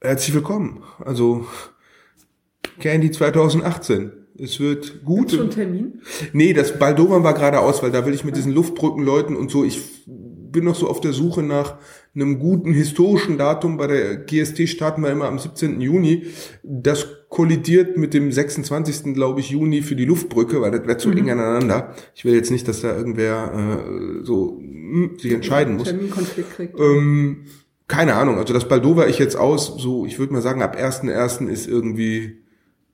[0.00, 0.82] herzlich willkommen.
[1.04, 1.44] Also
[2.78, 4.12] Candy 2018.
[4.38, 5.28] Es wird gut.
[5.28, 6.02] Gibt's schon einen Termin?
[6.32, 9.64] Nee, das Baldovan war gerade aus, weil da will ich mit diesen Luftbrückenleuten und so,
[9.64, 9.82] ich
[10.52, 11.76] bin noch so auf der Suche nach
[12.14, 13.76] einem guten historischen Datum.
[13.76, 15.80] Bei der GST starten wir immer am 17.
[15.80, 16.26] Juni.
[16.62, 19.14] Das kollidiert mit dem 26.
[19.14, 21.94] glaube ich Juni für die Luftbrücke, weil das wird so eng aneinander.
[22.14, 25.88] Ich will jetzt nicht, dass da irgendwer äh, so hm, sich entscheiden muss.
[25.88, 26.80] Terminkonflikt kriegt.
[26.80, 27.44] Ähm,
[27.86, 31.48] keine Ahnung, also das Baldover ich jetzt aus, so ich würde mal sagen, ab 1.1.
[31.48, 32.42] ist irgendwie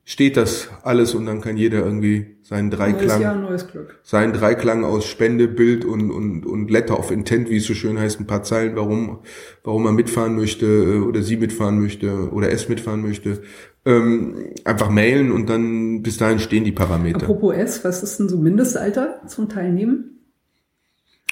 [0.08, 3.66] steht das alles und dann kann jeder irgendwie seinen Dreiklang, Neues Jahr, neues
[4.04, 7.98] seinen Dreiklang aus Spende, Bild und, und, und Letter of Intent, wie es so schön
[7.98, 9.18] heißt, ein paar Zeilen, warum,
[9.64, 13.42] warum man mitfahren möchte äh, oder sie mitfahren möchte oder es mitfahren möchte,
[13.84, 17.22] ähm, einfach mailen und dann bis dahin stehen die Parameter.
[17.22, 20.15] Apropos S, was ist denn so Mindestalter zum Teilnehmen?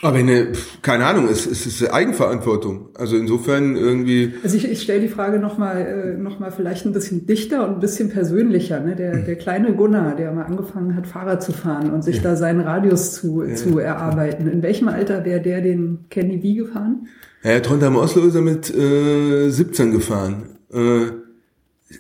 [0.05, 0.53] Aber eine,
[0.83, 2.91] keine Ahnung, es, es ist Eigenverantwortung.
[2.93, 4.35] Also insofern irgendwie.
[4.43, 7.77] Also ich, ich stelle die Frage nochmal äh, noch mal vielleicht ein bisschen dichter und
[7.77, 8.81] ein bisschen persönlicher.
[8.81, 8.97] Ne?
[8.97, 12.23] Der, der kleine Gunnar, der mal angefangen hat, Fahrrad zu fahren und sich ja.
[12.23, 13.55] da seinen Radius zu, ja.
[13.55, 14.47] zu erarbeiten.
[14.47, 17.09] In welchem Alter wäre der den Kenny B gefahren?
[17.43, 20.59] Ja, Trondheim Oslo ist er mit äh, 17 gefahren.
[20.71, 21.07] Äh,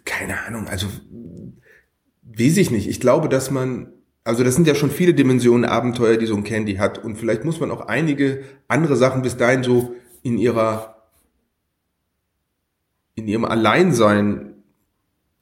[0.04, 0.88] keine Ahnung, also
[2.36, 2.86] weiß ich nicht.
[2.86, 3.88] Ich glaube, dass man
[4.24, 6.98] also das sind ja schon viele Dimensionen Abenteuer, die so ein Candy hat.
[6.98, 11.02] Und vielleicht muss man auch einige andere Sachen bis dahin so in ihrer,
[13.14, 14.54] in ihrem Alleinsein,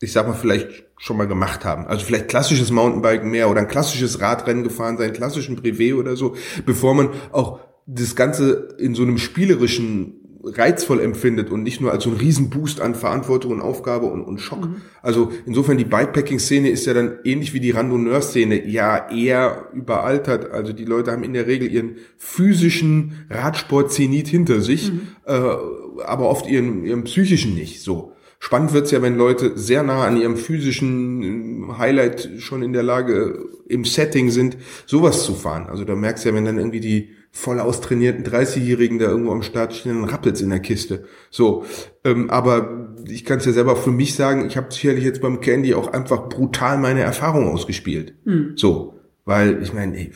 [0.00, 1.86] ich sag mal, vielleicht schon mal gemacht haben.
[1.86, 6.34] Also vielleicht klassisches Mountainbiken mehr oder ein klassisches Radrennen gefahren sein, klassischen Privé oder so,
[6.66, 12.04] bevor man auch das Ganze in so einem spielerischen reizvoll empfindet und nicht nur als
[12.04, 14.62] so ein Riesenboost an Verantwortung und Aufgabe und, und Schock.
[14.62, 14.76] Mhm.
[15.00, 20.50] Also insofern die Bikepacking-Szene ist ja dann ähnlich wie die Randonneur-Szene ja eher überaltert.
[20.50, 25.08] Also die Leute haben in der Regel ihren physischen Radsport-Zenit hinter sich, mhm.
[25.26, 27.80] äh, aber oft ihren, ihren psychischen nicht.
[27.80, 28.12] So.
[28.40, 33.48] Spannend wird's ja, wenn Leute sehr nah an ihrem physischen Highlight schon in der Lage
[33.68, 35.68] im Setting sind, sowas zu fahren.
[35.68, 39.42] Also da merkst du ja, wenn dann irgendwie die voll austrainierten 30-Jährigen da irgendwo am
[39.42, 41.04] Start stehen, dann rappelt's in der Kiste.
[41.30, 41.64] So,
[42.04, 45.40] ähm, aber ich kann es ja selber für mich sagen, ich habe sicherlich jetzt beim
[45.40, 48.14] Candy auch einfach brutal meine Erfahrung ausgespielt.
[48.26, 48.52] Mhm.
[48.56, 50.10] So, weil ich meine,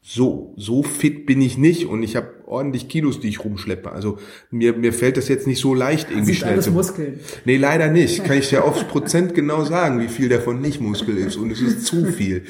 [0.00, 3.90] so so fit bin ich nicht und ich habe ordentlich Kilos, die ich rumschleppe.
[3.90, 4.18] Also
[4.52, 6.70] mir mir fällt das jetzt nicht so leicht irgendwie das schnell alles zu.
[6.70, 7.18] Muskeln.
[7.44, 8.22] Nee, leider nicht.
[8.22, 11.60] Kann ich dir aufs Prozent genau sagen, wie viel davon nicht Muskel ist und es
[11.60, 12.44] ist zu viel.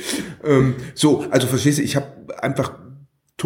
[0.44, 2.08] ähm, so, also verstehst du, ich habe
[2.42, 2.74] einfach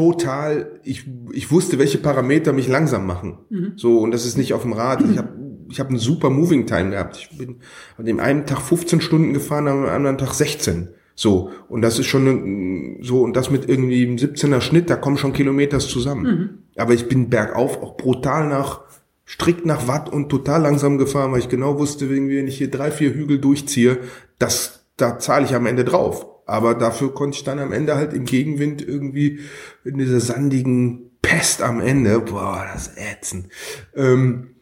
[0.00, 3.38] total, ich, ich wusste, welche Parameter mich langsam machen.
[3.50, 3.72] Mhm.
[3.76, 5.02] So, und das ist nicht auf dem Rad.
[5.02, 5.28] Ich habe
[5.68, 7.18] ich hab einen super Moving Time gehabt.
[7.18, 7.56] Ich bin
[7.98, 10.88] an dem einen Tag 15 Stunden gefahren, am anderen Tag 16.
[11.14, 15.18] So, und das ist schon so, und das mit irgendwie einem 17er Schnitt, da kommen
[15.18, 16.24] schon Kilometers zusammen.
[16.24, 16.48] Mhm.
[16.76, 18.80] Aber ich bin bergauf auch brutal nach,
[19.26, 22.90] strikt nach Watt und total langsam gefahren, weil ich genau wusste, wenn ich hier drei,
[22.90, 23.98] vier Hügel durchziehe,
[24.38, 26.26] das, da zahle ich am Ende drauf.
[26.50, 29.38] Aber dafür konnte ich dann am Ende halt im Gegenwind irgendwie
[29.84, 33.46] in dieser sandigen Pest am Ende, boah, das ätzend,
[33.94, 34.56] ähm,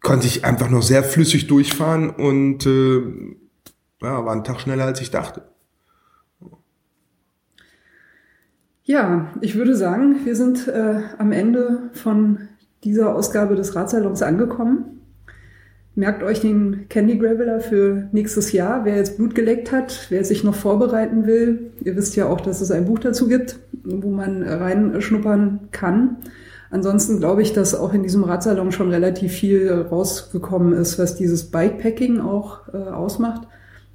[0.00, 3.02] konnte ich einfach noch sehr flüssig durchfahren und äh,
[4.00, 5.42] ja, war ein Tag schneller, als ich dachte.
[8.84, 12.48] Ja, ich würde sagen, wir sind äh, am Ende von
[12.82, 14.93] dieser Ausgabe des Radsalons angekommen.
[15.96, 18.84] Merkt euch den Candy Graveler für nächstes Jahr.
[18.84, 21.70] Wer jetzt Blut geleckt hat, wer sich noch vorbereiten will.
[21.84, 26.16] Ihr wisst ja auch, dass es ein Buch dazu gibt, wo man reinschnuppern kann.
[26.70, 31.52] Ansonsten glaube ich, dass auch in diesem Radsalon schon relativ viel rausgekommen ist, was dieses
[31.52, 33.46] Bikepacking auch äh, ausmacht.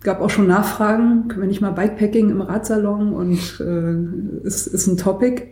[0.02, 4.88] Gab auch schon Nachfragen, können wir nicht mal Bikepacking im Radsalon und äh, ist, ist
[4.88, 5.48] ein Topic.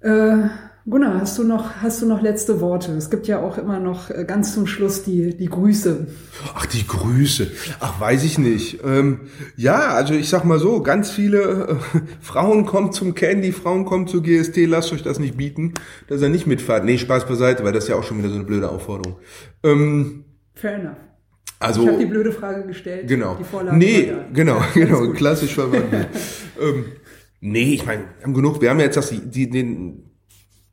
[0.00, 0.48] Äh,
[0.90, 2.92] Gunnar, hast du noch, hast du noch letzte Worte?
[2.92, 6.08] Es gibt ja auch immer noch äh, ganz zum Schluss die, die Grüße.
[6.54, 7.46] Ach, die Grüße.
[7.78, 8.80] Ach, weiß ich nicht.
[8.84, 9.20] Ähm,
[9.56, 11.76] ja, also ich sag mal so, ganz viele äh,
[12.20, 15.74] Frauen kommen zum Candy, Frauen kommen zur GST, lasst euch das nicht bieten,
[16.08, 16.84] dass er nicht mitfahrt.
[16.84, 19.18] Nee, Spaß beiseite, weil das ist ja auch schon wieder so eine blöde Aufforderung.
[19.62, 20.96] Ähm, Fair enough.
[21.60, 23.06] Also, ich habe die blöde Frage gestellt.
[23.06, 23.36] Genau.
[23.36, 26.08] Die Vorlage nee, genau, genau, klassisch verwandelt.
[26.60, 26.86] ähm,
[27.40, 30.09] nee, ich meine, wir haben genug, wir haben ja jetzt das, die, den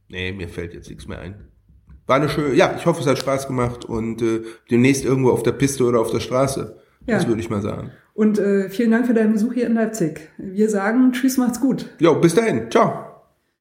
[0.10, 1.36] Nee, mir fällt jetzt nichts mehr ein.
[2.06, 5.44] War eine schöne, ja, ich hoffe, es hat Spaß gemacht und äh, demnächst irgendwo auf
[5.44, 6.78] der Piste oder auf der Straße.
[7.06, 7.16] Ja.
[7.16, 7.92] Das würde ich mal sagen.
[8.14, 10.30] Und äh, vielen Dank für deinen Besuch hier in Leipzig.
[10.38, 11.90] Wir sagen Tschüss, macht's gut.
[12.00, 12.72] Jo, bis dahin.
[12.72, 13.07] Ciao.